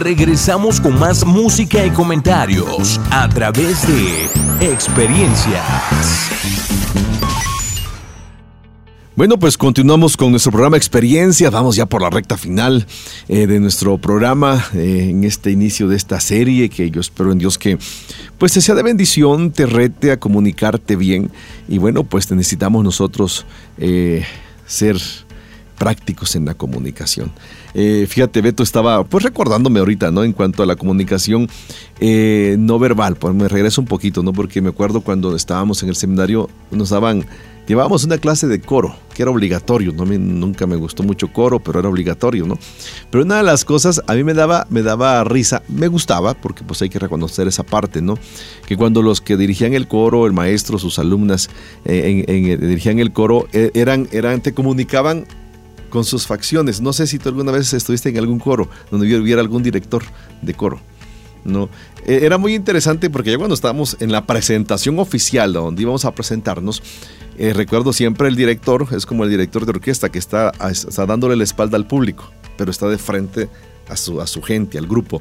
Regresamos 0.09 0.81
con 0.81 0.99
más 0.99 1.23
música 1.27 1.85
y 1.85 1.91
comentarios 1.91 2.99
a 3.11 3.29
través 3.29 3.87
de 3.87 4.25
experiencias. 4.67 5.63
Bueno, 9.15 9.39
pues 9.39 9.59
continuamos 9.59 10.17
con 10.17 10.31
nuestro 10.31 10.51
programa 10.51 10.79
Experiencia. 10.79 11.51
Vamos 11.51 11.77
ya 11.77 11.85
por 11.85 12.01
la 12.01 12.09
recta 12.09 12.39
final 12.39 12.87
eh, 13.29 13.47
de 13.47 13.61
nuestro 13.61 13.99
programa 13.99 14.65
eh, 14.73 15.09
en 15.11 15.25
este 15.25 15.51
inicio 15.51 15.89
de 15.89 15.97
esta 15.97 16.21
serie 16.21 16.71
que 16.71 16.91
yo 16.91 17.03
espero 17.03 17.31
en 17.31 17.37
Dios 17.37 17.59
que 17.59 17.77
pues 18.39 18.55
te 18.55 18.63
sea 18.63 18.75
de 18.75 18.83
bendición, 18.83 19.53
te 19.53 19.67
rete 19.67 20.11
a 20.11 20.19
comunicarte 20.19 20.97
bien 20.97 21.31
y 21.69 21.77
bueno, 21.77 22.05
pues 22.05 22.27
te 22.27 22.35
necesitamos 22.35 22.83
nosotros 22.83 23.45
eh, 23.77 24.25
ser 24.65 24.97
prácticos 25.79 26.37
en 26.37 26.45
la 26.45 26.55
comunicación. 26.55 27.31
Eh, 27.75 28.07
fíjate, 28.09 28.43
Beto 28.43 28.63
estaba 28.63 29.05
pues 29.05 29.25
recordándome 29.25 29.79
ahorita, 29.79 30.11
¿no? 30.11 30.25
En 30.25 30.33
cuanto 30.33 30.63
a 30.63 30.67
la 30.67 30.77
comunicación 30.77 31.49
eh, 32.01 32.57
no 32.59 32.79
verbal, 32.79 33.17
pues 33.17 33.35
me 33.35 33.49
regreso 33.49 33.81
un 33.81 33.87
poquito, 33.87 34.23
¿no? 34.23 34.33
Porque 34.33 34.61
me 34.61 34.71
acuerdo 34.71 35.01
cuando 35.01 35.35
estábamos 35.37 35.83
en 35.83 35.89
el 35.89 35.97
seminario, 35.97 36.51
nos 36.71 36.91
daban, 36.91 37.25
llevábamos 37.69 38.05
una 38.05 38.19
clase 38.19 38.49
de 38.49 38.61
coro, 38.61 38.97
que 39.15 39.23
era 39.23 39.31
obligatorio, 39.31 39.93
¿no? 39.93 40.05
Mí 40.07 40.19
nunca 40.19 40.67
me 40.67 40.77
gustó 40.77 41.03
mucho 41.05 41.33
coro, 41.33 41.61
pero 41.61 41.79
era 41.79 41.89
obligatorio, 41.89 42.47
¿no? 42.47 42.59
Pero 43.11 43.25
una 43.25 43.37
de 43.37 43.45
las 43.45 43.65
cosas 43.65 44.03
a 44.07 44.15
mí 44.15 44.25
me 44.25 44.35
daba, 44.35 44.67
me 44.71 44.83
daba 44.83 45.23
risa, 45.23 45.63
me 45.69 45.87
gustaba, 45.87 46.35
porque 46.35 46.65
pues 46.65 46.83
hay 46.83 46.89
que 46.89 46.99
reconocer 46.99 47.47
esa 47.47 47.63
parte, 47.63 48.03
¿no? 48.03 48.19
Que 48.67 48.77
cuando 48.77 49.03
los 49.03 49.21
que 49.21 49.37
dirigían 49.37 49.75
el 49.75 49.87
coro, 49.87 50.27
el 50.27 50.33
maestro, 50.33 50.79
sus 50.79 50.99
alumnas, 50.99 51.51
eh, 51.85 52.57
dirigían 52.61 52.99
el 52.99 53.13
coro, 53.13 53.47
eran, 53.53 54.09
eran, 54.11 54.41
te 54.41 54.53
comunicaban 54.53 55.27
con 55.89 56.05
sus 56.05 56.27
facciones. 56.27 56.81
No 56.81 56.93
sé 56.93 57.07
si 57.07 57.19
tú 57.19 57.29
alguna 57.29 57.53
vez 57.53 57.73
estuviste 57.73 58.09
en 58.09 58.19
algún 58.19 58.39
coro 58.39 58.69
donde 58.91 59.17
hubiera 59.17 59.41
algún 59.41 59.63
director 59.63 60.03
de 60.43 60.55
coro. 60.55 60.81
No, 61.45 61.69
Eh, 62.07 62.21
era 62.23 62.39
muy 62.39 62.55
interesante 62.55 63.11
porque 63.11 63.31
ya 63.31 63.37
cuando 63.37 63.55
estábamos 63.55 63.97
en 64.01 64.11
la 64.13 64.25
presentación 64.25 64.99
oficial 64.99 65.53
donde 65.53 65.83
íbamos 65.83 66.05
a 66.05 66.13
presentarnos, 66.13 66.83
eh, 67.37 67.53
recuerdo 67.53 67.93
siempre 67.93 68.29
el 68.29 68.37
director 68.37 68.87
es 68.93 69.05
como 69.07 69.25
el 69.25 69.31
director 69.31 69.65
de 69.65 69.71
orquesta 69.71 70.09
que 70.09 70.19
está, 70.19 70.53
está 70.71 71.07
dándole 71.07 71.37
la 71.37 71.45
espalda 71.45 71.77
al 71.77 71.87
público, 71.87 72.31
pero 72.57 72.71
está 72.71 72.89
de 72.89 72.99
frente 72.99 73.49
a 73.89 73.97
su, 73.97 74.21
a 74.21 74.27
su 74.27 74.43
gente, 74.43 74.79
al 74.79 74.87
grupo 74.87 75.21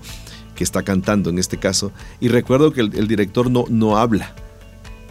que 0.55 0.63
está 0.63 0.82
cantando 0.84 1.30
en 1.30 1.39
este 1.39 1.57
caso. 1.57 1.91
Y 2.20 2.30
recuerdo 2.30 2.72
que 2.74 2.82
el, 2.82 2.95
el 2.95 3.07
director 3.07 3.51
no, 3.51 3.65
no 3.70 3.97
habla, 3.97 4.34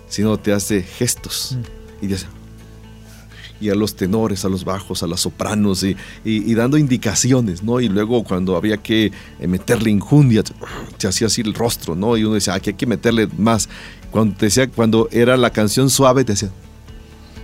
sino 0.09 0.39
te 0.39 0.53
hace 0.53 0.83
gestos 0.83 1.57
y 2.01 2.07
dice, 2.09 2.27
y 3.61 3.71
a 3.71 3.75
los 3.75 3.97
tenores, 3.97 4.45
a 4.45 4.49
los 4.49 4.65
bajos, 4.65 5.03
a 5.03 5.07
las 5.07 5.21
sopranos 5.21 5.83
y, 5.83 5.97
y- 6.25 6.51
y 6.51 6.55
dando 6.55 6.77
indicaciones, 6.79 7.63
¿no? 7.63 7.81
Y 7.81 7.89
luego 7.89 8.23
cuando 8.25 8.57
había 8.57 8.77
que 8.77 9.13
eh, 9.41 9.47
meterle 9.47 9.91
injundia, 9.91 10.43
se 10.99 11.09
hacía 11.09 11.27
así 11.29 11.41
el 11.41 11.55
rostro, 11.55 11.95
¿no? 11.95 12.17
Y 12.17 12.25
uno 12.25 12.35
decía, 12.35 12.55
aquí 12.55 12.71
hay 12.71 12.77
que 12.77 12.87
meterle 12.87 13.29
más. 13.39 13.69
Cuando 14.11 14.37
te 14.37 14.47
decía, 14.47 14.69
cuando 14.69 15.09
era 15.11 15.37
la 15.37 15.51
canción 15.51 15.89
suave, 15.91 16.25
te 16.25 16.33
decía, 16.33 16.51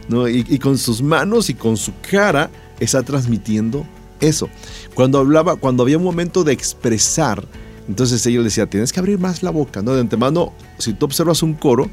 ¿no? 0.09 0.29
Y, 0.29 0.45
y 0.49 0.59
con 0.59 0.79
sus 0.79 1.03
manos 1.03 1.49
y 1.51 1.55
con 1.55 1.77
su 1.77 1.93
cara 2.11 2.51
está 2.81 3.03
transmitiendo 3.03 3.87
eso. 4.21 4.49
Cuando 4.95 5.19
hablaba, 5.19 5.57
cuando 5.57 5.83
había 5.83 5.99
un 5.99 6.05
momento 6.05 6.45
de 6.45 6.53
expresar, 6.53 7.45
entonces 7.89 8.25
ella 8.27 8.39
le 8.39 8.45
decía, 8.45 8.67
tienes 8.69 8.93
que 8.93 9.01
abrir 9.01 9.19
más 9.19 9.43
la 9.43 9.51
boca, 9.51 9.83
¿no? 9.83 9.95
De 9.95 10.01
antemano, 10.01 10.53
si 10.79 10.93
tú 10.93 11.07
observas 11.07 11.43
un 11.43 11.55
coro, 11.55 11.91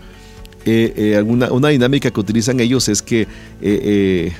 eh, 0.65 0.93
eh, 0.95 1.15
alguna, 1.17 1.51
una 1.51 1.69
dinámica 1.69 2.11
que 2.11 2.19
utilizan 2.19 2.59
ellos 2.59 2.87
es 2.89 3.01
que 3.01 3.21
eh, 3.21 3.27
eh, 3.61 4.33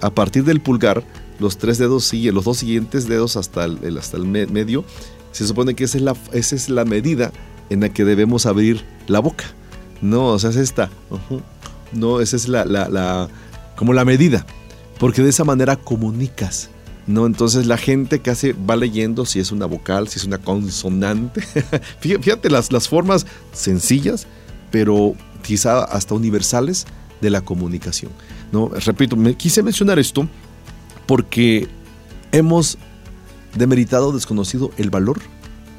a 0.00 0.10
partir 0.10 0.44
del 0.44 0.60
pulgar, 0.60 1.02
los 1.38 1.58
tres 1.58 1.78
dedos 1.78 2.12
los 2.12 2.44
dos 2.44 2.58
siguientes 2.58 3.08
dedos 3.08 3.36
hasta 3.36 3.64
el, 3.64 3.78
el- 3.82 3.98
hasta 3.98 4.16
el 4.16 4.24
me- 4.24 4.46
medio, 4.46 4.84
se 5.32 5.46
supone 5.46 5.74
que 5.74 5.84
esa 5.84 5.98
es, 5.98 6.02
la, 6.04 6.16
esa 6.32 6.56
es 6.56 6.68
la 6.68 6.84
medida 6.84 7.32
en 7.70 7.80
la 7.80 7.88
que 7.90 8.04
debemos 8.04 8.46
abrir 8.46 8.82
la 9.06 9.20
boca. 9.20 9.44
No, 10.00 10.26
o 10.28 10.38
sea, 10.38 10.50
es 10.50 10.56
esta. 10.56 10.90
ujú. 11.10 11.42
No, 11.92 12.20
esa 12.20 12.36
es 12.36 12.48
la, 12.48 12.64
la- 12.64 12.88
la- 12.88 13.28
como 13.76 13.92
la 13.92 14.04
medida. 14.04 14.46
Porque 14.98 15.22
de 15.22 15.30
esa 15.30 15.44
manera 15.44 15.76
comunicas. 15.76 16.70
¿no? 17.06 17.24
Entonces 17.24 17.66
la 17.66 17.78
gente 17.78 18.20
casi 18.20 18.52
va 18.52 18.76
leyendo 18.76 19.24
si 19.26 19.38
es 19.40 19.50
una 19.52 19.64
vocal, 19.66 20.08
si 20.08 20.18
es 20.18 20.24
una 20.24 20.38
consonante. 20.38 21.40
Fí- 22.02 22.20
Fíjate 22.22 22.50
las, 22.50 22.70
las 22.72 22.88
formas 22.88 23.26
sencillas, 23.52 24.26
pero 24.70 25.14
quizá 25.42 25.84
hasta 25.84 26.14
universales 26.14 26.86
de 27.20 27.30
la 27.30 27.40
comunicación. 27.40 28.12
¿no? 28.52 28.68
Repito, 28.68 29.16
me 29.16 29.34
quise 29.34 29.62
mencionar 29.62 29.98
esto 29.98 30.28
porque 31.06 31.68
hemos 32.32 32.78
demeritado, 33.54 34.12
desconocido 34.12 34.70
el 34.76 34.90
valor 34.90 35.20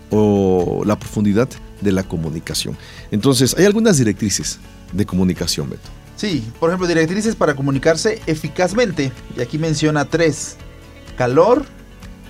o 0.10 0.82
la 0.86 0.98
profundidad 0.98 1.50
de 1.82 1.92
la 1.92 2.04
comunicación. 2.04 2.78
Entonces, 3.12 3.56
hay 3.58 3.66
algunas 3.66 3.98
directrices 3.98 4.60
de 4.92 5.06
comunicación, 5.06 5.70
Beto. 5.70 5.90
Sí, 6.16 6.44
por 6.60 6.70
ejemplo, 6.70 6.88
directrices 6.88 7.36
para 7.36 7.56
comunicarse 7.56 8.22
eficazmente. 8.26 9.12
Y 9.38 9.42
aquí 9.42 9.58
menciona 9.58 10.06
tres. 10.06 10.58
Calor, 11.18 11.64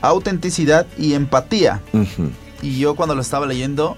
autenticidad 0.01 0.85
y 0.97 1.13
empatía. 1.13 1.81
Y 2.61 2.77
yo 2.77 2.95
cuando 2.95 3.15
lo 3.15 3.21
estaba 3.21 3.47
leyendo, 3.47 3.97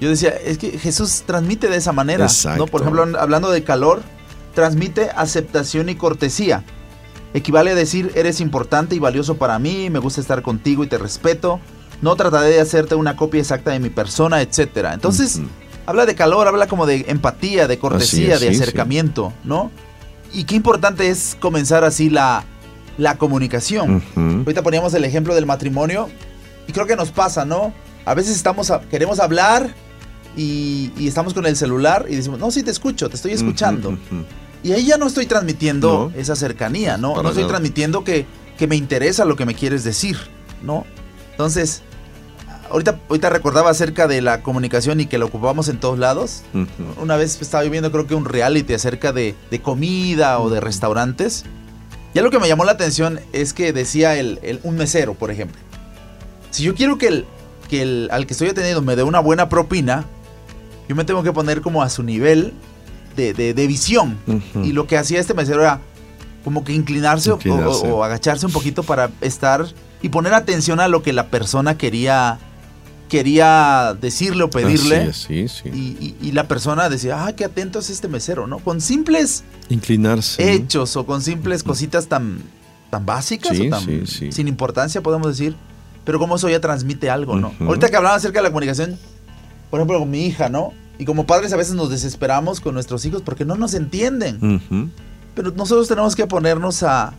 yo 0.00 0.08
decía, 0.08 0.30
es 0.30 0.58
que 0.58 0.78
Jesús 0.78 1.22
transmite 1.26 1.68
de 1.68 1.76
esa 1.76 1.92
manera. 1.92 2.24
Exacto. 2.24 2.64
¿no? 2.64 2.66
Por 2.66 2.80
ejemplo, 2.82 3.06
hablando 3.18 3.50
de 3.50 3.62
calor, 3.64 4.02
transmite 4.54 5.10
aceptación 5.16 5.88
y 5.88 5.94
cortesía. 5.94 6.64
Equivale 7.32 7.72
a 7.72 7.74
decir, 7.74 8.12
eres 8.14 8.40
importante 8.40 8.94
y 8.94 8.98
valioso 9.00 9.36
para 9.36 9.58
mí, 9.58 9.90
me 9.90 9.98
gusta 9.98 10.20
estar 10.20 10.42
contigo 10.42 10.84
y 10.84 10.86
te 10.86 10.98
respeto. 10.98 11.60
No 12.02 12.14
trataré 12.16 12.48
de 12.50 12.60
hacerte 12.60 12.94
una 12.94 13.16
copia 13.16 13.40
exacta 13.40 13.70
de 13.72 13.80
mi 13.80 13.88
persona, 13.90 14.40
etcétera. 14.40 14.94
Entonces, 14.94 15.40
habla 15.86 16.06
de 16.06 16.14
calor, 16.14 16.46
habla 16.46 16.66
como 16.66 16.86
de 16.86 17.04
empatía, 17.08 17.66
de 17.66 17.78
cortesía, 17.78 18.38
de 18.38 18.54
sí, 18.54 18.60
acercamiento, 18.62 19.32
¿no? 19.42 19.70
Y 20.32 20.44
qué 20.44 20.54
importante 20.56 21.08
es 21.08 21.36
comenzar 21.40 21.84
así 21.84 22.10
la, 22.10 22.44
la 22.98 23.16
comunicación. 23.18 24.02
Ahorita 24.16 24.62
poníamos 24.62 24.92
el 24.94 25.04
ejemplo 25.04 25.34
del 25.34 25.46
matrimonio 25.46 26.08
y 26.66 26.72
creo 26.72 26.86
que 26.86 26.96
nos 26.96 27.10
pasa, 27.10 27.44
¿no? 27.44 27.72
a 28.06 28.12
veces 28.12 28.36
estamos 28.36 28.70
a- 28.70 28.80
queremos 28.82 29.18
hablar 29.18 29.74
y, 30.36 30.90
y 30.98 31.06
estamos 31.08 31.34
con 31.34 31.46
el 31.46 31.56
celular 31.56 32.06
y 32.08 32.16
decimos, 32.16 32.38
no, 32.38 32.50
sí 32.50 32.62
te 32.62 32.70
escucho, 32.70 33.08
te 33.08 33.16
estoy 33.16 33.32
escuchando. 33.32 33.90
Ujú, 33.90 33.98
ujú. 34.16 34.24
Y 34.62 34.72
ahí 34.72 34.86
ya 34.86 34.96
no 34.96 35.06
estoy 35.06 35.26
transmitiendo 35.26 36.10
No. 36.14 36.20
esa 36.20 36.34
cercanía, 36.36 36.96
¿no? 36.96 37.14
No 37.22 37.28
estoy 37.28 37.42
nada. 37.44 37.48
transmitiendo 37.54 38.02
que, 38.04 38.26
que 38.58 38.66
me 38.66 38.76
interesa 38.76 39.24
lo 39.24 39.36
que 39.36 39.44
me 39.44 39.54
quieres 39.54 39.84
decir, 39.84 40.16
¿no? 40.62 40.86
Entonces, 41.32 41.82
ahorita, 42.70 42.98
ahorita 43.08 43.28
recordaba 43.30 43.70
acerca 43.70 44.06
de 44.08 44.22
la 44.22 44.42
comunicación 44.42 45.00
y 45.00 45.06
que 45.06 45.18
la 45.18 45.26
ocupamos 45.26 45.68
en 45.68 45.78
todos 45.80 45.98
lados. 45.98 46.42
Ujú. 46.54 47.02
Una 47.02 47.16
vez 47.16 47.40
estaba 47.42 47.62
viendo 47.64 47.92
creo 47.92 48.06
que 48.06 48.14
un 48.14 48.24
reality 48.24 48.72
acerca 48.74 49.12
de, 49.12 49.34
de 49.50 49.60
comida 49.60 50.38
o 50.40 50.48
de 50.50 50.60
restaurantes. 50.60 51.44
Ya 52.14 52.22
lo 52.22 52.30
que 52.30 52.38
me 52.38 52.48
llamó 52.48 52.64
la 52.64 52.72
atención 52.72 53.20
es 53.32 53.52
que 53.52 53.72
decía 53.72 54.16
el, 54.16 54.38
el- 54.42 54.60
un 54.62 54.76
mesero, 54.76 55.14
por 55.14 55.30
ejemplo. 55.30 55.60
Si 56.52 56.62
yo 56.62 56.74
quiero 56.74 56.96
que, 56.96 57.08
el, 57.08 57.24
que 57.68 57.82
el, 57.82 58.08
al 58.12 58.26
que 58.26 58.32
estoy 58.34 58.48
atendiendo 58.48 58.80
me 58.82 58.94
dé 58.96 59.02
una 59.02 59.18
buena 59.20 59.48
propina, 59.48 60.04
yo 60.88 60.94
me 60.96 61.04
tengo 61.04 61.22
que 61.22 61.32
poner 61.32 61.60
como 61.60 61.82
a 61.82 61.88
su 61.88 62.02
nivel 62.02 62.52
de, 63.16 63.32
de- 63.34 63.54
de 63.54 63.66
visión. 63.66 64.16
Y 64.62 64.72
lo 64.72 64.86
que 64.86 64.96
hacía 64.98 65.20
este 65.20 65.34
mesero 65.34 65.60
era 65.62 65.80
como 66.44 66.62
que 66.64 66.72
inclinarse, 66.72 67.30
o- 67.30 67.34
Inclinarse. 67.36 67.88
O, 67.90 67.96
o 67.96 68.04
agacharse 68.04 68.44
un 68.46 68.52
poquito 68.52 68.82
para 68.82 69.10
estar 69.20 69.66
y 70.02 70.08
poner 70.10 70.34
atención 70.34 70.80
a 70.80 70.88
lo 70.88 71.02
que 71.02 71.12
la 71.12 71.28
persona 71.28 71.78
quería, 71.78 72.38
quería 73.08 73.96
decirle 74.00 74.44
o 74.44 74.50
pedirle. 74.50 75.08
Es, 75.08 75.16
sí, 75.16 75.46
sí. 75.48 75.68
Y, 75.72 75.78
y- 76.04 76.16
y 76.28 76.32
la 76.32 76.48
persona 76.48 76.88
decía, 76.88 77.26
ah, 77.26 77.32
qué 77.34 77.44
atento 77.44 77.78
es 77.78 77.90
este 77.90 78.08
mesero, 78.08 78.46
¿no? 78.46 78.58
Con 78.58 78.80
simples 78.80 79.44
Inclinarse. 79.68 80.44
¿no? 80.44 80.50
hechos 80.50 80.96
o 80.96 81.06
con 81.06 81.22
simples 81.22 81.62
cositas 81.62 82.06
tan, 82.08 82.38
tan 82.90 83.06
básicas 83.06 83.56
Sí, 83.56 83.66
o 83.68 83.70
tan 83.70 84.06
sin 84.06 84.48
importancia, 84.48 85.00
podemos 85.02 85.28
decir. 85.28 85.56
Pero 86.04 86.18
como 86.18 86.36
eso 86.36 86.50
ya 86.50 86.60
transmite 86.60 87.08
algo, 87.08 87.36
¿no? 87.36 87.54
Ahorita 87.60 87.88
que 87.88 87.96
hablaba 87.96 88.16
acerca 88.16 88.40
de 88.40 88.42
la 88.42 88.50
comunicación, 88.50 88.98
por 89.74 89.80
ejemplo, 89.80 89.98
con 89.98 90.08
mi 90.08 90.24
hija, 90.24 90.48
¿no? 90.48 90.72
Y 91.00 91.04
como 91.04 91.26
padres 91.26 91.52
a 91.52 91.56
veces 91.56 91.74
nos 91.74 91.90
desesperamos 91.90 92.60
con 92.60 92.74
nuestros 92.74 93.04
hijos 93.06 93.22
porque 93.22 93.44
no 93.44 93.56
nos 93.56 93.74
entienden. 93.74 94.36
Ujú. 94.36 94.88
Pero 95.34 95.50
nosotros 95.50 95.88
tenemos 95.88 96.14
que 96.14 96.28
ponernos 96.28 96.84
a, 96.84 97.12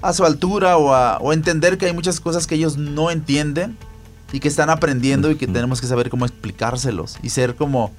a 0.00 0.12
su 0.12 0.24
altura 0.24 0.76
o, 0.76 0.94
a, 0.94 1.18
o 1.18 1.32
entender 1.32 1.78
que 1.78 1.86
hay 1.86 1.92
muchas 1.92 2.20
cosas 2.20 2.46
que 2.46 2.54
ellos 2.54 2.76
no 2.76 3.10
entienden 3.10 3.76
y 4.32 4.38
que 4.38 4.46
están 4.46 4.70
aprendiendo 4.70 5.32
y 5.32 5.34
que 5.34 5.48
tenemos 5.48 5.80
que 5.80 5.88
saber 5.88 6.10
cómo 6.10 6.26
explicárselos 6.26 7.16
y 7.24 7.30
ser 7.30 7.56
como, 7.56 7.90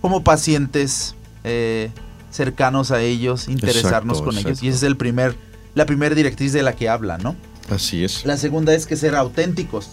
como 0.00 0.24
pacientes 0.24 1.14
eh, 1.44 1.90
cercanos 2.32 2.90
a 2.90 3.00
ellos, 3.00 3.46
interesarnos 3.46 4.18
Exacto, 4.18 4.24
con 4.24 4.34
ellos. 4.34 4.46
exacto. 4.46 4.66
Y 4.66 4.68
esa 4.70 4.78
es 4.78 4.82
el 4.82 4.96
primer, 4.96 5.36
la 5.76 5.86
primera 5.86 6.12
directriz 6.12 6.52
de 6.52 6.64
la 6.64 6.74
que 6.74 6.88
habla, 6.88 7.18
¿no? 7.18 7.36
Así 7.70 8.02
es. 8.02 8.26
La 8.26 8.36
segunda 8.36 8.74
es 8.74 8.84
que 8.84 8.96
ser 8.96 9.14
auténticos, 9.14 9.90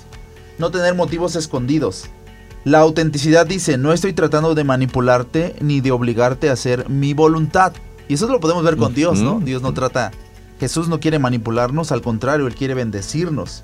no 0.57 0.71
tener 0.71 0.95
motivos 0.95 1.35
escondidos. 1.35 2.05
La 2.65 2.79
autenticidad 2.79 3.45
dice, 3.45 3.77
no 3.77 3.93
estoy 3.93 4.13
tratando 4.13 4.55
de 4.55 4.63
manipularte 4.63 5.55
ni 5.61 5.81
de 5.81 5.91
obligarte 5.91 6.49
a 6.49 6.53
hacer 6.53 6.89
mi 6.89 7.13
voluntad. 7.13 7.73
Y 8.07 8.15
eso 8.15 8.27
lo 8.27 8.39
podemos 8.39 8.63
ver 8.63 8.75
con 8.75 8.95
Dios, 8.95 9.19
¿no? 9.19 9.39
Dios 9.39 9.61
no 9.61 9.71
trata, 9.71 10.11
Jesús 10.59 10.87
no 10.87 10.99
quiere 10.99 11.19
manipularnos, 11.19 11.91
al 11.91 12.01
contrario, 12.01 12.47
Él 12.47 12.55
quiere 12.55 12.73
bendecirnos. 12.73 13.63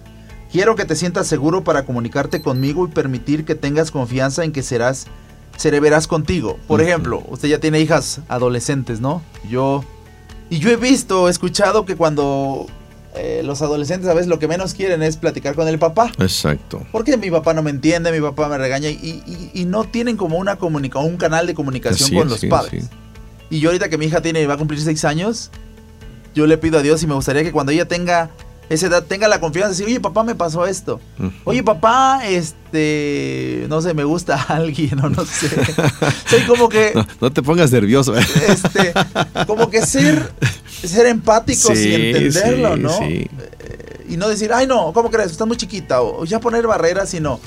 Quiero 0.52 0.76
que 0.76 0.86
te 0.86 0.96
sientas 0.96 1.26
seguro 1.26 1.64
para 1.64 1.84
comunicarte 1.84 2.44
conmigo 2.44 2.86
y 2.86 2.92
permitir 2.92 3.44
que 3.44 3.56
tengas 3.56 3.90
confianza 3.90 4.44
en 4.44 4.52
que 4.52 4.62
serás, 4.62 5.08
seré 5.58 5.80
veraz 5.80 6.06
contigo. 6.06 6.60
Por 6.68 6.80
ejemplo, 6.80 7.24
usted 7.28 7.50
ya 7.50 7.60
tiene 7.60 7.80
hijas 7.80 8.22
adolescentes, 8.30 9.02
¿no? 9.02 9.24
Yo... 9.50 9.84
Y 10.52 10.60
yo 10.60 10.70
he 10.70 10.76
visto, 10.76 11.28
he 11.28 11.32
escuchado 11.32 11.86
que 11.86 11.96
cuando 11.96 12.68
eh, 13.16 13.42
los 13.44 13.62
adolescentes 13.62 14.10
a 14.10 14.14
veces 14.14 14.28
lo 14.28 14.40
que 14.40 14.48
menos 14.48 14.74
quieren 14.74 15.04
es 15.04 15.18
platicar 15.18 15.56
con 15.56 15.68
el 15.68 15.78
papá. 15.80 16.12
Exacto. 16.20 16.82
Porque 16.92 17.18
mi 17.18 17.30
papá 17.30 17.54
no 17.54 17.62
me 17.62 17.70
entiende, 17.70 18.12
mi 18.12 18.22
papá 18.22 18.48
me 18.48 18.58
regaña 18.58 18.90
y, 18.90 18.94
y- 19.26 19.52
y 19.54 19.66
no 19.66 19.84
tienen 19.84 20.16
como 20.18 20.38
una 20.38 20.56
comunica 20.56 21.00
un 21.00 21.18
canal 21.18 21.46
de 21.48 21.54
comunicación 21.54 22.06
Así 22.08 22.16
con 22.16 22.28
es, 22.28 22.32
los 22.32 22.40
sí, 22.40 22.48
padres. 22.48 22.86
sí. 22.86 22.90
Y 23.50 23.60
yo 23.60 23.70
ahorita 23.70 23.90
que 23.90 23.98
mi 23.98 24.06
hija 24.06 24.22
tiene 24.22 24.46
va 24.48 24.54
a 24.54 24.58
cumplir 24.58 24.80
seis 24.82 25.04
años, 25.04 25.52
yo 26.34 26.48
le 26.48 26.58
pido 26.58 26.80
a 26.80 26.82
Dios 26.82 27.04
y 27.04 27.08
me 27.08 27.14
gustaría 27.14 27.44
que 27.44 27.52
cuando 27.52 27.74
ella 27.74 27.86
tenga 27.88 28.30
esa 28.74 28.88
edad 28.88 29.04
tenga 29.04 29.28
la 29.28 29.40
confianza 29.42 29.68
de 29.70 29.74
decir, 29.74 29.86
oye 29.88 30.00
papá 30.00 30.24
me 30.24 30.34
pasó 30.34 30.66
esto. 30.66 31.00
Oye 31.44 31.62
papá, 31.62 32.22
este, 32.26 33.66
no 33.70 33.82
sé, 33.82 33.94
me 33.94 34.04
gusta 34.06 34.42
alguien 34.48 35.00
o 35.04 35.10
no 35.10 35.26
sé. 35.26 35.50
Soy 36.30 36.42
como 36.48 36.70
que 36.70 36.94
No, 36.96 37.06
no 37.20 37.32
te 37.34 37.44
pongas 37.44 37.72
nervioso. 37.72 38.18
¿eh? 38.18 38.24
este, 38.48 38.94
como 39.46 39.70
que 39.70 39.86
ser, 39.86 40.32
ser 40.84 41.06
empáticos 41.08 41.78
y 41.78 41.94
entenderlo, 41.94 42.76
sí, 42.76 42.82
¿no? 42.82 42.98
sí. 42.98 43.28
Eh, 43.60 44.06
y 44.10 44.18
no 44.18 44.28
decir, 44.30 44.52
ay 44.54 44.68
no, 44.68 44.94
¿cómo 44.94 45.10
crees? 45.12 45.32
Estás 45.32 45.48
muy 45.48 45.58
chiquita, 45.58 46.02
o, 46.02 46.22
o 46.22 46.26
ya 46.26 46.40
poner 46.40 46.66
barreras, 46.66 47.10
sino 47.10 47.40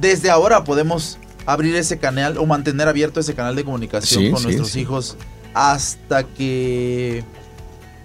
desde 0.00 0.28
ahora 0.30 0.62
podemos 0.64 1.18
abrir 1.46 1.74
ese 1.76 1.98
canal 1.98 2.36
o 2.38 2.44
mantener 2.44 2.86
abierto 2.88 3.20
ese 3.20 3.34
canal 3.34 3.56
de 3.56 3.64
comunicación 3.64 4.24
Sí, 4.24 4.30
con 4.30 4.40
sí, 4.40 4.44
nuestros 4.46 4.70
sí. 4.70 4.80
hijos 4.80 5.16
hasta 5.54 6.24
que 6.24 7.24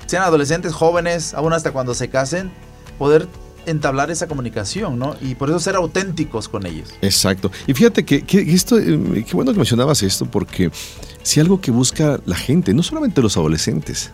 sean 0.05 0.23
adolescentes, 0.23 0.73
jóvenes, 0.73 1.33
aún 1.33 1.53
hasta 1.53 1.71
cuando 1.71 1.93
se 1.93 2.09
casen, 2.09 2.51
poder 2.97 3.27
entablar 3.65 4.09
esa 4.09 4.27
comunicación, 4.27 4.97
¿no? 4.97 5.15
Y 5.21 5.35
por 5.35 5.49
eso 5.49 5.59
ser 5.59 5.75
auténticos 5.75 6.49
con 6.49 6.65
ellos. 6.65 6.89
Exacto. 7.01 7.51
Y 7.67 7.73
fíjate 7.73 8.03
que, 8.05 8.23
esto, 8.53 8.79
eh, 8.79 9.23
qué 9.27 9.33
bueno 9.35 9.51
que 9.51 9.57
mencionabas 9.57 10.01
esto, 10.01 10.25
porque 10.25 10.71
si 11.21 11.39
algo 11.39 11.61
que 11.61 11.69
busca 11.71 12.19
la 12.25 12.35
gente, 12.35 12.73
no 12.73 12.81
solamente 12.81 13.21
los 13.21 13.37
adolescentes, 13.37 14.09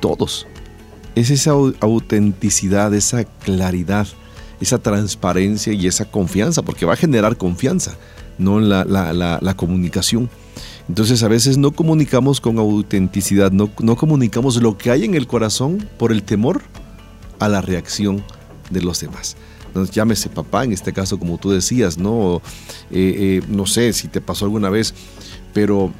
todos, 0.00 0.46
es 1.14 1.30
esa 1.30 1.52
au- 1.52 1.74
autenticidad, 1.80 2.92
esa 2.94 3.24
claridad, 3.24 4.06
esa 4.60 4.78
transparencia 4.78 5.72
y 5.72 5.86
esa 5.86 6.04
confianza, 6.10 6.62
porque 6.62 6.84
va 6.86 6.92
a 6.92 6.96
generar 6.96 7.36
confianza, 7.38 7.96
no 8.38 8.60
la- 8.60 8.84
la 8.84 9.54
comunicación. 9.56 10.28
Entonces 10.92 11.22
a 11.22 11.28
veces 11.28 11.56
no 11.56 11.70
comunicamos 11.70 12.38
con 12.38 12.58
autenticidad, 12.58 13.50
no, 13.50 13.70
no 13.80 13.96
comunicamos 13.96 14.60
lo 14.60 14.76
que 14.76 14.90
hay 14.90 15.06
en 15.06 15.14
el 15.14 15.26
corazón 15.26 15.88
por 15.96 16.12
el 16.12 16.22
temor 16.22 16.60
a 17.38 17.48
la 17.48 17.62
reacción 17.62 18.22
de 18.68 18.82
los 18.82 19.00
demás. 19.00 19.38
Entonces, 19.68 19.94
llámese 19.94 20.28
papá, 20.28 20.64
en 20.64 20.72
este 20.72 20.92
caso, 20.92 21.18
como 21.18 21.38
tú 21.38 21.50
decías, 21.50 21.96
¿no? 21.96 22.42
Eh, 22.90 23.40
eh, 23.40 23.42
no 23.48 23.64
sé 23.64 23.94
si 23.94 24.08
te 24.08 24.20
pasó 24.20 24.44
alguna 24.44 24.68
vez, 24.68 24.92
pero, 25.54 25.90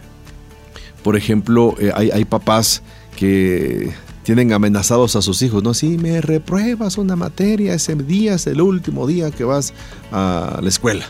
por 1.03 1.17
ejemplo, 1.17 1.75
eh, 1.79 1.91
hay, 1.95 2.11
hay 2.11 2.27
papás 2.27 2.83
que 3.17 3.95
tienen 4.25 4.53
amenazados 4.53 5.17
a 5.17 5.23
sus 5.23 5.41
hijos, 5.41 5.63
¿no? 5.63 5.73
Si 5.73 5.97
me 5.97 6.21
repruebas 6.21 6.99
una 6.99 7.17
materia, 7.17 7.73
ese 7.73 7.95
día 7.95 8.35
es 8.35 8.47
el 8.47 8.61
último 8.61 9.07
día 9.07 9.31
que 9.31 9.45
vas 9.45 9.73
a 10.11 10.59
la 10.61 10.69
escuela. 10.69 11.07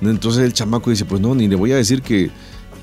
Entonces 0.00 0.42
el 0.42 0.54
chamaco 0.54 0.88
dice, 0.88 1.04
pues 1.04 1.20
no, 1.20 1.34
ni 1.34 1.48
le 1.48 1.56
voy 1.56 1.72
a 1.72 1.76
decir 1.76 2.00
que, 2.00 2.30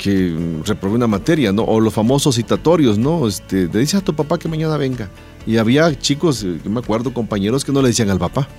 que 0.04 0.36
reprobé 0.66 0.96
una 0.96 1.08
materia, 1.08 1.54
¿no? 1.54 1.64
O 1.64 1.80
los 1.80 1.94
famosos 1.94 2.36
citatorios, 2.36 2.98
¿no? 2.98 3.26
Este, 3.26 3.70
le 3.72 3.80
dice 3.80 3.96
a 3.96 4.02
tu 4.02 4.14
papá 4.14 4.38
que 4.38 4.50
mañana 4.50 4.76
venga. 4.76 5.10
Y 5.48 5.56
había 5.56 5.98
chicos, 5.98 6.44
eh, 6.44 6.60
yo 6.62 6.70
me 6.70 6.82
acuerdo, 6.82 7.14
compañeros 7.14 7.64
que 7.64 7.72
no 7.72 7.82
le 7.82 7.88
decían 7.88 8.10
al 8.10 8.20
papá. 8.20 8.50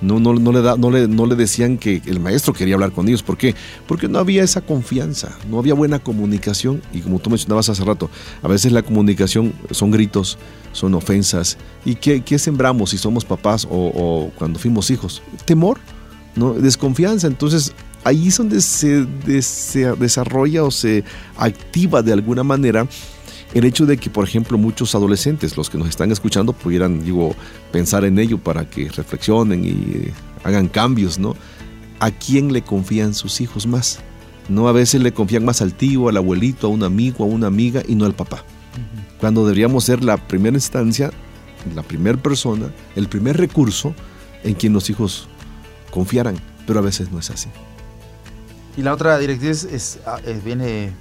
No, 0.00 0.18
no, 0.18 0.34
no, 0.34 0.50
le 0.50 0.60
da, 0.60 0.76
no, 0.76 0.90
le, 0.90 1.06
no 1.06 1.26
le 1.26 1.36
decían 1.36 1.78
que 1.78 2.02
el 2.06 2.18
maestro 2.18 2.52
quería 2.52 2.74
hablar 2.74 2.90
con 2.90 3.06
ellos. 3.06 3.22
¿Por 3.22 3.38
qué? 3.38 3.54
Porque 3.86 4.08
no 4.08 4.18
había 4.18 4.42
esa 4.42 4.60
confianza, 4.60 5.38
no 5.48 5.60
había 5.60 5.74
buena 5.74 6.00
comunicación. 6.00 6.82
Y 6.92 7.00
como 7.00 7.20
tú 7.20 7.30
mencionabas 7.30 7.68
hace 7.68 7.84
rato, 7.84 8.10
a 8.42 8.48
veces 8.48 8.72
la 8.72 8.82
comunicación 8.82 9.52
son 9.70 9.92
gritos, 9.92 10.36
son 10.72 10.94
ofensas. 10.96 11.58
¿Y 11.84 11.94
qué, 11.94 12.22
qué 12.22 12.40
sembramos 12.40 12.90
si 12.90 12.98
somos 12.98 13.24
papás 13.24 13.68
o, 13.70 13.92
o 13.94 14.32
cuando 14.36 14.58
fuimos 14.58 14.90
hijos? 14.90 15.22
Temor, 15.44 15.78
¿no? 16.34 16.54
desconfianza. 16.54 17.28
Entonces 17.28 17.72
ahí 18.04 18.28
es 18.28 18.36
donde 18.38 18.60
se, 18.60 19.04
de- 19.04 19.42
se 19.42 19.92
desarrolla 19.96 20.64
o 20.64 20.70
se 20.70 21.04
activa 21.36 22.02
de 22.02 22.12
alguna 22.12 22.42
manera 22.44 22.86
el 23.54 23.64
hecho 23.64 23.86
de 23.86 23.96
que, 23.96 24.10
por 24.10 24.26
ejemplo, 24.28 24.58
muchos 24.58 24.94
adolescentes, 24.94 25.56
los 25.56 25.70
que 25.70 25.78
nos 25.78 25.88
están 25.88 26.10
escuchando, 26.12 26.52
pudieran, 26.52 27.02
digo, 27.02 27.34
pensar 27.72 28.04
en 28.04 28.18
ello 28.18 28.36
para 28.38 28.68
que 28.68 28.90
reflexionen 28.90 29.64
y 29.64 29.68
eh, 29.70 30.12
hagan 30.44 30.68
cambios, 30.68 31.18
¿no? 31.18 31.34
¿A 31.98 32.10
quién 32.10 32.52
le 32.52 32.60
confían 32.62 33.14
sus 33.14 33.40
hijos 33.40 33.66
más? 33.66 34.00
No, 34.50 34.68
a 34.68 34.72
veces 34.72 35.00
le 35.02 35.12
confían 35.12 35.44
más 35.46 35.62
al 35.62 35.72
tío, 35.74 36.08
al 36.10 36.16
abuelito, 36.18 36.66
a 36.66 36.70
un 36.70 36.82
amigo, 36.82 37.24
a 37.24 37.26
una 37.26 37.46
amiga 37.46 37.82
y 37.88 37.94
no 37.94 38.04
al 38.04 38.14
papá. 38.14 38.44
Cuando 39.18 39.44
deberíamos 39.44 39.84
ser 39.84 40.04
la 40.04 40.16
primera 40.18 40.56
instancia, 40.56 41.10
la 41.74 41.82
primera 41.82 42.16
persona, 42.18 42.70
el 42.96 43.08
primer 43.08 43.36
recurso 43.38 43.94
en 44.44 44.54
quien 44.54 44.72
los 44.74 44.90
hijos 44.90 45.26
confiaran, 45.90 46.36
pero 46.66 46.78
a 46.78 46.82
veces 46.82 47.10
no 47.10 47.18
es 47.18 47.30
así. 47.30 47.48
Y 48.78 48.82
la 48.82 48.92
otra 48.92 49.18
directriz 49.18 49.64
es, 49.64 49.98
ah, 50.06 50.20
eh, 50.24 50.40
viene 50.44 50.92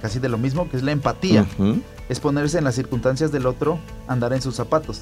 casi 0.00 0.20
de 0.20 0.28
lo 0.28 0.38
mismo, 0.38 0.70
que 0.70 0.76
es 0.76 0.84
la 0.84 0.92
empatía. 0.92 1.44
Es 2.08 2.20
ponerse 2.20 2.56
en 2.56 2.62
las 2.62 2.76
circunstancias 2.76 3.32
del 3.32 3.46
otro, 3.46 3.80
andar 4.06 4.32
en 4.32 4.40
sus 4.40 4.54
zapatos. 4.54 5.00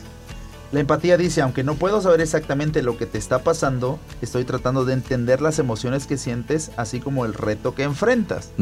La 0.73 0.81
empatía 0.81 1.19
dice, 1.19 1.43
aunque 1.43 1.63
no 1.63 1.75
puedo 1.75 2.01
saber 2.01 2.23
exactamente 2.23 2.83
lo 2.83 2.97
que 2.97 3.05
te 3.05 3.19
está 3.19 3.41
pasando, 3.41 3.99
estoy 4.23 4.45
tratando 4.45 4.87
de 4.87 4.95
entender 4.95 5.43
las 5.43 5.59
emociones 5.59 6.07
que 6.07 6.17
sientes, 6.17 6.71
así 6.79 6.99
como 6.99 7.27
el 7.27 7.35
reto 7.35 7.75
que 7.75 7.83
enfrentas. 7.83 8.53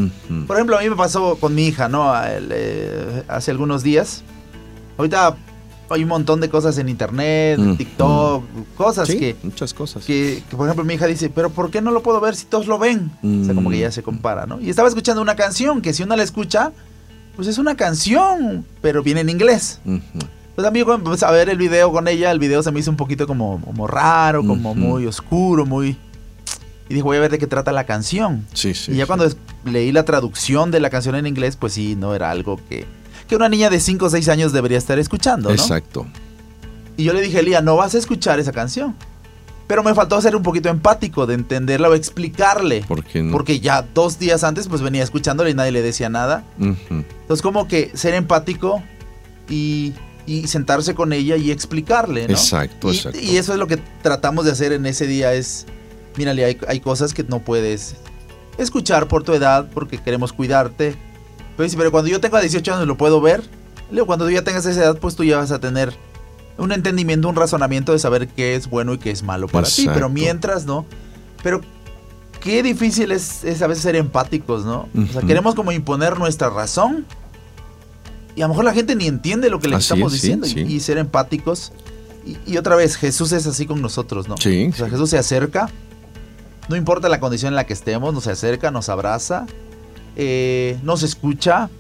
Por 0.49 0.57
ejemplo, 0.57 0.77
a 0.77 0.83
mí 0.83 0.91
me 0.91 0.97
pasó 0.97 1.37
con 1.37 1.55
mi 1.55 1.69
hija, 1.69 1.89
¿no? 1.89 2.21
El, 2.21 2.49
eh, 2.51 3.23
hace 3.29 3.53
algunos 3.53 3.85
días. 3.85 4.25
Ahorita, 4.99 5.37
hay 5.95 6.03
un 6.03 6.09
montón 6.09 6.41
de 6.41 6.49
cosas 6.49 6.79
en 6.79 6.89
internet, 6.89 7.59
Mm, 7.59 7.77
TikTok, 7.77 8.45
cosas 8.77 9.09
Sí, 9.09 9.19
que, 9.19 9.37
muchas 9.43 9.75
cosas. 9.75 10.05
que, 10.05 10.43
que, 10.49 10.57
por 10.57 10.67
ejemplo, 10.67 10.85
mi 10.85 10.95
hija 10.95 11.07
dice, 11.07 11.31
pero 11.31 11.51
¿por 11.51 11.71
qué 11.71 11.81
no 11.81 11.91
lo 11.91 12.03
puedo 12.03 12.21
ver 12.21 12.35
si 12.37 12.47
todos 12.47 12.67
lo 12.67 12.79
ven? 12.79 13.11
O 13.23 13.45
sea, 13.45 13.55
como 13.55 13.71
que 13.71 13.79
ya 13.79 13.91
se 13.91 14.03
compara, 14.03 14.47
¿no? 14.47 14.61
Y 14.61 14.71
estaba 14.71 14.89
escuchando 14.89 15.21
una 15.23 15.37
canción 15.37 15.81
que 15.83 15.93
si 15.93 16.03
uno 16.03 16.17
la 16.17 16.23
escucha, 16.23 16.73
pues 17.37 17.49
es 17.49 17.59
una 17.59 17.75
canción, 17.77 18.65
pero 18.81 19.03
viene 19.03 19.21
en 19.23 19.29
inglés. 19.31 19.81
Ujú. 19.85 20.01
Pues 20.55 20.67
a 20.67 20.71
mí 20.71 20.83
cuando 20.83 21.11
empecé 21.11 21.25
a 21.25 21.31
ver 21.31 21.49
el 21.49 21.57
video 21.57 21.91
con 21.91 22.07
ella, 22.09 22.31
el 22.31 22.39
video 22.39 22.63
se 22.63 22.71
me 22.73 22.81
hizo 22.81 22.91
un 22.91 22.97
poquito 22.99 23.27
como, 23.27 23.61
como 23.65 23.87
raro, 23.87 24.45
como 24.47 24.75
muy 24.75 25.07
oscuro, 25.07 25.65
muy... 25.65 25.97
Y 26.89 26.95
dije, 26.95 27.03
voy 27.03 27.17
a 27.17 27.21
ver 27.21 27.31
de 27.31 27.39
qué 27.39 27.47
trata 27.47 27.73
la 27.73 27.85
canción. 27.85 28.45
Sí, 28.53 28.75
sí. 28.75 28.93
y 28.93 28.97
ya 28.97 29.05
sí. 29.05 29.07
cuando 29.07 29.27
leí 29.65 29.93
la 29.93 30.05
traducción 30.05 30.71
de 30.71 30.81
la 30.81 30.91
canción 30.91 31.15
en 31.15 31.27
inglés, 31.27 31.57
pues 31.57 31.73
sí, 31.73 31.97
no 31.97 32.15
era 32.15 32.31
algo 32.31 32.61
que, 32.69 32.85
que 33.27 33.37
una 33.37 33.49
niña 33.49 33.71
de 33.71 33.81
5 33.81 34.05
o 34.05 34.11
6 34.11 34.29
años 34.29 34.53
debería 34.53 34.79
estar 34.79 34.99
escuchando, 34.99 35.49
¿no? 35.49 35.55
Exacto. 35.55 36.07
Y 36.97 37.05
yo 37.05 37.13
le 37.13 37.23
dije, 37.23 37.43
Lía, 37.43 37.61
no 37.61 37.77
vas 37.77 37.95
a 37.95 37.99
escuchar 37.99 38.39
esa 38.39 38.53
canción. 38.53 38.95
Pero 39.67 39.83
me 39.83 39.95
faltó 39.95 40.21
ser 40.21 40.37
un 40.37 40.43
poquito 40.43 40.69
empático, 40.69 41.27
de 41.27 41.35
entenderla 41.35 41.89
o 41.89 41.95
explicarle. 41.95 42.85
¿Por 42.87 43.05
qué 43.05 43.23
no? 43.23 43.33
Porque 43.33 43.61
ya 43.61 43.83
dos 43.83 44.19
días 44.19 44.45
antes 44.45 44.69
pues 44.69 44.83
venía 44.83 45.03
escuchándole 45.03 45.51
y 45.51 45.55
nadie 45.55 45.73
le 45.73 45.83
decía 45.83 46.09
nada. 46.11 46.45
Entonces 46.59 47.43
como 47.43 47.69
que 47.69 47.91
ser 47.95 48.13
empático 48.15 48.83
y, 49.49 49.95
y 50.27 50.47
sentarse 50.49 50.95
con 50.95 51.13
ella 51.13 51.37
y 51.37 51.51
explicarle, 51.51 52.27
¿no? 52.29 52.35
Exacto, 52.35 52.93
y, 52.93 52.97
exacto. 52.97 53.19
y 53.19 53.37
eso 53.37 53.53
es 53.53 53.59
lo 53.59 53.67
que 53.67 53.79
tratamos 54.03 54.45
de 54.45 54.51
hacer 54.51 54.73
en 54.73 54.85
ese 54.85 55.07
día 55.07 55.33
es, 55.33 55.67
mírale, 56.17 56.45
hay, 56.45 56.59
hay 56.69 56.81
cosas 56.81 57.15
que 57.15 57.23
no 57.23 57.39
puedes 57.39 57.97
escuchar 58.59 59.09
por 59.09 59.23
tu 59.23 59.33
edad 59.33 59.71
porque 59.73 59.99
queremos 59.99 60.33
cuidarte. 60.33 60.97
Pero 61.57 61.65
dice, 61.65 61.77
pero 61.77 61.91
cuando 61.91 62.11
yo 62.11 62.21
tenga 62.21 62.41
18 62.41 62.75
años 62.75 62.87
lo 62.87 62.97
puedo 62.97 63.21
ver. 63.21 63.41
Le 63.91 63.97
digo, 63.97 64.07
cuando 64.07 64.25
tú 64.25 64.31
ya 64.31 64.43
tengas 64.43 64.65
esa 64.65 64.81
edad, 64.85 64.99
pues 64.99 65.17
tú 65.17 65.25
ya 65.25 65.37
vas 65.37 65.51
a 65.51 65.61
tener 65.61 65.93
un 66.59 66.73
entendimiento, 66.73 67.29
un 67.29 67.37
razonamiento 67.37 67.93
de 67.93 67.99
saber 67.99 68.29
qué 68.29 68.55
es 68.55 68.69
bueno 68.69 68.95
y 68.95 68.99
qué 68.99 69.11
es 69.11 69.23
malo 69.23 69.49
para 69.49 69.67
ti. 69.67 69.87
Pero 69.93 70.09
mientras, 70.09 70.65
¿no? 70.65 70.87
Pero 71.43 71.61
qué 72.41 72.63
difícil 72.63 73.13
es, 73.13 73.45
es 73.45 73.61
a 73.63 73.67
veces 73.67 73.83
ser 73.83 73.97
empáticos, 73.97 74.65
¿no? 74.65 74.89
O 74.97 75.13
sea, 75.13 75.23
queremos 75.23 75.55
como 75.55 75.73
imponer 75.73 76.19
nuestra 76.19 76.49
razón. 76.51 77.05
Y 78.35 78.41
a 78.41 78.45
lo 78.47 78.51
mejor 78.51 78.65
la 78.65 78.73
gente 78.73 78.97
ni 78.97 79.07
entiende 79.07 79.51
lo 79.51 79.61
que 79.61 79.69
le 79.69 79.77
estamos 79.77 80.15
es, 80.15 80.21
sí, 80.21 80.27
diciendo. 80.29 80.47
y- 80.47 80.51
sí. 80.51 80.61
Y, 80.61 80.81
ser 80.81 80.97
empáticos. 80.97 81.73
Y, 82.25 82.39
y 82.51 82.57
otra 82.57 82.77
vez, 82.77 82.97
Jesús 82.97 83.33
es 83.33 83.47
así 83.47 83.67
con 83.67 83.83
nosotros, 83.83 84.27
¿no? 84.29 84.37
Sí, 84.39 84.71
O 84.73 84.77
sea. 84.77 84.89
Jesús 84.89 85.11
se 85.11 85.19
acerca. 85.19 85.69
No 86.69 86.77
importa 86.77 87.09
la 87.11 87.21
condición 87.21 87.51
en 87.53 87.57
la 87.57 87.65
que 87.67 87.73
estemos, 87.75 88.15
nos 88.15 88.27
acerca, 88.27 88.71
nos 88.71 88.89
abraza, 88.89 89.47
eh, 90.17 90.79
nos 90.83 91.03
escucha, 91.03 91.71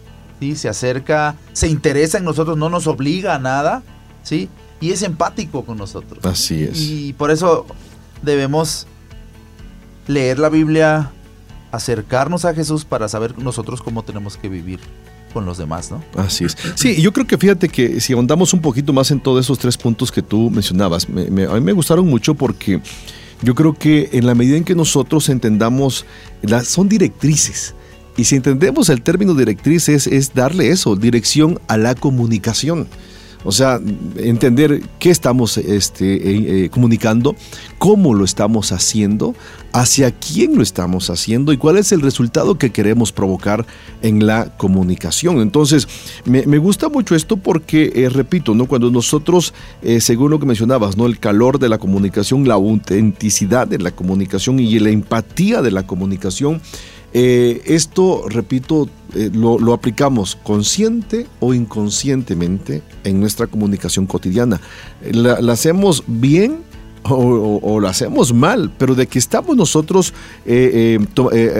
¿sí? 0.40 0.56
se 0.56 0.68
acerca, 0.68 1.36
se 1.52 1.68
interesa 1.68 2.18
en 2.18 2.24
nosotros, 2.24 2.56
no 2.56 2.68
nos 2.68 2.86
obliga 2.86 3.34
a 3.34 3.38
nada, 3.38 3.82
¿sí? 4.22 4.48
Y 4.80 4.90
es 4.90 5.02
empático 5.02 5.64
con 5.64 5.78
nosotros. 5.78 6.24
Así 6.24 6.64
es. 6.64 6.78
Y 6.80 7.12
por 7.12 7.30
eso 7.30 7.66
debemos 8.22 8.86
leer 10.08 10.38
la 10.38 10.48
Biblia, 10.48 11.10
acercarnos 11.70 12.44
a 12.44 12.54
Jesús 12.54 12.84
para 12.84 13.08
saber 13.08 13.38
nosotros 13.38 13.80
cómo 13.82 14.02
tenemos 14.02 14.36
que 14.36 14.48
vivir 14.48 14.80
con 15.32 15.46
los 15.46 15.56
demás, 15.56 15.90
¿no? 15.90 16.02
Así 16.16 16.44
es. 16.44 16.56
Sí, 16.74 17.00
yo 17.00 17.12
creo 17.12 17.26
que 17.26 17.38
fíjate 17.38 17.68
que 17.68 18.00
si 18.00 18.12
ahondamos 18.12 18.52
un 18.52 18.60
poquito 18.60 18.92
más 18.92 19.10
en 19.10 19.20
todos 19.20 19.44
esos 19.46 19.58
tres 19.58 19.78
puntos 19.78 20.12
que 20.12 20.20
tú 20.20 20.50
mencionabas, 20.50 21.08
me- 21.08 21.30
me- 21.30 21.44
a 21.44 21.54
mí 21.54 21.60
me 21.60 21.72
gustaron 21.72 22.06
mucho 22.06 22.34
porque 22.34 22.80
yo 23.40 23.54
creo 23.54 23.72
que 23.72 24.10
en 24.12 24.26
la 24.26 24.34
medida 24.34 24.56
en 24.56 24.64
que 24.64 24.74
nosotros 24.74 25.28
entendamos, 25.30 26.04
las, 26.42 26.66
son 26.68 26.88
directrices. 26.88 27.74
Y 28.16 28.24
si 28.24 28.36
entendemos 28.36 28.88
el 28.88 29.02
término 29.02 29.34
directrices 29.34 30.06
es 30.06 30.34
darle 30.34 30.68
eso, 30.68 30.96
dirección 30.96 31.58
a 31.68 31.76
la 31.76 31.94
comunicación. 31.94 32.86
O 33.44 33.50
sea, 33.50 33.80
entender 34.16 34.82
qué 35.00 35.10
estamos 35.10 35.58
este, 35.58 36.14
eh, 36.14 36.64
eh, 36.64 36.70
comunicando, 36.70 37.34
cómo 37.78 38.14
lo 38.14 38.24
estamos 38.24 38.70
haciendo, 38.70 39.34
hacia 39.72 40.12
quién 40.12 40.54
lo 40.54 40.62
estamos 40.62 41.10
haciendo 41.10 41.52
y 41.52 41.56
cuál 41.56 41.76
es 41.78 41.90
el 41.90 42.02
resultado 42.02 42.56
que 42.56 42.70
queremos 42.70 43.10
provocar 43.10 43.66
en 44.00 44.26
la 44.26 44.56
comunicación. 44.56 45.40
Entonces, 45.40 45.88
me, 46.24 46.58
gusta 46.58 46.88
mucho 46.88 47.16
esto 47.16 47.36
porque, 47.36 47.92
eh, 47.96 48.08
repito, 48.10 48.54
¿no? 48.54 48.66
cuando 48.66 48.92
nosotros, 48.92 49.54
según 49.98 50.30
lo 50.30 50.38
que 50.38 50.46
mencionabas, 50.46 50.96
¿no? 50.96 51.06
el 51.06 51.18
calor 51.18 51.58
de 51.58 51.68
la 51.68 51.78
comunicación, 51.78 52.46
la 52.46 52.54
autenticidad 52.54 53.66
de 53.66 53.78
la 53.78 53.90
comunicación 53.90 54.60
y 54.60 54.78
la 54.78 54.90
empatía 54.90 55.62
de 55.62 55.72
la 55.72 55.84
comunicación, 55.84 56.60
eh, 57.14 57.62
esto, 57.66 58.24
repito, 58.28 58.88
eh, 59.14 59.30
lo, 59.32 59.72
aplicamos 59.72 60.36
consciente 60.42 61.26
o 61.40 61.52
inconscientemente 61.54 62.82
en 63.04 63.20
nuestra 63.20 63.46
comunicación 63.46 64.06
cotidiana. 64.06 64.60
La, 65.10 65.40
la 65.40 65.52
hacemos 65.52 66.02
bien 66.06 66.60
o, 67.04 67.14
o- 67.14 67.74
o 67.74 67.80
lo 67.80 67.88
hacemos 67.88 68.32
mal, 68.32 68.70
pero 68.78 68.94
de 68.94 69.06
que 69.08 69.18
estamos 69.18 69.56
nosotros 69.56 70.14
eh, 70.46 70.98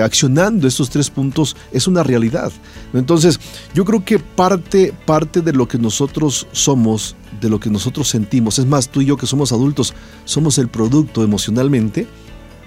accionando 0.03 0.69
estos 0.69 0.89
tres 0.89 1.11
puntos 1.11 1.57
es 1.73 1.87
una 1.87 2.03
realidad. 2.03 2.53
Entonces, 2.95 3.41
yo 3.75 3.85
creo 3.85 4.05
que 4.05 4.19
parte, 4.21 4.95
parte 5.05 5.41
de 5.41 5.53
lo 5.53 5.67
que 5.69 5.79
nosotros 5.79 6.47
somos, 6.53 7.17
de 7.41 7.51
lo 7.51 7.59
que 7.59 7.71
nosotros 7.71 8.09
sentimos, 8.09 8.59
es 8.59 8.67
más, 8.67 8.89
tú 8.89 9.01
y 9.01 9.07
yo 9.07 9.17
que 9.17 9.27
somos 9.27 9.53
adultos, 9.53 9.95
somos 10.25 10.59
el 10.59 10.69
producto 10.69 11.25
emocionalmente 11.25 12.07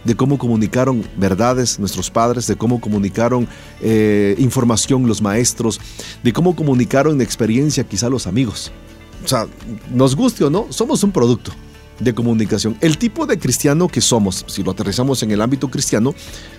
de 0.06 0.16
cómo 0.16 0.38
comunicaron 0.38 1.04
verdades 1.18 1.80
nuestros 1.80 2.10
padres, 2.10 2.48
de 2.48 2.56
cómo 2.56 2.80
comunicaron 2.80 3.48
eh, 3.82 4.36
información 4.38 5.08
los 5.08 5.22
maestros, 5.22 5.82
de 6.24 6.32
cómo 6.32 6.56
comunicaron 6.56 7.20
experiencia 7.20 7.84
quizá 7.84 8.10
los 8.10 8.28
amigos. 8.28 8.72
O 9.24 9.28
sea, 9.28 9.48
nos 9.92 10.16
guste 10.16 10.44
o 10.44 10.50
no, 10.50 10.68
somos 10.70 11.04
un 11.04 11.12
producto 11.12 11.52
de 12.00 12.14
comunicación. 12.14 12.78
El 12.82 12.98
tipo 12.98 13.26
de 13.26 13.40
cristiano 13.40 13.88
que 13.88 14.02
somos, 14.02 14.46
si 14.48 14.64
lo 14.64 14.72
aterrizamos 14.72 15.24
en 15.24 15.32
el 15.32 15.42
ámbito 15.42 15.70
cristiano, 15.70 16.14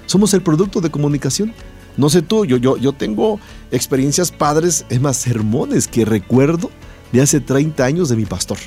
somos 0.07 0.34
el 0.34 0.42
producto 0.42 0.80
de 0.80 0.90
comunicación. 0.90 1.55
No 1.97 2.11
sé 2.11 2.22
tú, 2.22 2.44
yo, 2.44 2.57
yo, 2.57 2.76
yo 2.76 2.92
tengo 2.92 3.40
experiencias 3.70 4.30
padres, 4.32 4.84
es 4.90 5.01
más, 5.01 5.16
sermones 5.16 5.88
que 5.88 6.05
recuerdo 6.05 6.70
de 7.12 7.22
hace 7.22 7.40
30 7.40 7.84
años 7.84 8.09
de 8.09 8.16
mi 8.16 8.24
pastor. 8.24 8.59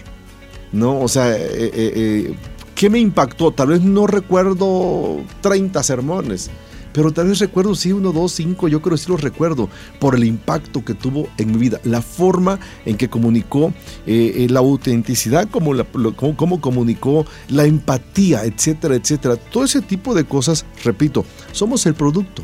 ¿no? 0.71 0.99
O 0.99 1.07
sea, 1.07 1.36
eh, 1.36 1.71
eh, 1.73 2.36
¿qué 2.80 2.89
me 2.89 2.97
impactó? 2.97 3.51
Tal 3.51 3.67
vez 3.67 3.82
no 3.82 4.07
recuerdo 4.07 5.17
30 5.41 5.84
sermones, 5.84 6.49
pero 6.93 7.11
tal 7.11 7.27
vez 7.27 7.39
recuerdo 7.39 7.75
sí 7.75 7.91
uno, 7.91 8.13
dos, 8.13 8.32
cinco, 8.32 8.69
yo 8.69 8.82
creo 8.82 8.95
que 8.95 9.03
sí 9.03 9.11
los 9.11 9.19
recuerdo 9.19 9.67
por 9.99 10.15
el 10.15 10.23
impacto 10.23 10.86
que 10.86 10.93
tuvo 10.93 11.27
en 11.38 11.51
mi 11.51 11.57
vida, 11.57 11.82
la 11.84 12.01
forma 12.01 12.57
en 12.86 12.95
que 12.95 13.09
comunicó 13.09 13.73
eh, 14.07 14.34
eh, 14.38 14.47
la 14.49 14.61
autenticidad, 14.61 15.49
como, 15.49 16.61
comunicó 16.61 17.25
la 17.49 17.65
empatía, 17.65 18.45
etcétera, 18.45 18.95
etcétera. 18.95 19.36
Todo 19.36 19.65
ese 19.65 19.82
tipo 19.82 20.15
de 20.15 20.23
cosas, 20.23 20.65
repito, 20.82 21.25
somos 21.51 21.86
el 21.86 21.95
producto. 21.95 22.43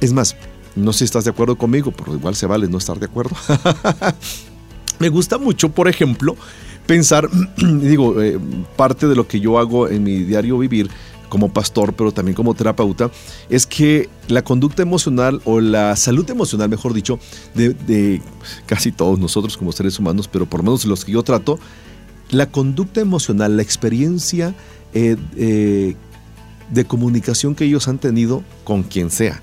Es 0.00 0.12
más, 0.12 0.36
no 0.76 0.92
sé 0.92 1.00
si 1.00 1.04
estás 1.06 1.24
de 1.24 1.30
acuerdo 1.30 1.58
conmigo, 1.58 1.90
pero 1.90 2.14
igual 2.14 2.36
se 2.36 2.46
vale 2.46 2.68
no 2.68 2.78
estar 2.78 3.00
de 3.00 3.06
acuerdo. 3.06 3.34
Me 5.00 5.08
gusta 5.08 5.38
mucho, 5.38 5.70
por 5.70 5.88
ejemplo, 5.88 6.36
pensar, 6.86 7.28
digo, 7.56 8.20
eh, 8.22 8.38
parte 8.76 9.06
de 9.06 9.14
lo 9.14 9.26
que 9.26 9.40
yo 9.40 9.58
hago 9.58 9.88
en 9.88 10.02
mi 10.02 10.18
diario 10.18 10.58
vivir 10.58 10.90
como 11.28 11.50
pastor, 11.50 11.94
pero 11.94 12.12
también 12.12 12.34
como 12.34 12.52
terapeuta, 12.54 13.10
es 13.48 13.66
que 13.66 14.10
la 14.28 14.42
conducta 14.42 14.82
emocional 14.82 15.40
o 15.46 15.60
la 15.60 15.96
salud 15.96 16.28
emocional, 16.28 16.68
mejor 16.68 16.92
dicho, 16.92 17.18
de, 17.54 18.20
casi 18.66 18.92
todos 18.92 19.18
nosotros 19.18 19.56
como 19.56 19.72
seres 19.72 19.98
humanos, 19.98 20.28
pero 20.28 20.44
por 20.44 20.60
lo 20.60 20.64
menos 20.64 20.84
los 20.84 21.06
que 21.06 21.12
yo 21.12 21.22
trato, 21.22 21.58
la 22.30 22.50
conducta 22.50 23.00
emocional, 23.00 23.56
la 23.56 23.62
experiencia 23.62 24.54
eh, 24.92 25.16
eh, 25.36 25.96
de 26.70 26.84
comunicación 26.84 27.54
que 27.54 27.64
ellos 27.64 27.88
han 27.88 27.98
tenido 27.98 28.42
con 28.64 28.82
quien 28.82 29.10
sea, 29.10 29.40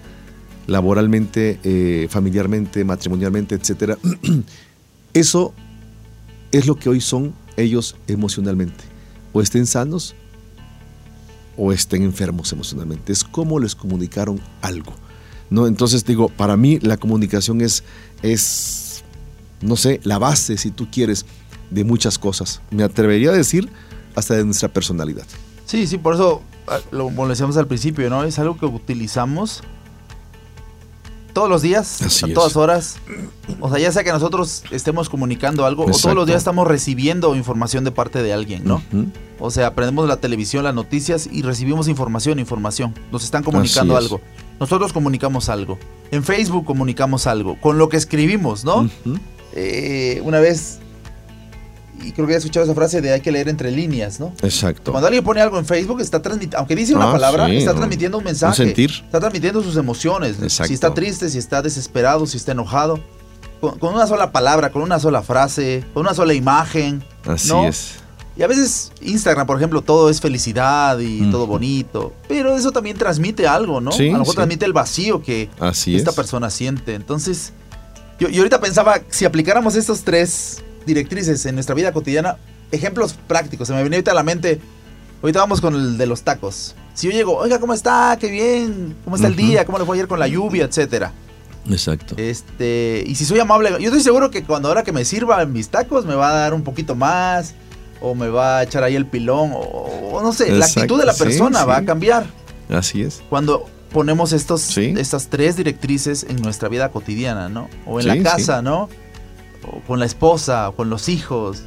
laboralmente, 0.68 2.08
familiarmente, 2.08 2.84
matrimonialmente, 2.84 3.56
etcétera, 3.56 3.98
eso 5.14 5.56
es 6.52 6.68
lo 6.68 6.76
que 6.76 6.90
hoy 6.90 7.02
son 7.02 7.34
ellos 7.58 7.96
emocionalmente. 8.08 8.84
O 9.34 9.42
estén 9.42 9.66
sanos 9.66 10.16
o 11.58 11.72
estén 11.72 12.04
enfermos 12.04 12.52
emocionalmente. 12.54 13.12
Es 13.12 13.24
cómo 13.24 13.60
les 13.60 13.76
comunicaron 13.76 14.40
algo. 14.62 14.94
¿no? 15.50 15.68
Entonces 15.68 16.06
digo, 16.06 16.30
para 16.30 16.56
mí 16.58 16.80
la 16.80 16.98
comunicación 16.98 17.62
es, 17.62 17.84
es, 18.22 19.04
no 19.62 19.76
sé, 19.76 20.00
la 20.04 20.18
base, 20.18 20.58
si 20.58 20.72
tú 20.72 20.88
quieres, 20.92 21.26
de 21.70 21.84
muchas 21.84 22.18
cosas. 22.18 22.62
Me 22.72 22.84
atrevería 22.84 23.32
a 23.32 23.34
decir 23.34 23.70
hasta 24.16 24.36
de 24.36 24.46
nuestra 24.46 24.70
personalidad. 24.70 25.26
Sí, 25.66 25.86
sí, 25.88 25.98
por 25.98 26.16
eso, 26.16 26.42
ah, 26.68 26.80
lo, 26.92 27.06
como 27.06 27.24
lo 27.24 27.30
decíamos 27.30 27.58
al 27.58 27.68
principio, 27.68 28.10
¿no? 28.10 28.24
Es 28.24 28.40
algo 28.40 28.58
que 28.58 28.66
utilizamos 28.66 29.62
todos 31.40 31.50
los 31.50 31.62
días, 31.62 32.02
Así 32.02 32.26
a 32.26 32.28
es. 32.28 32.34
todas 32.34 32.58
horas. 32.58 32.98
O 33.62 33.70
sea, 33.70 33.80
ya 33.80 33.92
sea 33.94 34.04
que 34.04 34.12
nosotros 34.12 34.64
estemos 34.72 35.08
comunicando 35.08 35.66
algo 35.66 35.84
o 35.86 35.92
todos 35.92 36.14
los 36.14 36.28
días 36.28 36.40
estamos 36.40 36.68
recibiendo 36.68 37.34
información 37.34 37.86
de 37.86 37.92
parte 37.92 38.22
de 38.22 38.34
alguien, 38.34 38.64
¿no? 38.66 38.84
O 39.40 39.50
sea, 39.50 39.68
aprendemos 39.68 40.06
la 40.10 40.18
televisión, 40.18 40.66
las 40.66 40.76
noticias 40.76 41.30
y 41.32 41.42
recibimos 41.44 41.88
información, 41.88 42.40
información. 42.40 42.94
Nos 43.10 43.24
están 43.24 43.42
comunicando 43.44 43.96
Así 43.96 44.06
es. 44.06 44.12
algo. 44.12 44.22
Nosotros 44.60 44.92
comunicamos 44.92 45.48
algo. 45.48 45.80
En 46.12 46.26
Facebook 46.26 46.66
comunicamos 46.66 47.26
algo. 47.26 47.56
Con 47.62 47.78
lo 47.78 47.88
que 47.88 47.96
escribimos, 47.96 48.66
¿no? 48.66 48.90
Eh, 49.54 50.22
una 50.26 50.40
vez 50.42 50.80
y 52.04 52.12
creo 52.12 52.28
que 52.28 52.34
he 52.34 52.38
escuchado 52.38 52.66
esa 52.66 52.76
frase 52.76 53.02
de 53.02 53.12
hay 53.14 53.22
que 53.22 53.32
leer 53.32 53.50
entre 53.50 53.72
líneas, 53.72 54.20
¿no? 54.20 54.34
Exacto. 54.42 54.92
Cuando 54.92 55.08
alguien 55.08 55.24
pone 55.24 55.42
algo 55.42 55.58
en 55.60 55.66
Facebook, 55.66 56.02
está 56.02 56.22
transmitiendo, 56.22 56.58
aunque 56.58 56.76
dice 56.76 56.94
una 56.96 57.10
Ah, 57.10 57.12
palabra, 57.14 57.48
sí, 57.48 57.58
está 57.58 57.74
transmitiendo 57.74 58.18
un 58.18 58.24
mensaje. 58.24 58.62
Un 58.62 58.68
sentir. 58.68 58.92
Está 58.92 59.20
transmitiendo 59.20 59.62
sus 59.64 59.76
emociones. 59.78 60.38
Exacto. 60.42 60.68
Si 60.68 60.74
está 60.74 60.94
triste, 60.94 61.30
si 61.30 61.38
está 61.38 61.62
desesperado, 61.62 62.26
si 62.28 62.38
está 62.38 62.52
enojado. 62.54 63.00
Con, 63.62 63.78
con 63.78 63.94
una 63.94 64.08
sola 64.08 64.32
palabra, 64.32 64.72
con 64.72 64.82
una 64.82 65.00
sola 65.00 65.22
frase, 65.22 65.84
con 65.94 66.02
una 66.02 66.14
sola 66.14 66.34
imagen. 66.34 67.04
Así 67.26 67.50
¿no? 67.50 67.68
es. 67.68 67.96
Y 68.38 68.44
a 68.44 68.48
veces 68.48 68.94
Instagram, 69.02 69.46
por 69.46 69.58
ejemplo, 69.58 69.82
todo 69.82 70.10
es 70.10 70.22
felicidad 70.22 70.98
y 71.00 71.30
todo 71.30 71.46
bonito. 71.46 72.14
Pero 72.30 72.56
eso 72.56 72.72
también 72.72 72.98
transmite 72.98 73.46
algo, 73.48 73.82
¿no? 73.82 73.92
Sí, 73.92 74.08
a 74.08 74.14
lo 74.14 74.20
mejor 74.20 74.28
sí. 74.34 74.36
transmite 74.36 74.66
el 74.66 74.72
vacío 74.72 75.22
que 75.22 75.50
Así 75.60 75.94
esta 75.98 76.12
es. 76.12 76.16
persona 76.16 76.50
siente. 76.50 76.94
Entonces, 76.96 77.52
yo, 78.18 78.30
yo 78.30 78.40
ahorita 78.42 78.62
pensaba, 78.62 79.02
si 79.10 79.26
aplicáramos 79.26 79.76
estos 79.76 80.04
tres 80.04 80.64
directrices 80.94 81.46
en 81.46 81.56
nuestra 81.56 81.76
vida 81.76 81.92
cotidiana, 81.92 82.38
ejemplos 82.72 83.16
prácticos, 83.28 83.68
se 83.68 83.74
me 83.74 83.82
venía 83.84 83.98
ahorita 83.98 84.12
a 84.12 84.16
la 84.16 84.24
mente, 84.24 84.60
ahorita 85.22 85.40
vamos 85.40 85.62
con 85.62 85.74
el 85.76 85.98
de 85.98 86.06
los 86.06 86.24
tacos. 86.24 86.76
Si 86.94 87.08
yo 87.08 87.14
llego, 87.14 87.38
oiga, 87.38 87.60
¿cómo 87.60 87.74
está? 87.74 88.18
Qué 88.20 88.30
bien, 88.30 88.96
¿cómo 89.04 89.16
está 89.16 89.28
el 89.28 89.36
día? 89.36 89.66
¿Cómo 89.66 89.80
le 89.80 89.86
fue 89.86 89.96
ayer 89.96 90.08
con 90.08 90.20
la 90.20 90.28
lluvia? 90.28 90.66
Etcétera. 90.66 91.14
Exacto. 91.70 92.16
Este, 92.18 93.04
y 93.06 93.16
si 93.16 93.26
soy 93.26 93.40
amable, 93.40 93.70
yo 93.80 93.88
estoy 93.90 94.02
seguro 94.02 94.32
que 94.32 94.44
cuando 94.44 94.68
ahora 94.70 94.84
que 94.84 94.92
me 94.92 95.06
sirva 95.06 95.46
mis 95.46 95.70
tacos 95.70 96.06
me 96.06 96.16
va 96.16 96.30
a 96.32 96.34
dar 96.34 96.54
un 96.54 96.64
poquito 96.64 96.96
más, 96.96 97.54
o 98.02 98.16
me 98.16 98.30
va 98.30 98.60
a 98.60 98.64
echar 98.64 98.84
ahí 98.84 98.96
el 98.96 99.06
pilón, 99.06 99.52
o, 99.54 99.60
o 99.60 100.22
no 100.22 100.34
sé, 100.34 100.52
la 100.52 100.66
actitud 100.66 101.00
de 101.00 101.06
la 101.06 101.14
sí, 101.14 101.24
persona 101.24 101.66
va 101.66 101.78
sí. 101.78 101.84
a 101.84 101.86
cambiar 101.86 102.26
Así 102.70 103.02
es. 103.04 103.22
cuando 103.30 103.66
ponemos 103.92 104.32
estos, 104.34 104.62
Sí. 104.62 104.94
estas 104.98 105.28
tres 105.28 105.58
directrices 105.58 106.26
en 106.28 106.38
nuestra 106.42 106.70
vida 106.70 106.90
cotidiana, 106.90 107.50
¿no? 107.50 107.70
O 107.86 108.00
en 108.00 108.08
la 108.08 108.22
casa, 108.24 108.62
¿no? 108.62 108.90
O 109.72 109.82
con 109.82 110.00
la 110.00 110.06
esposa, 110.06 110.70
o 110.70 110.76
con 110.76 110.90
los 110.90 111.10
hijos. 111.10 111.64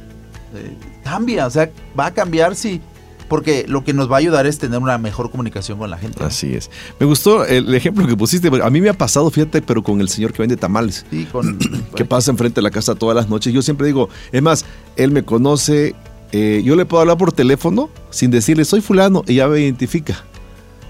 Eh, 0.55 0.75
cambia, 1.03 1.47
o 1.47 1.49
sea, 1.49 1.69
va 1.97 2.07
a 2.07 2.13
cambiar 2.13 2.55
si... 2.55 2.81
Porque 3.29 3.65
lo 3.67 3.83
que 3.83 3.93
nos 3.93 4.11
va 4.11 4.17
a 4.17 4.19
ayudar 4.19 4.45
es 4.45 4.59
tener 4.59 4.79
una 4.79 4.97
mejor 4.97 5.31
comunicación 5.31 5.79
con 5.79 5.89
la 5.89 5.97
gente. 5.97 6.19
¿no? 6.19 6.27
Así 6.27 6.53
es. 6.53 6.69
Me 6.99 7.05
gustó 7.05 7.45
el 7.45 7.73
ejemplo 7.73 8.05
que 8.05 8.15
pusiste. 8.15 8.49
A 8.61 8.69
mí 8.69 8.81
me 8.81 8.89
ha 8.89 8.93
pasado, 8.93 9.31
fíjate, 9.31 9.61
pero 9.61 9.81
con 9.81 10.01
el 10.01 10.09
señor 10.09 10.33
que 10.33 10.43
vende 10.43 10.57
tamales. 10.57 11.05
Sí, 11.09 11.25
con... 11.31 11.57
que 11.95 12.05
pasa 12.05 12.29
enfrente 12.29 12.55
de 12.55 12.63
la 12.63 12.69
casa 12.69 12.93
todas 12.93 13.15
las 13.15 13.29
noches. 13.29 13.51
Yo 13.51 13.61
siempre 13.61 13.87
digo, 13.87 14.09
es 14.31 14.41
más, 14.41 14.65
él 14.97 15.11
me 15.11 15.23
conoce, 15.23 15.95
eh, 16.31 16.61
yo 16.63 16.75
le 16.75 16.85
puedo 16.85 17.01
hablar 17.01 17.17
por 17.17 17.31
teléfono 17.31 17.89
sin 18.11 18.29
decirle, 18.29 18.65
soy 18.65 18.81
fulano, 18.81 19.23
y 19.25 19.35
ya 19.35 19.47
me 19.47 19.59
identifica. 19.59 20.23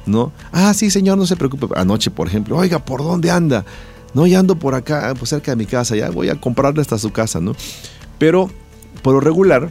¿No? 0.05 0.33
Ah, 0.51 0.73
sí, 0.73 0.89
señor, 0.89 1.17
no 1.17 1.25
se 1.25 1.37
preocupe. 1.37 1.67
Anoche, 1.77 2.11
por 2.11 2.27
ejemplo, 2.27 2.57
oiga, 2.57 2.79
¿por 2.79 3.01
dónde 3.01 3.31
anda? 3.31 3.63
No, 4.13 4.27
ya 4.27 4.39
ando 4.39 4.55
por 4.55 4.75
acá, 4.75 5.13
pues 5.17 5.29
cerca 5.29 5.51
de 5.51 5.55
mi 5.57 5.65
casa, 5.65 5.95
ya 5.95 6.09
voy 6.11 6.29
a 6.29 6.35
comprarle 6.39 6.81
hasta 6.81 6.97
su 6.97 7.11
casa, 7.11 7.39
¿no? 7.39 7.55
Pero, 8.19 8.49
por 9.01 9.13
lo 9.15 9.19
regular, 9.19 9.69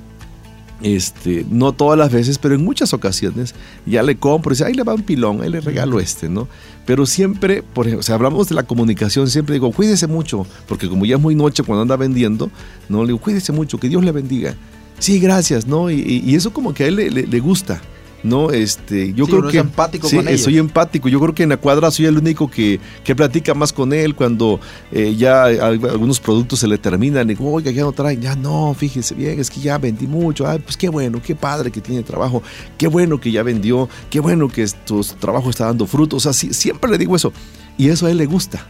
este, 0.82 1.46
no 1.48 1.72
todas 1.72 1.96
las 1.96 2.10
veces, 2.10 2.38
pero 2.38 2.56
en 2.56 2.64
muchas 2.64 2.92
ocasiones 2.92 3.54
ya 3.86 4.02
le 4.02 4.16
compro 4.16 4.50
y 4.50 4.54
dice, 4.54 4.64
ahí 4.64 4.74
le 4.74 4.82
va 4.82 4.94
un 4.94 5.02
pilón, 5.02 5.40
ahí 5.42 5.48
le 5.48 5.60
regalo 5.60 6.00
este, 6.00 6.28
¿no? 6.28 6.48
Pero 6.86 7.06
siempre, 7.06 7.62
por 7.62 7.86
ejemplo, 7.86 8.02
si 8.02 8.10
hablamos 8.10 8.48
de 8.48 8.56
la 8.56 8.64
comunicación, 8.64 9.28
siempre 9.30 9.54
digo, 9.54 9.70
cuídese 9.70 10.08
mucho, 10.08 10.44
porque 10.66 10.88
como 10.88 11.04
ya 11.04 11.14
es 11.16 11.22
muy 11.22 11.36
noche 11.36 11.62
cuando 11.62 11.82
anda 11.82 11.96
vendiendo, 11.96 12.50
¿no? 12.88 13.02
Le 13.02 13.08
digo, 13.08 13.20
cuídese 13.20 13.52
mucho, 13.52 13.78
que 13.78 13.88
Dios 13.88 14.04
le 14.04 14.10
bendiga. 14.10 14.56
Sí, 14.98 15.20
gracias, 15.20 15.66
¿no? 15.68 15.88
Y, 15.90 16.00
y- 16.00 16.22
y 16.30 16.34
eso 16.34 16.52
como 16.52 16.74
que 16.74 16.84
a 16.84 16.86
él 16.88 16.96
le, 16.96 17.10
le- 17.10 17.26
le 17.28 17.40
gusta. 17.40 17.80
No, 18.24 18.50
este, 18.50 19.12
yo 19.14 19.24
Sí, 19.24 19.30
creo 19.32 19.38
uno 19.40 19.48
es 19.48 19.52
que 19.52 19.58
empático 19.58 20.08
sí, 20.08 20.14
con 20.16 20.28
ellos. 20.28 20.42
soy 20.42 20.56
empático. 20.58 21.08
Yo 21.08 21.18
creo 21.18 21.34
que 21.34 21.42
en 21.42 21.48
la 21.48 21.56
cuadra 21.56 21.90
soy 21.90 22.06
el 22.06 22.18
único 22.18 22.48
que, 22.48 22.78
que 23.02 23.16
platica 23.16 23.52
más 23.52 23.72
con 23.72 23.92
él 23.92 24.14
cuando 24.14 24.60
eh, 24.92 25.16
ya 25.16 25.44
al- 25.44 25.60
algunos 25.84 26.20
productos 26.20 26.60
se 26.60 26.68
le 26.68 26.78
terminan. 26.78 27.26
Digo, 27.26 27.50
oiga, 27.50 27.72
ya 27.72 27.82
no 27.82 27.90
traen. 27.90 28.20
Ya 28.20 28.36
no, 28.36 28.74
fíjese 28.78 29.16
bien, 29.16 29.40
es 29.40 29.50
que 29.50 29.60
ya 29.60 29.76
vendí 29.78 30.06
mucho. 30.06 30.46
Ay, 30.46 30.60
pues 30.60 30.76
qué 30.76 30.88
bueno, 30.88 31.20
qué 31.20 31.34
padre 31.34 31.72
que 31.72 31.80
tiene 31.80 32.02
trabajo. 32.04 32.42
Qué 32.78 32.86
bueno 32.86 33.20
que 33.20 33.32
ya 33.32 33.42
vendió. 33.42 33.88
Qué 34.08 34.20
bueno 34.20 34.48
que 34.48 34.66
tu 34.86 35.02
trabajo 35.18 35.50
está 35.50 35.66
dando 35.66 35.86
frutos. 35.88 36.18
O 36.18 36.20
sea, 36.20 36.32
sí, 36.32 36.54
siempre 36.54 36.90
le 36.92 36.98
digo 36.98 37.16
eso. 37.16 37.32
Y 37.76 37.88
eso 37.88 38.06
a 38.06 38.10
él 38.12 38.18
le 38.18 38.26
gusta. 38.26 38.64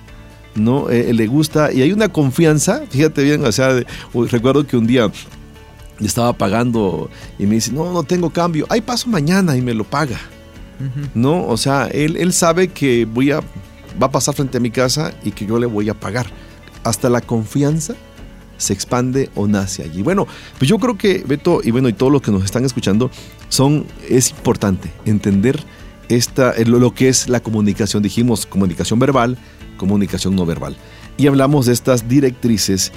¿no? 0.55 0.90
Eh, 0.90 1.12
le 1.14 1.26
gusta 1.26 1.72
y 1.72 1.80
hay 1.80 1.92
una 1.92 2.11
confianza, 2.11 2.82
fíjate 2.90 3.22
bien, 3.24 3.42
o 3.42 3.50
sea, 3.53 3.82
recuerdo 4.30 4.66
que 4.66 4.76
un 4.76 4.86
día 4.86 5.11
le 6.03 6.09
estaba 6.09 6.32
pagando 6.32 7.09
y 7.38 7.46
me 7.46 7.55
dice, 7.55 7.72
no, 7.72 7.92
no 7.92 8.03
tengo 8.03 8.30
cambio, 8.30 8.66
ahí 8.68 8.80
paso 8.80 9.09
mañana 9.09 9.57
y 9.57 9.62
me 9.62 9.72
lo 9.72 9.84
paga. 9.84 10.18
¿no? 11.14 11.46
O 11.46 11.57
sea, 11.57 11.86
él, 11.86 12.16
él 12.16 12.32
sabe 12.32 12.66
que 12.66 13.05
voy 13.05 13.30
a, 13.30 13.38
va 14.03 14.09
a 14.09 14.11
pasar 14.11 14.34
frente 14.34 14.59
a 14.59 14.61
mi 14.61 14.72
casa 14.72 15.14
y 15.22 15.30
que 15.30 15.46
yo 15.46 15.61
le 15.61 15.66
voy 15.66 15.88
a 15.88 15.94
pagar. 15.94 16.26
Hasta 16.82 17.09
la 17.09 17.20
confianza 17.20 17.94
se 18.57 18.72
expande 18.72 19.30
o 19.36 19.46
nace 19.46 19.84
allí. 19.84 20.03
Bueno, 20.03 20.26
pues 20.59 20.68
yo 20.68 20.78
creo 20.78 20.98
que 20.98 21.22
Beto 21.24 21.61
y 21.62 21.70
bueno, 21.70 21.88
y 21.88 21.92
todos 21.92 22.11
los 22.11 22.20
que 22.20 22.32
nos 22.32 22.44
están 22.44 22.64
escuchando, 22.64 23.12
son, 23.48 23.86
es 24.09 24.30
importante 24.30 24.92
entender 25.05 25.62
esta, 26.09 26.53
eh, 26.53 26.64
lo, 26.64 26.80
lo 26.80 26.92
que 26.92 27.09
es 27.09 27.28
la 27.28 27.38
comunicación. 27.38 28.03
Dijimos 28.03 28.44
comunicación 28.44 28.98
verbal, 28.98 29.38
comunicación 29.76 30.34
no 30.34 30.44
verbal. 30.46 30.76
Y 31.16 31.28
hablamos 31.28 31.66
de 31.66 31.74
estas 31.74 32.09
directrices 32.09 32.90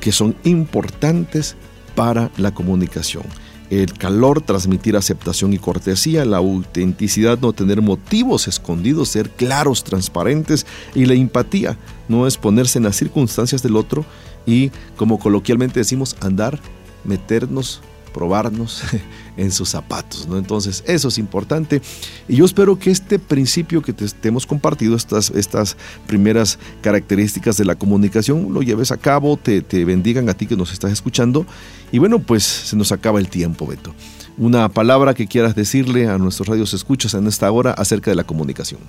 que 0.00 0.10
son 0.10 0.34
importantes 0.42 1.56
para 1.98 2.30
la 2.36 2.54
comunicación. 2.54 3.24
El 3.70 3.92
calor, 3.92 4.40
transmitir 4.40 4.96
aceptación 4.96 5.52
y 5.52 5.58
cortesía, 5.58 6.24
la 6.24 6.36
autenticidad, 6.36 7.40
no 7.40 7.52
tener 7.52 7.82
motivos 7.82 8.46
escondidos, 8.46 9.08
ser 9.08 9.30
claros, 9.30 9.82
transparentes 9.82 10.64
y 10.94 11.06
la 11.06 11.14
empatía, 11.14 11.76
no 12.06 12.28
es 12.28 12.36
ponerse 12.36 12.78
en 12.78 12.84
las 12.84 12.94
circunstancias 12.94 13.64
del 13.64 13.74
otro 13.74 14.04
y, 14.46 14.70
como 14.96 15.18
coloquialmente 15.18 15.80
decimos, 15.80 16.14
andar, 16.20 16.60
meternos, 17.02 17.80
probarnos 18.08 18.82
en 19.36 19.50
sus 19.50 19.68
zapatos, 19.68 20.26
¿no? 20.26 20.38
Entonces, 20.38 20.82
eso 20.86 21.08
es 21.08 21.18
importante. 21.18 21.82
Y 22.28 22.36
yo 22.36 22.44
espero 22.44 22.78
que 22.78 22.90
este 22.90 23.18
principio 23.18 23.82
que 23.82 23.92
te, 23.92 24.08
te 24.08 24.28
hemos 24.28 24.46
compartido, 24.46 24.96
estas, 24.96 25.30
estas 25.30 25.76
primeras 26.06 26.58
características 26.80 27.56
de 27.56 27.64
la 27.64 27.74
comunicación, 27.74 28.52
lo 28.52 28.62
lleves 28.62 28.90
a 28.90 28.96
cabo, 28.96 29.36
te, 29.36 29.62
te 29.62 29.84
bendigan 29.84 30.28
a 30.28 30.34
ti 30.34 30.46
que 30.46 30.56
nos 30.56 30.72
estás 30.72 30.92
escuchando. 30.92 31.46
Y 31.92 31.98
bueno, 31.98 32.18
pues 32.18 32.44
se 32.44 32.76
nos 32.76 32.92
acaba 32.92 33.18
el 33.18 33.28
tiempo, 33.28 33.66
Beto. 33.66 33.94
Una 34.36 34.68
palabra 34.68 35.14
que 35.14 35.26
quieras 35.26 35.54
decirle 35.56 36.08
a 36.08 36.16
nuestros 36.16 36.46
radios 36.46 36.72
escuchas 36.72 37.14
en 37.14 37.26
esta 37.26 37.50
hora 37.50 37.72
acerca 37.72 38.10
de 38.10 38.14
la 38.14 38.24
comunicación. 38.24 38.80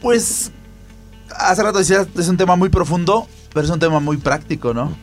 Pues, 0.00 0.52
hace 1.36 1.62
rato 1.62 1.78
decías, 1.78 2.06
es 2.16 2.28
un 2.28 2.36
tema 2.36 2.54
muy 2.54 2.68
profundo, 2.68 3.26
pero 3.52 3.64
es 3.64 3.70
un 3.70 3.80
tema 3.80 4.00
muy 4.00 4.16
práctico, 4.16 4.72
¿no? 4.72 4.96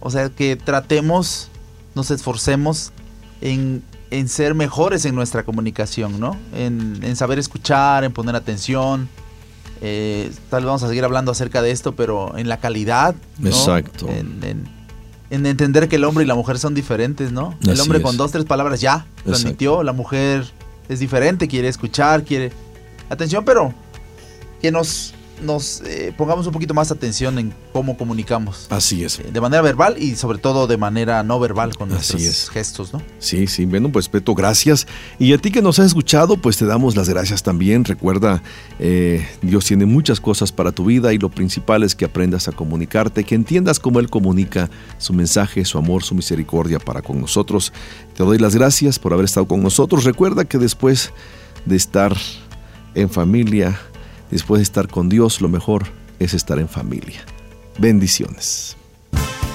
O 0.00 0.10
sea, 0.10 0.30
que 0.30 0.56
tratemos, 0.56 1.50
nos 1.98 2.10
esforcemos 2.10 2.92
en, 3.42 3.82
en 4.10 4.28
ser 4.28 4.54
mejores 4.54 5.04
en 5.04 5.14
nuestra 5.14 5.42
comunicación, 5.42 6.18
¿no? 6.18 6.36
En, 6.54 7.00
en 7.02 7.14
saber 7.16 7.38
escuchar, 7.38 8.04
en 8.04 8.12
poner 8.12 8.34
atención. 8.36 9.08
Eh, 9.80 10.30
tal 10.50 10.60
vez 10.62 10.66
vamos 10.66 10.82
a 10.82 10.88
seguir 10.88 11.04
hablando 11.04 11.30
acerca 11.32 11.60
de 11.60 11.70
esto, 11.70 11.94
pero 11.94 12.36
en 12.38 12.48
la 12.48 12.56
calidad. 12.58 13.14
¿no? 13.38 13.48
Exacto. 13.50 14.08
En, 14.08 14.42
en- 14.42 14.78
en 15.30 15.44
entender 15.44 15.88
que 15.90 15.96
el 15.96 16.04
hombre 16.04 16.24
y 16.24 16.26
la 16.26 16.34
mujer 16.34 16.58
son 16.58 16.72
diferentes, 16.74 17.32
¿no? 17.32 17.54
El 17.62 17.78
hombre 17.80 17.98
es. 17.98 18.04
con 18.04 18.16
dos, 18.16 18.32
tres 18.32 18.46
palabras 18.46 18.80
ya 18.80 19.04
transmitió, 19.26 19.82
la 19.82 19.92
mujer 19.92 20.46
es 20.88 21.00
diferente, 21.00 21.48
quiere 21.48 21.68
escuchar, 21.68 22.24
quiere 22.24 22.50
atención, 23.10 23.44
pero 23.44 23.74
que 24.62 24.70
nos, 24.70 25.12
nos 25.42 25.80
eh, 25.82 26.12
pongamos 26.16 26.46
un 26.46 26.52
poquito 26.52 26.74
más 26.74 26.90
atención 26.90 27.38
en 27.38 27.52
cómo 27.72 27.96
comunicamos. 27.96 28.66
Así 28.70 29.04
es. 29.04 29.18
Eh, 29.20 29.30
De 29.32 29.40
manera 29.40 29.62
verbal 29.62 29.96
y 29.98 30.16
sobre 30.16 30.38
todo 30.38 30.66
de 30.66 30.76
manera 30.76 31.22
no 31.22 31.38
verbal 31.40 31.76
con 31.76 31.88
Así 31.92 32.14
nuestros 32.14 32.22
es. 32.22 32.50
gestos, 32.50 32.92
¿no? 32.92 33.02
Sí, 33.18 33.46
sí, 33.46 33.64
bueno, 33.66 33.90
pues 33.90 34.10
Beto, 34.10 34.34
gracias. 34.34 34.86
Y 35.18 35.32
a 35.32 35.38
ti 35.38 35.50
que 35.50 35.62
nos 35.62 35.78
has 35.78 35.86
escuchado, 35.86 36.36
pues 36.36 36.56
te 36.56 36.66
damos 36.66 36.96
las 36.96 37.08
gracias 37.08 37.42
también. 37.42 37.84
Recuerda, 37.84 38.42
eh, 38.78 39.26
Dios 39.42 39.64
tiene 39.64 39.86
muchas 39.86 40.20
cosas 40.20 40.52
para 40.52 40.72
tu 40.72 40.84
vida 40.84 41.12
y 41.12 41.18
lo 41.18 41.28
principal 41.28 41.82
es 41.82 41.94
que 41.94 42.04
aprendas 42.04 42.48
a 42.48 42.52
comunicarte, 42.52 43.24
que 43.24 43.34
entiendas 43.34 43.78
cómo 43.80 44.00
Él 44.00 44.10
comunica 44.10 44.70
su 44.98 45.12
mensaje, 45.12 45.64
su 45.64 45.78
amor, 45.78 46.02
su 46.02 46.14
misericordia 46.14 46.78
para 46.78 47.02
con 47.02 47.20
nosotros. 47.20 47.72
Te 48.16 48.24
doy 48.24 48.38
las 48.38 48.54
gracias 48.54 48.98
por 48.98 49.12
haber 49.12 49.26
estado 49.26 49.46
con 49.46 49.62
nosotros. 49.62 50.04
Recuerda 50.04 50.44
que 50.44 50.58
después 50.58 51.12
de 51.64 51.76
estar 51.76 52.16
en 52.94 53.10
familia, 53.10 53.78
después 54.30 54.60
de 54.60 54.64
estar 54.64 54.88
con 54.88 55.08
Dios, 55.08 55.40
lo 55.40 55.48
mejor 55.48 55.86
es 56.18 56.34
estar 56.34 56.58
en 56.58 56.68
familia. 56.68 57.24
Bendiciones. 57.78 58.76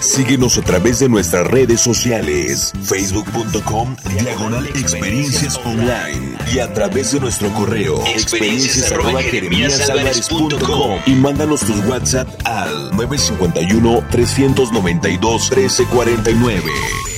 Síguenos 0.03 0.57
a 0.57 0.61
través 0.61 0.99
de 0.99 1.07
nuestras 1.07 1.47
redes 1.47 1.79
sociales, 1.79 2.73
facebook.com, 2.83 3.95
diagonal 4.19 4.67
experiencias 4.67 5.57
online 5.63 6.37
y 6.53 6.59
a 6.59 6.73
través 6.73 7.13
de 7.13 7.21
nuestro 7.21 7.47
correo, 7.53 8.03
experiencias 8.05 8.91
arroba 8.91 9.21
jeremíasalvarez.com 9.21 10.99
y 11.05 11.15
mándanos 11.15 11.61
tus 11.61 11.85
WhatsApp 11.85 12.27
al 12.43 12.91
951 12.91 14.03
392 14.11 15.51
1349. 15.51 17.12